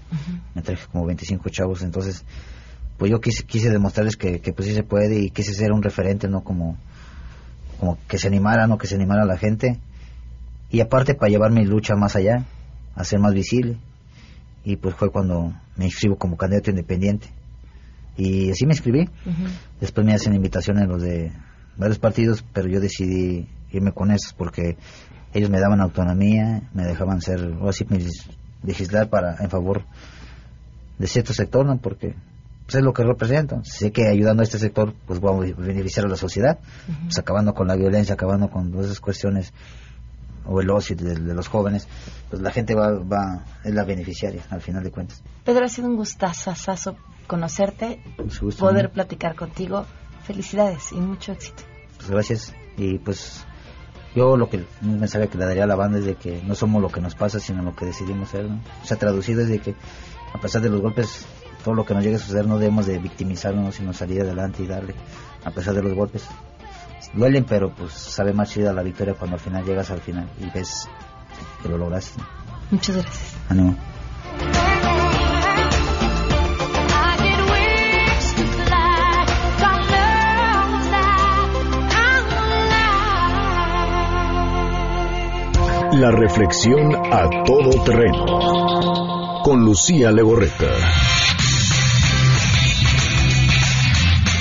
me 0.55 0.62
traje 0.62 0.86
como 0.92 1.05
25 1.05 1.49
chavos, 1.49 1.82
entonces 1.82 2.24
pues 2.99 3.11
yo 3.11 3.20
quise, 3.20 3.45
quise 3.45 3.70
demostrarles 3.70 4.16
que, 4.16 4.40
que 4.40 4.53
pues 4.53 4.68
sí 4.68 4.74
se 4.74 4.82
puede 4.82 5.20
y 5.20 5.30
quise 5.30 5.53
ser 5.53 5.72
un 5.72 5.82
referente, 5.82 6.28
¿no? 6.28 6.42
Como, 6.42 6.76
como 7.80 7.99
que 8.09 8.18
se 8.18 8.28
animara, 8.28 8.66
¿no? 8.66 8.78
Que 8.78 8.86
se 8.86 8.95
animara 8.95 9.24
la 9.24 9.36
gente. 9.36 9.80
Y 10.70 10.80
aparte 10.80 11.14
para 11.14 11.30
llevar 11.30 11.51
mi 11.53 11.64
lucha 11.64 11.95
más 11.97 12.16
allá, 12.16 12.45
a 12.95 13.05
ser 13.05 13.18
más 13.20 13.34
visible. 13.34 13.76
Y 14.64 14.76
pues 14.76 14.95
fue 14.95 15.11
cuando 15.11 15.53
me 15.76 15.86
inscribo 15.86 16.16
como 16.16 16.36
candidato 16.36 16.70
independiente. 16.70 17.28
Y 18.16 18.51
así 18.51 18.64
me 18.66 18.72
inscribí. 18.72 19.09
Después 19.80 20.07
me 20.07 20.14
hacen 20.14 20.34
invitaciones 20.34 20.88
los 20.88 21.03
de 21.03 21.32
varios 21.76 21.99
partidos, 21.99 22.45
pero 22.53 22.68
yo 22.68 22.80
decidí 22.80 23.49
irme 23.72 23.92
con 23.92 24.11
esos 24.12 24.32
porque 24.32 24.76
ellos 25.32 25.51
me 25.51 25.59
daban 25.59 25.80
autonomía, 25.80 26.62
me 26.72 26.84
dejaban 26.84 27.20
ser, 27.20 27.40
o 27.61 27.68
así 27.68 27.84
legislar 28.62 29.11
para 29.11 29.36
en 29.42 29.51
favor 29.51 29.82
de 30.99 31.07
cierto 31.09 31.32
sector, 31.32 31.66
¿no? 31.66 31.76
Porque 31.78 32.14
pues, 32.67 32.77
es 32.77 32.83
lo 32.83 32.93
que 32.93 33.03
represento. 33.03 33.61
Sé 33.65 33.93
que 33.93 34.09
ayudando 34.09 34.43
a 34.43 34.45
este 34.45 34.59
sector, 34.59 34.95
pues 35.07 35.21
vamos 35.21 35.47
a 35.47 35.61
beneficiar 35.61 36.07
a 36.07 36.09
la 36.09 36.17
sociedad, 36.17 36.59
pues 37.05 37.19
acabando 37.19 37.55
con 37.55 37.69
la 37.69 37.77
violencia, 37.77 38.15
acabando 38.15 38.49
con 38.51 38.71
todas 38.71 38.87
esas 38.87 39.01
cuestiones 39.01 39.53
o 40.47 40.61
el 40.61 40.71
ocio 40.71 40.95
de, 40.95 41.17
los 41.19 41.49
jóvenes, 41.49 41.89
pues 42.29 42.43
la 42.43 42.51
gente 42.51 42.75
va, 42.75 42.93
va, 42.99 43.45
es 43.65 43.73
la 43.73 43.85
beneficiaria 43.85 44.43
al 44.51 44.61
final 44.61 44.85
de 44.85 44.91
cuentas. 44.91 45.23
Pedro, 45.43 45.65
ha 45.65 45.69
sido 45.69 45.89
un 45.89 45.97
gustazo 45.97 46.53
conocerte, 47.27 48.03
poder 48.59 48.91
platicar 48.91 49.35
contigo 49.35 49.87
Felicidades 50.25 50.91
y 50.93 50.97
mucho 50.97 51.33
éxito. 51.33 51.62
Pues 51.99 52.11
gracias. 52.11 52.55
Y 52.79 52.99
pues 52.99 53.45
yo 54.15 54.37
lo 54.39 54.49
que 54.49 54.65
un 54.83 54.99
mensaje 54.99 55.29
que 55.29 55.37
le 55.37 55.45
daría 55.45 55.65
a 55.65 55.67
la 55.67 55.77
banda 55.77 55.99
es 55.99 56.07
de 56.07 56.15
que 56.15 56.43
no 56.43 56.55
somos 56.55 56.81
lo 56.81 56.89
que 56.89 57.01
nos 57.03 57.15
pasa, 57.15 57.39
sino 57.39 57.62
lo 57.62 57.77
que 57.77 57.85
decidimos 57.85 58.31
ser. 58.31 58.49
¿no? 58.49 58.62
O 58.83 58.87
sea, 58.87 58.97
traducido 58.97 59.43
es 59.43 59.49
de 59.49 59.59
que 59.59 59.75
a 60.33 60.41
pesar 60.41 60.62
de 60.62 60.71
los 60.71 60.81
golpes, 60.81 61.27
todo 61.65 61.75
lo 61.75 61.85
que 61.85 61.95
nos 61.95 62.05
llegue 62.05 62.17
a 62.17 62.19
suceder 62.19 62.47
no 62.47 62.59
debemos 62.59 62.87
de 62.87 62.99
victimizarnos, 62.99 63.75
sino 63.75 63.93
salir 63.93 64.21
adelante 64.21 64.62
y 64.62 64.67
darle, 64.67 64.95
a 65.45 65.51
pesar 65.51 65.75
de 65.75 65.83
los 65.83 65.95
golpes. 65.95 66.29
Duelen, 67.15 67.45
pero 67.45 67.75
pues 67.75 67.93
sabe 67.93 68.33
más 68.33 68.51
chida 68.51 68.73
la 68.73 68.83
victoria 68.83 69.15
cuando 69.15 69.37
al 69.37 69.41
final 69.41 69.65
llegas 69.65 69.91
al 69.91 70.01
final 70.01 70.29
y 70.41 70.51
ves 70.51 70.89
que 71.62 71.69
lo 71.69 71.79
lograste. 71.79 72.23
Muchas 72.71 72.97
gracias. 72.97 73.37
Ánimo. 73.49 73.77
La 85.93 86.11
reflexión 86.11 86.97
a 87.12 87.31
todo 87.45 87.85
terreno. 87.85 89.43
Con 89.45 89.61
Lucía 89.65 90.11
Legorreta. 90.11 90.67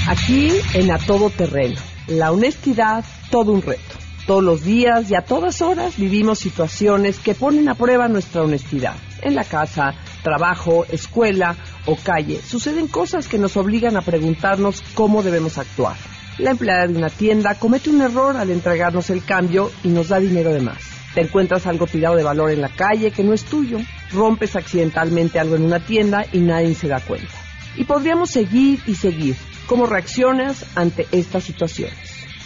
Aquí 0.06 0.52
en 0.74 0.92
A 0.92 0.98
Todo 0.98 1.30
Terreno. 1.30 1.80
La 2.08 2.34
honestidad, 2.34 3.06
todo 3.32 3.54
un 3.54 3.62
reto. 3.62 3.96
Todos 4.28 4.44
los 4.44 4.64
días 4.64 5.10
y 5.10 5.16
a 5.16 5.22
todas 5.22 5.62
horas 5.62 5.98
vivimos 5.98 6.40
situaciones 6.40 7.20
que 7.20 7.34
ponen 7.34 7.70
a 7.70 7.76
prueba 7.76 8.10
nuestra 8.10 8.42
honestidad. 8.42 8.96
En 9.22 9.34
la 9.34 9.46
casa, 9.46 9.96
trabajo, 10.22 10.86
escuela 10.92 11.56
o 11.86 11.96
calle 11.96 12.42
suceden 12.42 12.88
cosas 12.90 13.30
que 13.30 13.38
nos 13.38 13.56
obligan 13.56 13.96
a 13.96 14.02
preguntarnos 14.02 14.84
cómo 14.94 15.24
debemos 15.24 15.58
actuar. 15.58 15.96
La 16.38 16.52
empleada 16.52 16.88
de 16.88 16.98
una 16.98 17.10
tienda 17.10 17.56
comete 17.56 17.90
un 17.90 18.02
error 18.02 18.36
al 18.36 18.50
entregarnos 18.50 19.10
el 19.10 19.24
cambio 19.24 19.72
y 19.86 19.88
nos 19.88 20.10
da 20.10 20.20
dinero 20.20 20.52
de 20.52 20.62
más. 20.62 20.84
Te 21.14 21.22
encuentras 21.22 21.66
algo 21.66 21.88
tirado 21.88 22.18
de 22.18 22.24
valor 22.24 22.52
en 22.52 22.60
la 22.60 22.70
calle 22.70 23.12
que 23.12 23.24
no 23.24 23.34
es 23.34 23.46
tuyo, 23.46 23.78
rompes 24.12 24.58
accidentalmente 24.58 25.40
algo 25.40 25.56
en 25.56 25.64
una 25.64 25.80
tienda 25.80 26.26
y 26.34 26.40
nadie 26.40 26.76
se 26.76 26.90
da 26.90 27.00
cuenta. 27.00 27.34
Y 27.78 27.86
podríamos 27.86 28.32
seguir 28.32 28.82
y 28.86 28.96
seguir. 28.96 29.36
¿Cómo 29.68 29.86
reaccionas 29.86 30.66
ante 30.76 31.08
estas 31.12 31.46
situaciones? 31.46 31.98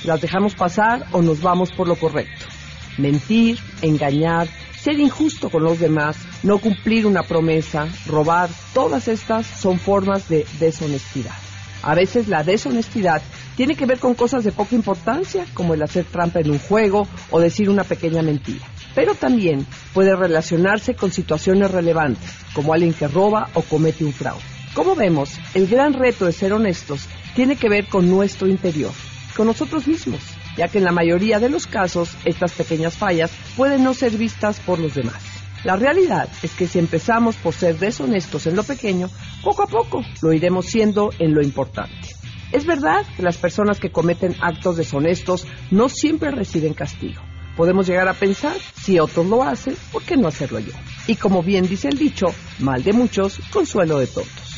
¿Las 0.03 0.21
dejamos 0.21 0.53
pasar 0.53 1.07
o 1.11 1.21
nos 1.23 1.41
vamos 1.41 1.71
por 1.71 1.87
lo 1.87 1.95
correcto? 1.95 2.45
Mentir, 2.99 3.57
engañar, 3.81 4.47
ser 4.79 4.99
injusto 4.99 5.49
con 5.49 5.63
los 5.63 5.79
demás, 5.79 6.17
no 6.43 6.59
cumplir 6.59 7.07
una 7.07 7.23
promesa, 7.23 7.87
robar, 8.05 8.49
todas 8.73 9.07
estas 9.07 9.47
son 9.47 9.79
formas 9.79 10.29
de 10.29 10.45
deshonestidad. 10.59 11.33
A 11.81 11.95
veces 11.95 12.27
la 12.27 12.43
deshonestidad 12.43 13.21
tiene 13.55 13.75
que 13.75 13.87
ver 13.87 13.99
con 13.99 14.13
cosas 14.13 14.43
de 14.43 14.51
poca 14.51 14.75
importancia, 14.75 15.45
como 15.55 15.73
el 15.73 15.81
hacer 15.81 16.05
trampa 16.05 16.39
en 16.39 16.51
un 16.51 16.59
juego 16.59 17.07
o 17.31 17.39
decir 17.39 17.69
una 17.69 17.83
pequeña 17.83 18.21
mentira. 18.21 18.65
Pero 18.93 19.15
también 19.15 19.65
puede 19.93 20.15
relacionarse 20.15 20.95
con 20.95 21.11
situaciones 21.11 21.71
relevantes, 21.71 22.29
como 22.53 22.73
alguien 22.73 22.93
que 22.93 23.07
roba 23.07 23.49
o 23.55 23.63
comete 23.63 24.05
un 24.05 24.13
fraude. 24.13 24.56
Como 24.77 24.95
vemos, 24.95 25.31
el 25.55 25.65
gran 25.65 25.93
reto 25.93 26.25
de 26.25 26.31
ser 26.31 26.53
honestos 26.53 27.07
tiene 27.33 27.55
que 27.55 27.67
ver 27.67 27.87
con 27.87 28.07
nuestro 28.07 28.47
interior, 28.47 28.91
con 29.35 29.47
nosotros 29.47 29.87
mismos, 29.87 30.21
ya 30.55 30.67
que 30.67 30.77
en 30.77 30.83
la 30.83 30.91
mayoría 30.91 31.39
de 31.39 31.49
los 31.49 31.65
casos 31.65 32.15
estas 32.25 32.51
pequeñas 32.51 32.95
fallas 32.95 33.31
pueden 33.55 33.83
no 33.83 33.95
ser 33.95 34.11
vistas 34.11 34.59
por 34.59 34.77
los 34.77 34.93
demás. 34.93 35.19
La 35.63 35.77
realidad 35.77 36.29
es 36.43 36.53
que 36.53 36.67
si 36.67 36.77
empezamos 36.77 37.37
por 37.37 37.55
ser 37.55 37.79
deshonestos 37.79 38.45
en 38.45 38.55
lo 38.55 38.63
pequeño, 38.63 39.09
poco 39.43 39.63
a 39.63 39.65
poco 39.67 40.03
lo 40.21 40.31
iremos 40.31 40.67
siendo 40.67 41.09
en 41.17 41.33
lo 41.33 41.41
importante. 41.41 42.09
Es 42.51 42.67
verdad 42.67 43.03
que 43.15 43.23
las 43.23 43.37
personas 43.37 43.79
que 43.79 43.89
cometen 43.89 44.35
actos 44.41 44.77
deshonestos 44.77 45.47
no 45.71 45.89
siempre 45.89 46.29
reciben 46.29 46.75
castigo. 46.75 47.23
Podemos 47.55 47.87
llegar 47.87 48.07
a 48.07 48.13
pensar, 48.13 48.55
si 48.79 48.99
otros 48.99 49.25
lo 49.25 49.41
hacen, 49.41 49.75
¿por 49.91 50.03
qué 50.03 50.15
no 50.17 50.27
hacerlo 50.27 50.59
yo? 50.59 50.73
Y 51.07 51.15
como 51.15 51.41
bien 51.41 51.67
dice 51.67 51.87
el 51.87 51.97
dicho, 51.97 52.27
mal 52.59 52.83
de 52.83 52.93
muchos, 52.93 53.39
consuelo 53.51 53.97
de 53.97 54.05
todos. 54.05 54.56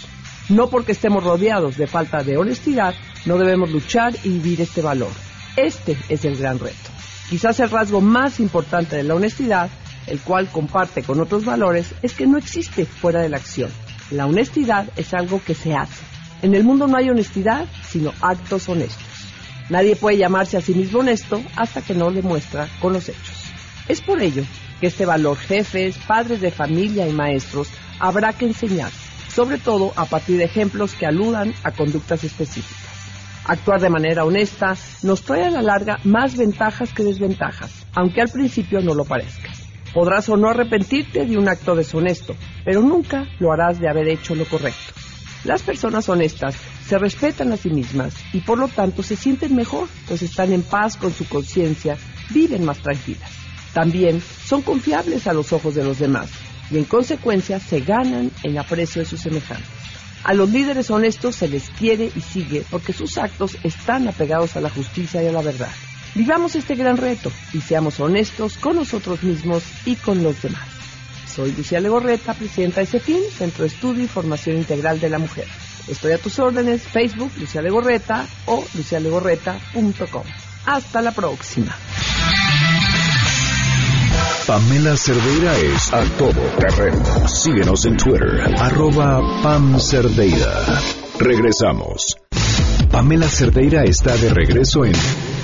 No 0.50 0.70
porque 0.70 0.92
estemos 0.92 1.24
rodeados 1.24 1.78
de 1.78 1.88
falta 1.88 2.24
de 2.24 2.38
honestidad, 2.38 2.94
no 3.26 3.38
debemos 3.38 3.72
luchar 3.72 4.14
y 4.24 4.30
vivir 4.30 4.62
este 4.62 4.82
valor. 4.82 5.12
Este 5.56 5.98
es 6.10 6.26
el 6.26 6.38
gran 6.38 6.60
reto. 6.60 6.90
Quizás 7.30 7.60
el 7.60 7.70
rasgo 7.70 8.02
más 8.02 8.40
importante 8.40 8.96
de 8.96 9.04
la 9.04 9.16
honestidad, 9.16 9.70
el 10.08 10.20
cual 10.20 10.50
comparte 10.52 11.04
con 11.04 11.20
otros 11.22 11.46
valores, 11.46 11.94
es 12.02 12.14
que 12.14 12.28
no 12.28 12.38
existe 12.38 12.86
fuera 12.86 13.22
de 13.22 13.30
la 13.30 13.38
acción. 13.38 13.70
La 14.10 14.26
honestidad 14.26 14.90
es 14.96 15.14
algo 15.14 15.42
que 15.46 15.54
se 15.54 15.76
hace 15.76 16.10
en 16.42 16.56
el 16.56 16.64
mundo 16.64 16.88
no 16.88 16.98
hay 16.98 17.10
honestidad, 17.10 17.68
sino 17.88 18.14
actos 18.22 18.70
honestos. 18.70 19.04
Nadie 19.70 19.96
puede 19.96 20.18
llamarse 20.18 20.58
a 20.58 20.62
sí 20.62 20.74
mismo 20.74 21.00
honesto 21.00 21.42
hasta 21.56 21.82
que 21.82 21.94
no 21.94 22.10
le 22.10 22.22
muestra 22.22 22.68
con 22.80 22.94
los 22.94 23.10
hechos. 23.10 23.52
Es 23.88 24.02
por 24.02 24.22
ello 24.22 24.44
que 24.80 24.88
este 24.88 25.06
valor 25.06 25.38
jefes, 25.38 25.98
padres 26.08 26.42
de 26.42 26.52
familia 26.52 27.08
y 27.08 27.14
maestros 27.14 27.68
habrá 28.00 28.34
que 28.34 28.46
enseñar, 28.46 28.92
sobre 29.40 29.58
todo 29.58 29.94
a 29.96 30.04
partir 30.04 30.38
de 30.38 30.44
ejemplos 30.44 30.96
que 30.96 31.06
aludan 31.06 31.54
a 31.64 31.72
conductas 31.72 32.26
específicas. 32.26 32.90
Actuar 33.46 33.80
de 33.80 33.88
manera 33.88 34.26
honesta 34.26 34.76
nos 35.02 35.22
trae 35.22 35.46
a 35.46 35.50
la 35.50 35.62
larga 35.62 35.98
más 36.04 36.36
ventajas 36.36 36.92
que 36.92 37.06
desventajas, 37.06 37.72
aunque 37.94 38.20
al 38.20 38.28
principio 38.28 38.82
no 38.82 38.94
lo 38.94 39.06
parezca. 39.06 39.50
Podrás 39.94 40.28
o 40.28 40.36
no 40.36 40.50
arrepentirte 40.50 41.26
de 41.26 41.38
un 41.38 41.48
acto 41.48 41.74
deshonesto, 41.74 42.36
pero 42.66 42.82
nunca 42.82 43.30
lo 43.40 43.54
harás 43.54 43.80
de 43.80 43.88
haber 43.88 44.10
hecho 44.10 44.36
lo 44.36 44.44
correcto. 44.44 44.94
Las 45.46 45.62
personas 45.62 46.10
honestas 46.10 46.56
se 46.86 46.98
respetan 46.98 47.54
a 47.54 47.56
sí 47.56 47.70
mismas 47.70 48.16
y 48.34 48.42
por 48.42 48.58
lo 48.58 48.68
tanto 48.68 49.04
se 49.04 49.16
sienten 49.16 49.56
mejor, 49.56 49.88
pues 50.06 50.22
están 50.22 50.52
en 50.52 50.64
paz 50.64 50.98
con 50.98 51.14
su 51.14 51.26
conciencia, 51.30 51.96
viven 52.32 52.66
más 52.66 52.80
tranquilas. 52.80 53.32
También 53.74 54.22
son 54.22 54.64
confiables 54.64 55.28
a 55.28 55.34
los 55.34 55.54
ojos 55.54 55.76
de 55.76 55.86
los 55.86 55.98
demás 55.98 56.30
y 56.72 56.78
en 56.78 56.86
consecuencia 56.86 57.60
se 57.60 57.82
ganan 57.82 58.32
en 58.44 58.58
aprecio 58.58 59.02
de 59.02 59.08
sus 59.08 59.22
semejantes. 59.22 59.68
A 60.24 60.34
los 60.34 60.50
líderes 60.50 60.90
honestos 60.92 61.36
se 61.36 61.48
les 61.48 61.70
quiere 61.70 62.12
y 62.14 62.22
sigue 62.22 62.66
porque 62.70 62.94
sus 62.94 63.18
actos 63.18 63.58
están 63.64 64.08
apegados 64.08 64.56
a 64.56 64.62
la 64.62 64.70
justicia 64.70 65.24
y 65.24 65.28
a 65.28 65.32
la 65.32 65.42
verdad. 65.42 65.72
Vivamos 66.16 66.56
este 66.56 66.76
gran 66.76 66.98
reto 66.98 67.32
y 67.54 67.62
seamos 67.62 68.00
honestos 68.00 68.58
con 68.58 68.76
nosotros 68.76 69.24
mismos 69.24 69.64
y 69.86 69.96
con 69.96 70.24
los 70.24 70.42
demás. 70.42 70.68
Soy 71.34 71.52
Lucía 71.54 71.80
Legorreta, 71.80 72.34
presidenta 72.34 72.82
de 72.82 72.88
CEFIN, 72.88 73.22
Centro 73.32 73.64
de 73.64 73.70
Estudio 73.70 74.04
y 74.04 74.08
Formación 74.08 74.58
Integral 74.58 75.00
de 75.00 75.10
la 75.10 75.20
Mujer. 75.20 75.46
Estoy 75.88 76.12
a 76.12 76.18
tus 76.18 76.38
órdenes, 76.40 76.82
Facebook, 76.82 77.32
Lucía 77.38 77.62
Legorreta 77.62 78.28
o 78.46 78.64
lucialegorreta.com. 78.74 80.24
Hasta 80.66 81.02
la 81.02 81.12
próxima. 81.12 81.76
Pamela 84.50 84.98
Cerdeira 84.98 85.56
es 85.60 85.94
a 85.94 86.04
todo 86.18 86.42
terreno. 86.58 87.28
Síguenos 87.28 87.86
en 87.86 87.98
Twitter, 87.98 88.52
arroba 88.58 89.22
Pam 89.44 89.80
Cerdeira. 89.80 90.52
Regresamos. 91.20 92.18
Pamela 92.90 93.28
Cerdeira 93.28 93.84
está 93.84 94.18
de 94.18 94.30
regreso 94.32 94.86
en 94.86 94.94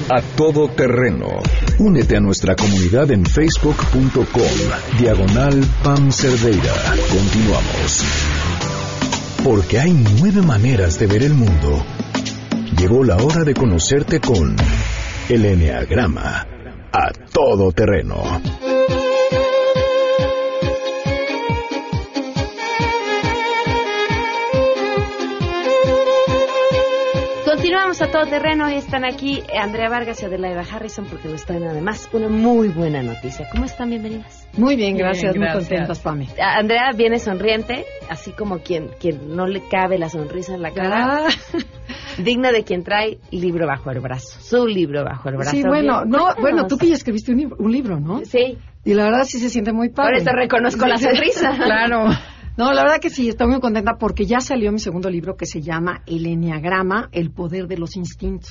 A 0.10 0.24
Todo 0.36 0.70
Terreno. 0.70 1.28
Únete 1.78 2.18
a 2.18 2.20
nuestra 2.20 2.56
comunidad 2.56 3.12
en 3.12 3.28
facebook.com, 3.28 4.98
diagonal 4.98 5.64
Pam 5.84 6.12
Cerdeira. 6.12 6.74
Continuamos. 7.08 8.04
Porque 9.44 9.82
hay 9.82 10.04
nueve 10.20 10.42
maneras 10.42 10.98
de 10.98 11.06
ver 11.06 11.22
el 11.22 11.36
mundo. 11.36 11.86
Llegó 12.76 13.04
la 13.04 13.18
hora 13.18 13.44
de 13.44 13.54
conocerte 13.54 14.20
con 14.20 14.56
el 15.30 15.46
Enneagrama. 15.46 16.48
A 16.92 17.12
Todo 17.32 17.72
Terreno. 17.72 18.24
Continuamos 27.76 28.02
a 28.04 28.10
todo 28.10 28.26
terreno 28.28 28.72
y 28.72 28.76
están 28.76 29.04
aquí 29.04 29.44
Andrea 29.62 29.90
Vargas 29.90 30.22
y 30.22 30.26
Adelaida 30.26 30.62
Harrison 30.62 31.08
porque 31.10 31.28
nos 31.28 31.44
traen 31.46 31.66
además 31.66 32.08
una 32.14 32.30
muy 32.30 32.70
buena 32.70 33.04
noticia. 33.04 33.50
¿Cómo 33.52 33.66
están? 33.66 33.90
Bienvenidas. 33.90 34.48
Muy 34.58 34.78
bien, 34.78 34.96
gracias, 34.96 35.36
muy 35.36 35.52
contentas, 35.52 36.00
Pame. 36.00 36.30
Andrea 36.42 36.94
viene 36.96 37.20
sonriente, 37.20 37.84
así 38.10 38.32
como 38.32 38.60
quien, 38.60 38.92
quien 38.98 39.36
no 39.36 39.46
le 39.46 39.62
cabe 39.68 39.98
la 39.98 40.08
sonrisa 40.08 40.56
en 40.56 40.62
la 40.62 40.72
cara. 40.72 41.26
Ah. 41.28 41.28
Digna 42.18 42.54
de 42.54 42.64
quien 42.64 42.82
trae 42.86 43.20
libro 43.32 43.68
bajo 43.68 43.92
el 43.92 44.00
brazo, 44.00 44.40
su 44.40 44.68
libro 44.68 45.04
bajo 45.04 45.28
el 45.28 45.36
brazo. 45.36 45.52
Sí, 45.52 45.62
bueno, 45.62 46.06
Bien, 46.06 46.12
no, 46.12 46.28
bueno, 46.40 46.68
tú 46.68 46.78
que 46.78 46.88
ya 46.88 46.96
escribiste 46.96 47.34
un, 47.34 47.40
libro- 47.40 47.58
un 47.60 47.74
libro, 47.74 48.00
¿no? 48.00 48.22
Sí. 48.24 48.58
Y 48.86 48.94
la 48.94 49.04
verdad 49.04 49.26
sí 49.26 49.38
se 49.38 49.50
siente 49.50 49.74
muy 49.74 49.90
padre. 49.90 50.12
Por 50.14 50.22
eso 50.22 50.32
reconozco 50.34 50.88
la 50.88 50.96
sonrisa. 50.96 51.52
claro. 51.62 52.06
No, 52.58 52.72
la 52.72 52.84
verdad 52.84 53.00
que 53.00 53.10
sí, 53.10 53.28
estoy 53.28 53.48
muy 53.48 53.60
contenta 53.60 53.98
porque 53.98 54.26
ya 54.26 54.40
salió 54.40 54.72
mi 54.72 54.80
segundo 54.80 55.10
libro 55.10 55.36
que 55.36 55.46
se 55.46 55.62
llama 55.62 56.04
El 56.06 56.26
Enneagrama, 56.26 57.10
el 57.12 57.32
poder 57.32 57.68
de 57.68 57.78
los 57.78 57.98
instintos. 57.98 58.50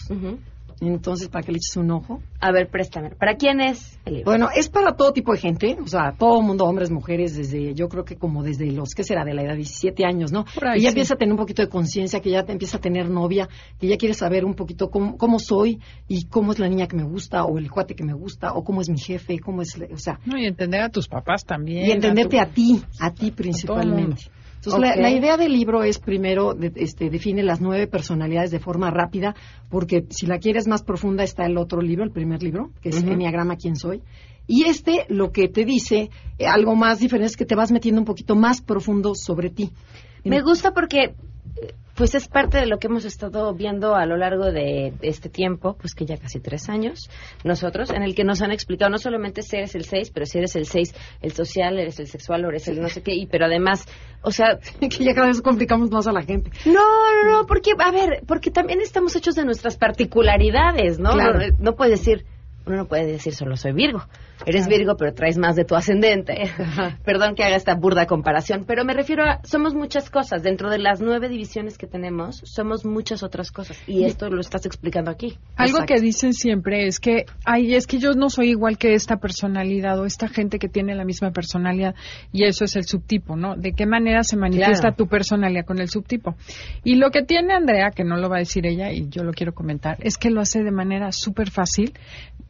Entonces, 0.80 1.28
para 1.28 1.44
que 1.44 1.52
le 1.52 1.58
eches 1.58 1.76
un 1.76 1.90
ojo. 1.90 2.20
A 2.40 2.52
ver, 2.52 2.68
préstame. 2.70 3.10
¿Para 3.10 3.36
quién 3.36 3.60
es 3.60 3.98
el 4.04 4.14
libro? 4.14 4.30
Bueno, 4.30 4.48
es 4.54 4.68
para 4.68 4.94
todo 4.96 5.12
tipo 5.12 5.32
de 5.32 5.38
gente, 5.38 5.76
o 5.82 5.86
sea, 5.86 6.14
todo 6.18 6.40
mundo, 6.42 6.64
hombres, 6.66 6.90
mujeres, 6.90 7.34
desde, 7.36 7.74
yo 7.74 7.88
creo 7.88 8.04
que 8.04 8.16
como 8.16 8.42
desde 8.42 8.70
los, 8.72 8.90
¿qué 8.94 9.02
será? 9.04 9.24
De 9.24 9.32
la 9.34 9.42
edad 9.42 9.52
de 9.52 9.58
17 9.58 10.04
años, 10.04 10.32
¿no? 10.32 10.44
Ahí, 10.62 10.74
que 10.74 10.80
ya 10.80 10.88
sí. 10.90 10.94
empieza 10.94 11.14
a 11.14 11.16
tener 11.16 11.32
un 11.32 11.38
poquito 11.38 11.62
de 11.62 11.68
conciencia, 11.68 12.20
que 12.20 12.30
ya 12.30 12.42
te 12.44 12.52
empieza 12.52 12.76
a 12.76 12.80
tener 12.80 13.08
novia, 13.08 13.48
que 13.78 13.86
ya 13.86 13.96
quiere 13.96 14.14
saber 14.14 14.44
un 14.44 14.54
poquito 14.54 14.90
cómo, 14.90 15.16
cómo 15.16 15.38
soy 15.38 15.80
y 16.08 16.26
cómo 16.26 16.52
es 16.52 16.58
la 16.58 16.68
niña 16.68 16.86
que 16.86 16.96
me 16.96 17.04
gusta, 17.04 17.44
o 17.44 17.56
el 17.58 17.70
cuate 17.70 17.94
que 17.94 18.04
me 18.04 18.12
gusta, 18.14 18.52
o 18.52 18.62
cómo 18.64 18.80
es 18.82 18.90
mi 18.90 18.98
jefe, 18.98 19.38
cómo 19.38 19.62
es, 19.62 19.74
o 19.92 19.98
sea, 19.98 20.18
No, 20.26 20.36
y 20.38 20.44
entender 20.46 20.82
a 20.82 20.90
tus 20.90 21.08
papás 21.08 21.44
también. 21.46 21.86
y 21.86 21.92
entenderte 21.92 22.36
tu- 22.36 22.42
a 22.42 22.46
ti, 22.46 22.82
a 23.00 23.10
ti 23.12 23.30
principalmente. 23.30 24.22
Entonces, 24.66 24.96
la, 25.00 25.10
idea 25.10 25.36
del 25.36 25.52
libro 25.52 25.82
es 25.82 25.98
primero, 25.98 26.54
de- 26.54 26.72
este, 26.76 27.10
define 27.10 27.42
las 27.42 27.60
nueve 27.60 27.86
personalidades 27.86 28.50
de 28.50 28.60
forma 28.60 28.90
rápida, 28.90 29.34
porque 29.68 30.04
si 30.10 30.26
la 30.26 30.38
quieres 30.38 30.66
más 30.66 30.82
profunda 30.82 31.24
está 31.24 31.46
el 31.46 31.58
otro 31.58 31.80
libro, 31.80 32.04
el 32.04 32.10
primer 32.10 32.42
libro, 32.42 32.70
que 32.80 32.88
es 32.90 33.02
Ujú. 33.02 33.12
Enneagrama, 33.12 33.56
¿Quién 33.56 33.76
soy? 33.76 34.02
Y 34.46 34.64
este 34.64 35.06
lo 35.08 35.32
que 35.32 35.48
te 35.48 35.64
dice, 35.64 36.10
eh, 36.38 36.46
algo 36.46 36.74
más 36.74 36.98
diferente, 36.98 37.30
es 37.30 37.36
que 37.36 37.46
te 37.46 37.54
vas 37.54 37.72
metiendo 37.72 38.00
un 38.00 38.04
poquito 38.04 38.34
más 38.36 38.60
profundo 38.60 39.14
sobre 39.14 39.50
ti. 39.50 39.70
Me 40.24 40.40
gusta 40.42 40.72
porque 40.72 41.14
pues 41.94 42.14
es 42.14 42.28
parte 42.28 42.58
de 42.58 42.66
lo 42.66 42.78
que 42.78 42.88
hemos 42.88 43.04
estado 43.04 43.54
viendo 43.54 43.94
a 43.94 44.06
lo 44.06 44.16
largo 44.16 44.50
de 44.50 44.92
este 45.02 45.28
tiempo, 45.28 45.76
pues 45.80 45.94
que 45.94 46.06
ya 46.06 46.16
casi 46.16 46.40
tres 46.40 46.68
años, 46.68 47.08
nosotros, 47.44 47.90
en 47.90 48.02
el 48.02 48.14
que 48.14 48.24
nos 48.24 48.42
han 48.42 48.50
explicado 48.50 48.90
no 48.90 48.98
solamente 48.98 49.42
si 49.42 49.56
eres 49.56 49.74
el 49.74 49.84
6, 49.84 50.10
pero 50.12 50.26
si 50.26 50.38
eres 50.38 50.56
el 50.56 50.66
6, 50.66 50.94
el 51.22 51.32
social, 51.32 51.78
eres 51.78 52.00
el 52.00 52.08
sexual, 52.08 52.44
o 52.44 52.48
eres 52.48 52.66
el 52.68 52.80
no 52.80 52.88
sé 52.88 53.02
qué, 53.02 53.14
y 53.14 53.26
pero 53.26 53.46
además, 53.46 53.86
o 54.22 54.30
sea... 54.30 54.58
que 54.80 55.04
ya 55.04 55.14
cada 55.14 55.28
vez 55.28 55.40
complicamos 55.40 55.90
más 55.90 56.06
a 56.06 56.12
la 56.12 56.22
gente. 56.22 56.50
No, 56.64 56.72
no, 56.72 57.30
no, 57.30 57.46
porque, 57.46 57.72
a 57.78 57.90
ver, 57.90 58.22
porque 58.26 58.50
también 58.50 58.80
estamos 58.80 59.14
hechos 59.16 59.34
de 59.34 59.44
nuestras 59.44 59.76
particularidades, 59.76 60.98
¿no? 60.98 61.12
Claro. 61.12 61.38
No, 61.38 61.56
no 61.58 61.74
puedes 61.76 62.00
decir, 62.00 62.24
uno 62.66 62.76
no 62.76 62.86
puede 62.86 63.06
decir 63.06 63.34
solo 63.34 63.56
soy 63.56 63.72
Virgo. 63.72 64.02
Eres 64.46 64.66
Virgo, 64.68 64.96
pero 64.96 65.12
traes 65.14 65.38
más 65.38 65.56
de 65.56 65.64
tu 65.64 65.74
ascendente. 65.74 66.50
Perdón 67.04 67.34
que 67.34 67.44
haga 67.44 67.56
esta 67.56 67.74
burda 67.74 68.06
comparación, 68.06 68.64
pero 68.66 68.84
me 68.84 68.94
refiero 68.94 69.22
a, 69.24 69.40
somos 69.44 69.74
muchas 69.74 70.10
cosas. 70.10 70.42
Dentro 70.42 70.70
de 70.70 70.78
las 70.78 71.00
nueve 71.00 71.28
divisiones 71.28 71.78
que 71.78 71.86
tenemos, 71.86 72.40
somos 72.44 72.84
muchas 72.84 73.22
otras 73.22 73.50
cosas. 73.50 73.78
Y 73.86 74.04
esto 74.04 74.28
lo 74.28 74.40
estás 74.40 74.66
explicando 74.66 75.10
aquí. 75.10 75.38
Algo 75.56 75.78
Exacto. 75.78 75.94
que 75.94 76.00
dicen 76.00 76.32
siempre 76.32 76.86
es 76.86 77.00
que, 77.00 77.26
ay, 77.44 77.74
es 77.74 77.86
que 77.86 77.98
yo 77.98 78.12
no 78.12 78.28
soy 78.30 78.50
igual 78.50 78.78
que 78.78 78.94
esta 78.94 79.16
personalidad 79.16 79.98
o 80.00 80.04
esta 80.04 80.28
gente 80.28 80.58
que 80.58 80.68
tiene 80.68 80.94
la 80.94 81.04
misma 81.04 81.30
personalidad 81.30 81.94
y 82.32 82.44
eso 82.44 82.64
es 82.64 82.76
el 82.76 82.84
subtipo, 82.84 83.36
¿no? 83.36 83.56
¿De 83.56 83.72
qué 83.72 83.86
manera 83.86 84.22
se 84.22 84.36
manifiesta 84.36 84.88
Claro. 84.88 84.96
tu 84.96 85.06
personalidad 85.08 85.64
con 85.64 85.78
el 85.80 85.88
subtipo? 85.88 86.34
Y 86.82 86.96
lo 86.96 87.10
que 87.10 87.22
tiene 87.22 87.54
Andrea, 87.54 87.90
que 87.94 88.04
no 88.04 88.16
lo 88.16 88.28
va 88.28 88.36
a 88.36 88.40
decir 88.40 88.66
ella 88.66 88.92
y 88.92 89.08
yo 89.08 89.22
lo 89.24 89.32
quiero 89.32 89.52
comentar, 89.54 89.96
es 90.00 90.18
que 90.18 90.30
lo 90.30 90.40
hace 90.40 90.62
de 90.62 90.70
manera 90.70 91.12
súper 91.12 91.50
fácil. 91.50 91.92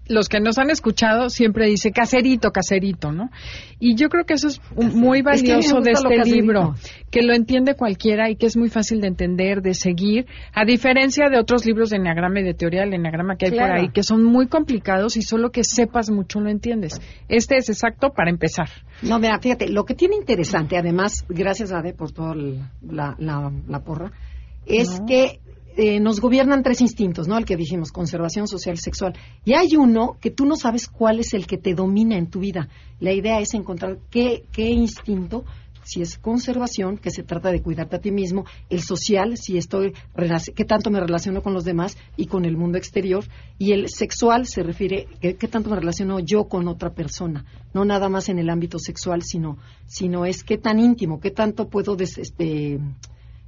Los 0.06 0.28
que 0.28 0.38
nos 0.40 0.58
han 0.58 0.68
escuchado 0.70 1.30
siempre 1.30 1.66
dice 1.84 1.92
caserito, 1.92 2.50
caserito, 2.50 3.12
¿no? 3.12 3.30
Y 3.78 3.94
yo 3.96 4.08
creo 4.08 4.24
que 4.24 4.34
eso 4.34 4.48
es 4.48 4.60
un- 4.74 4.98
muy 4.98 5.18
Es 5.18 5.42
que 5.42 5.48
valioso 5.52 5.80
de 5.80 5.90
este 5.92 6.08
caserito. 6.16 6.36
libro, 6.36 6.74
que 7.10 7.22
lo 7.22 7.34
entiende 7.34 7.74
cualquiera 7.74 8.30
y 8.30 8.36
que 8.36 8.46
es 8.46 8.56
muy 8.56 8.70
fácil 8.70 9.00
de 9.00 9.08
entender, 9.08 9.60
de 9.60 9.74
seguir, 9.74 10.26
a 10.54 10.64
diferencia 10.64 11.28
de 11.28 11.38
otros 11.38 11.66
libros 11.66 11.90
de 11.90 11.96
enneagrama 11.96 12.40
y 12.40 12.44
de 12.44 12.54
teoría 12.54 12.80
del 12.80 12.94
enneagrama 12.94 13.36
que 13.36 13.46
hay 13.46 13.52
Claro. 13.52 13.72
por 13.74 13.80
ahí, 13.80 13.88
que 13.90 14.02
son 14.02 14.24
muy 14.24 14.46
complicados 14.46 15.16
y 15.16 15.22
solo 15.22 15.50
que 15.50 15.64
sepas 15.64 16.10
mucho 16.10 16.40
lo 16.40 16.48
entiendes. 16.50 17.00
Este 17.28 17.56
es 17.56 17.68
exacto 17.68 18.10
para 18.10 18.30
empezar. 18.30 18.68
No, 19.02 19.18
mira, 19.18 19.38
fíjate, 19.40 19.68
lo 19.68 19.84
que 19.84 19.94
tiene 19.94 20.16
interesante, 20.16 20.76
además, 20.78 21.24
gracias 21.28 21.72
Ade 21.72 21.92
por 21.92 22.12
toda 22.12 22.34
la, 22.34 23.14
la, 23.18 23.52
la 23.68 23.80
porra, 23.80 24.12
es 24.66 25.00
No. 25.00 25.06
que 25.06 25.40
eh, 25.76 26.00
nos 26.00 26.20
gobiernan 26.20 26.62
tres 26.62 26.80
instintos, 26.80 27.28
¿no? 27.28 27.36
El 27.38 27.44
que 27.44 27.56
dijimos, 27.56 27.92
conservación 27.92 28.48
social, 28.48 28.78
sexual. 28.78 29.14
Y 29.44 29.54
hay 29.54 29.76
uno 29.76 30.16
que 30.20 30.30
tú 30.30 30.46
no 30.46 30.56
sabes 30.56 30.88
cuál 30.88 31.20
es 31.20 31.34
el 31.34 31.46
que 31.46 31.58
te 31.58 31.74
domina 31.74 32.16
en 32.16 32.28
tu 32.28 32.40
vida. 32.40 32.68
La 33.00 33.12
idea 33.12 33.40
es 33.40 33.54
encontrar 33.54 33.98
qué, 34.10 34.44
qué 34.52 34.70
instinto 34.70 35.44
si 35.84 36.00
es 36.00 36.16
conservación, 36.18 36.96
que 36.96 37.10
se 37.10 37.22
trata 37.22 37.50
de 37.52 37.60
cuidarte 37.60 37.96
a 37.96 38.00
ti 38.00 38.10
mismo, 38.10 38.46
el 38.70 38.80
social, 38.80 39.36
si 39.36 39.58
estoy, 39.58 39.92
qué 40.56 40.64
tanto 40.64 40.90
me 40.90 40.98
relaciono 40.98 41.42
con 41.42 41.52
los 41.52 41.64
demás 41.64 41.98
y 42.16 42.24
con 42.24 42.46
el 42.46 42.56
mundo 42.56 42.78
exterior, 42.78 43.24
y 43.58 43.72
el 43.72 43.90
sexual 43.90 44.46
se 44.46 44.62
refiere, 44.62 45.06
qué, 45.20 45.36
qué 45.36 45.46
tanto 45.46 45.68
me 45.68 45.76
relaciono 45.76 46.20
yo 46.20 46.44
con 46.44 46.68
otra 46.68 46.94
persona, 46.94 47.44
no 47.74 47.84
nada 47.84 48.08
más 48.08 48.30
en 48.30 48.38
el 48.38 48.48
ámbito 48.48 48.78
sexual, 48.78 49.22
sino, 49.22 49.58
sino 49.86 50.24
es 50.24 50.42
qué 50.42 50.56
tan 50.56 50.78
íntimo, 50.78 51.20
qué 51.20 51.30
tanto 51.30 51.68
puedo 51.68 51.96
des- 51.96 52.16
este, 52.16 52.80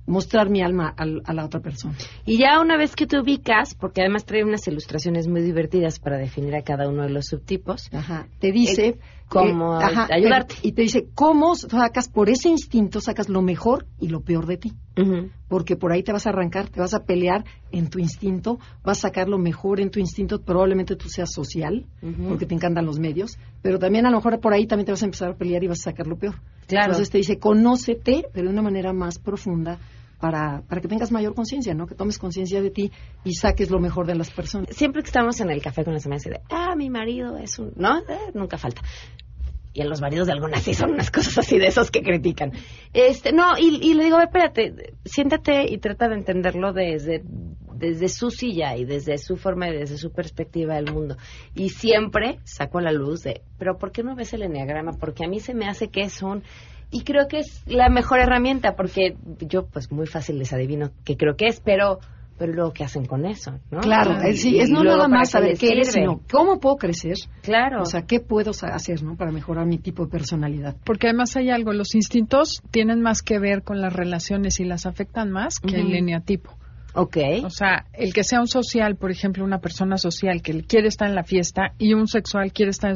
mostrar 0.07 0.48
mi 0.50 0.62
alma 0.62 0.92
al- 0.96 1.22
a 1.24 1.32
la 1.34 1.44
otra 1.44 1.61
persona. 1.61 1.94
Y 2.24 2.38
ya 2.38 2.61
una 2.61 2.76
vez 2.76 2.94
que 2.94 3.07
te 3.07 3.18
ubicas, 3.18 3.74
porque 3.74 4.00
además 4.02 4.24
trae 4.24 4.44
unas 4.44 4.66
ilustraciones 4.68 5.26
muy 5.28 5.42
divertidas 5.42 5.98
para 5.98 6.16
definir 6.18 6.54
a 6.54 6.62
cada 6.62 6.88
uno 6.88 7.02
de 7.02 7.11
los 7.11 7.26
subtipos, 7.26 7.88
te 8.38 8.52
dice 8.52 8.86
eh, 8.88 8.98
cómo 9.28 9.80
eh, 9.80 9.84
ajá, 9.84 10.09
ayudarte. 10.12 10.54
te- 10.54 10.68
y 10.68 10.72
te 10.72 10.82
dice 10.82 11.09
cómo 11.14 11.54
sacas 11.57 12.09
por 12.09 12.28
ese 12.30 12.48
instinto 12.48 13.00
sacas 13.00 13.28
lo 13.28 13.42
mejor 13.42 13.86
y 13.98 14.09
lo 14.09 14.20
peor 14.20 14.46
de 14.46 14.57
ti 14.57 14.72
porque 15.48 15.76
por 15.76 15.92
ahí 15.92 16.02
te 16.02 16.12
vas 16.12 16.26
a 16.26 16.30
arrancar 16.30 16.68
te 16.70 16.80
vas 16.80 16.94
a 16.94 17.04
pelear 17.04 17.44
en 17.72 17.90
tu 17.90 17.98
instinto 17.98 18.59
vas 18.84 18.98
a 18.98 19.09
sacar 19.09 19.28
lo 19.28 19.36
mejor 19.38 19.80
en 19.80 19.90
tu 19.90 19.98
instinto 20.00 20.40
probablemente 20.40 20.96
tú 20.96 21.09
seas 21.09 21.30
social 21.34 21.84
porque 22.28 22.46
te 22.46 22.54
encantan 22.54 22.86
los 22.86 22.98
medios 23.00 23.36
pero 23.62 23.78
también 23.80 24.07
a 24.07 24.11
lo 24.11 24.16
mejor 24.18 24.40
por 24.40 24.54
ahí 24.54 24.66
también 24.66 24.86
te 24.86 24.92
vas 24.92 25.02
a 25.02 25.07
empezar 25.07 25.30
a 25.30 25.34
pelear 25.36 25.62
y 25.64 25.66
vas 25.66 25.80
a 25.80 25.90
sacar 25.90 26.07
lo 26.07 26.16
peor 26.16 26.36
Claro. 26.66 26.92
entonces 26.92 27.10
te 27.10 27.18
dice 27.18 27.38
conócete 27.38 28.26
pero 28.32 28.46
de 28.46 28.52
una 28.52 28.62
manera 28.62 28.92
más 28.92 29.18
profunda 29.18 29.78
para, 30.20 30.62
para 30.62 30.80
que 30.80 30.88
tengas 30.88 31.12
mayor 31.12 31.34
conciencia, 31.34 31.74
¿no? 31.74 31.86
Que 31.86 31.94
tomes 31.94 32.18
conciencia 32.18 32.62
de 32.62 32.70
ti 32.70 32.90
y 33.24 33.34
saques 33.34 33.70
lo 33.70 33.78
mejor 33.78 34.06
de 34.06 34.14
las 34.14 34.30
personas. 34.30 34.74
Siempre 34.74 35.02
que 35.02 35.08
estamos 35.08 35.40
en 35.40 35.50
el 35.50 35.60
café 35.62 35.84
con 35.84 35.92
las 35.92 36.06
amigas, 36.06 36.24
de, 36.24 36.40
ah, 36.50 36.74
mi 36.76 36.90
marido 36.90 37.36
es 37.36 37.58
un... 37.58 37.72
¿No? 37.76 37.98
Eh, 37.98 38.32
nunca 38.34 38.56
falta. 38.56 38.82
Y 39.72 39.82
a 39.82 39.84
los 39.84 40.00
maridos 40.00 40.26
de 40.26 40.32
algunas 40.32 40.62
sí 40.62 40.72
son 40.72 40.92
unas 40.92 41.10
cosas 41.12 41.36
así 41.38 41.58
de 41.58 41.66
esos 41.66 41.90
que 41.90 42.00
critican. 42.02 42.52
Este, 42.94 43.32
no, 43.32 43.58
y, 43.58 43.78
y 43.82 43.94
le 43.94 44.04
digo, 44.04 44.18
espérate, 44.20 44.94
siéntate 45.04 45.70
y 45.70 45.78
trata 45.78 46.08
de 46.08 46.14
entenderlo 46.14 46.72
desde, 46.72 47.22
desde 47.79 48.09
su 48.09 48.31
silla 48.31 48.77
y 48.77 48.85
desde 48.85 49.18
su 49.18 49.37
forma 49.37 49.68
y 49.68 49.77
desde 49.77 49.99
su 49.99 50.11
perspectiva 50.12 50.74
del 50.77 50.93
mundo. 50.93 51.16
Y 51.55 51.70
siempre 51.70 52.39
saco 52.45 52.79
a 52.79 52.83
la 52.83 52.93
luz 52.93 53.22
de, 53.22 53.43
pero 53.59 53.77
¿por 53.79 53.93
qué 53.93 54.03
no 54.03 54.14
ves 54.14 54.33
el 54.33 54.43
enneagrama? 54.43 54.93
Porque 54.93 55.24
a 55.24 55.29
mí 55.29 55.41
se 55.41 55.55
me 55.55 55.66
hace 55.68 55.89
que 55.89 56.03
es 56.03 56.22
un... 56.22 56.43
Y 56.91 57.03
creo 57.03 57.27
que 57.29 57.39
es 57.39 57.62
la 57.66 57.89
mejor 57.89 58.20
herramienta, 58.20 58.77
porque 58.77 59.16
yo 59.41 59.66
pues 59.66 59.91
muy 59.91 60.07
fácil 60.07 60.39
les 60.39 60.53
adivino 60.53 60.91
qué 61.05 61.16
creo 61.16 61.37
que 61.37 61.47
es, 61.47 61.61
pero 61.61 61.99
pero 62.39 62.53
luego 62.53 62.72
qué 62.72 62.85
hacen 62.85 63.07
con 63.07 63.24
eso, 63.24 63.59
¿no? 63.70 63.81
Claro, 63.81 64.12
Y- 64.22 64.31
es, 64.31 64.43
sí, 64.43 64.57
y 64.57 64.61
es 64.61 64.68
no 64.68 64.85
nada 64.85 65.09
más 65.09 65.31
saber 65.31 65.57
qué 65.57 65.68
eres, 65.70 65.89
sirve. 65.93 66.01
sino 66.07 66.20
cómo 66.31 66.61
puedo 66.61 66.77
crecer. 66.77 67.14
Claro. 67.43 67.81
O 67.81 67.87
sea, 67.87 68.03
qué 68.03 68.20
puedo 68.20 68.51
hacer, 68.51 69.03
¿no? 69.03 69.16
Para 69.16 69.33
mejorar 69.33 69.66
mi 69.66 69.79
tipo 69.79 70.05
de 70.05 70.11
personalidad. 70.11 70.77
Porque 70.85 71.09
además 71.09 71.35
hay 71.37 71.49
algo, 71.51 71.72
los 71.72 71.95
instintos 71.95 72.62
tienen 72.70 73.01
más 73.01 73.22
que 73.22 73.39
ver 73.39 73.62
con 73.62 73.81
las 73.81 73.95
relaciones 73.95 74.61
y 74.61 74.64
las 74.64 74.85
afectan 74.85 75.31
más 75.31 75.61
que 75.61 75.77
el 75.77 75.95
eneatipo. 75.95 76.53
Ok. 76.97 77.16
O 77.44 77.51
sea, 77.51 77.86
el 77.92 78.12
que 78.14 78.24
sea 78.24 78.40
un 78.40 78.49
social, 78.49 78.97
por 78.97 79.11
ejemplo, 79.11 79.44
una 79.44 79.61
persona 79.61 79.99
social 79.99 80.42
que 80.42 80.62
quiere 80.62 80.88
estar 80.88 81.09
en 81.09 81.14
la 81.14 81.24
fiesta 81.24 81.74
y 81.78 81.94
un 81.94 82.09
sexual 82.09 82.53
quiere 82.53 82.70
estar 82.70 82.94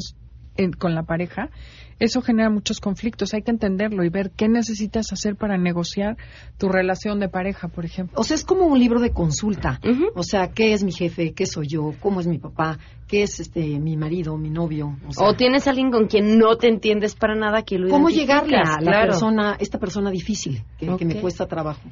con 0.78 0.94
la 0.94 1.05
pareja, 1.05 1.51
eso 1.98 2.22
genera 2.22 2.48
muchos 2.48 2.80
conflictos. 2.80 3.34
Hay 3.34 3.42
que 3.42 3.51
entenderlo 3.51 4.05
y 4.05 4.09
ver 4.09 4.30
qué 4.30 4.48
necesitas 4.48 5.12
hacer 5.12 5.36
para 5.36 5.59
negociar 5.59 6.16
tu 6.59 6.70
relación 6.70 7.20
de 7.20 7.28
pareja, 7.28 7.68
por 7.68 7.84
ejemplo. 7.84 8.18
O 8.18 8.24
sea, 8.24 8.34
es 8.34 8.44
como 8.44 8.66
un 8.66 8.78
libro 8.78 9.01
de 9.01 9.12
consulta. 9.12 9.80
O 10.14 10.22
sea, 10.22 10.48
¿qué 10.48 10.72
es 10.72 10.82
mi 10.82 10.92
jefe? 10.92 11.32
¿Qué 11.32 11.44
soy 11.44 11.68
yo? 11.68 11.92
¿Cómo 12.01 12.20
es 12.20 12.26
mi 12.26 12.38
papá? 12.38 12.78
¿Qué 13.07 13.22
es 13.22 13.38
este 13.40 13.78
mi 13.78 13.96
marido, 13.96 14.36
mi 14.38 14.51
novio? 14.51 14.96
O, 15.18 15.34
tienes 15.34 15.66
alguien 15.68 15.90
con 15.90 16.07
quien 16.07 16.38
no 16.38 16.57
te 16.57 16.68
entiendes 16.68 17.14
para 17.14 17.34
nada 17.34 17.62
que 17.62 17.78
lo 17.78 17.90
¿Cómo 17.90 18.09
llegarle 18.09 18.57
a 18.57 18.80
la 18.80 19.03
persona, 19.03 19.57
esta 19.61 19.78
persona 19.78 20.11
difícil 20.11 20.62
que, 20.78 20.96
que, 20.96 21.05
me 21.05 21.20
cuesta 21.20 21.46
trabajo? 21.46 21.82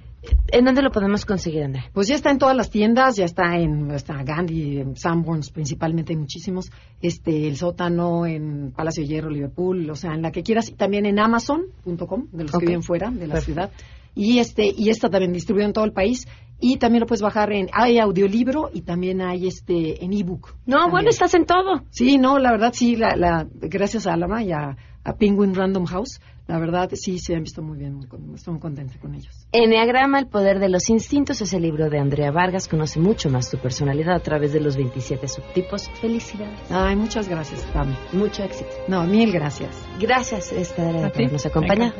¿En 0.50 0.64
dónde 0.64 0.80
lo 0.80 0.90
podemos 0.90 1.26
conseguir, 1.26 1.62
Andrea? 1.62 1.90
Pues 1.92 2.08
ya 2.08 2.14
está 2.14 2.30
en 2.30 2.38
todas 2.38 2.56
las 2.56 2.70
tiendas, 2.70 3.16
ya 3.16 3.26
está 3.26 3.56
en 3.56 3.90
está 3.90 4.22
Gandhi, 4.22 4.78
en 4.78 4.96
Sanborns 4.96 5.50
principalmente, 5.50 6.14
hay 6.14 6.18
muchísimos. 6.18 6.70
Este, 7.02 7.46
el 7.48 7.56
sótano 7.56 8.24
en 8.24 8.72
Palacio 8.72 9.02
de 9.02 9.08
Hierro, 9.08 9.30
Liverpool, 9.30 9.90
o 9.90 9.94
sea, 9.94 10.14
en 10.14 10.22
la 10.22 10.30
que 10.30 10.42
quieras, 10.42 10.70
y 10.70 10.72
también 10.72 11.04
en 11.04 11.18
Amazon.com, 11.18 12.28
de 12.32 12.44
los 12.44 12.52
que 12.52 12.66
viven 12.66 12.82
fuera 12.82 13.10
de 13.10 13.26
la 13.26 13.40
ciudad. 13.40 13.70
Y 14.14 14.38
este 14.38 14.72
y 14.76 14.88
esta 14.88 15.10
también 15.10 15.32
distribuido 15.32 15.66
en 15.66 15.74
todo 15.74 15.84
el 15.84 15.92
país 15.92 16.26
y 16.58 16.78
también 16.78 17.00
lo 17.00 17.06
puedes 17.06 17.22
bajar 17.22 17.52
en 17.52 17.68
hay 17.72 17.98
audiolibro 17.98 18.70
y 18.72 18.80
también 18.80 19.20
hay 19.20 19.46
este 19.46 20.02
en 20.02 20.12
ebook. 20.12 20.56
No, 20.66 20.88
bueno, 20.90 21.10
estás 21.10 21.34
en 21.34 21.44
todo. 21.44 21.82
Sí, 21.90 22.18
no, 22.18 22.38
la 22.38 22.50
verdad 22.50 22.72
sí, 22.72 22.96
la, 22.96 23.14
la 23.16 23.46
gracias 23.52 24.06
a 24.06 24.14
Alama 24.14 24.42
y 24.42 24.52
a 24.52 24.76
Penguin 25.18 25.54
Random 25.54 25.84
House 25.84 26.20
la 26.48 26.58
verdad 26.58 26.88
sí 26.94 27.18
se 27.18 27.34
han 27.34 27.42
visto 27.42 27.62
muy 27.62 27.76
bien, 27.76 28.00
estoy 28.34 28.52
muy 28.52 28.60
contenta 28.60 28.98
con 28.98 29.14
ellos. 29.14 29.46
Enneagrama, 29.52 30.18
el 30.18 30.28
poder 30.28 30.58
de 30.58 30.70
los 30.70 30.88
instintos, 30.88 31.42
es 31.42 31.52
el 31.52 31.60
libro 31.60 31.90
de 31.90 31.98
Andrea 31.98 32.30
Vargas, 32.30 32.68
conoce 32.68 32.98
mucho 32.98 33.28
más 33.28 33.50
tu 33.50 33.58
personalidad 33.58 34.14
a 34.14 34.20
través 34.20 34.54
de 34.54 34.60
los 34.60 34.76
27 34.76 35.28
subtipos. 35.28 35.90
Felicidades. 36.00 36.58
Ay, 36.70 36.96
muchas 36.96 37.28
gracias, 37.28 37.60
Pami. 37.74 37.94
Mucho 38.14 38.42
éxito. 38.42 38.70
No, 38.88 39.04
mil 39.04 39.30
gracias. 39.30 39.86
Gracias, 40.00 40.50
esta 40.52 40.82
por 40.82 40.96
habernos 41.12 41.44
acompañado. 41.44 41.92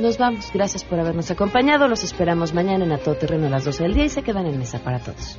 Nos 0.00 0.16
vamos, 0.16 0.50
gracias 0.54 0.82
por 0.82 0.98
habernos 0.98 1.30
acompañado. 1.30 1.86
Los 1.86 2.02
esperamos 2.02 2.54
mañana 2.54 2.86
en 2.86 2.92
A 2.92 2.98
Todo 2.98 3.16
Terreno 3.16 3.48
a 3.48 3.50
las 3.50 3.66
12 3.66 3.82
del 3.82 3.94
día 3.94 4.06
y 4.06 4.08
se 4.08 4.22
quedan 4.22 4.46
en 4.46 4.58
mesa 4.58 4.78
para 4.82 5.00
todos. 5.00 5.38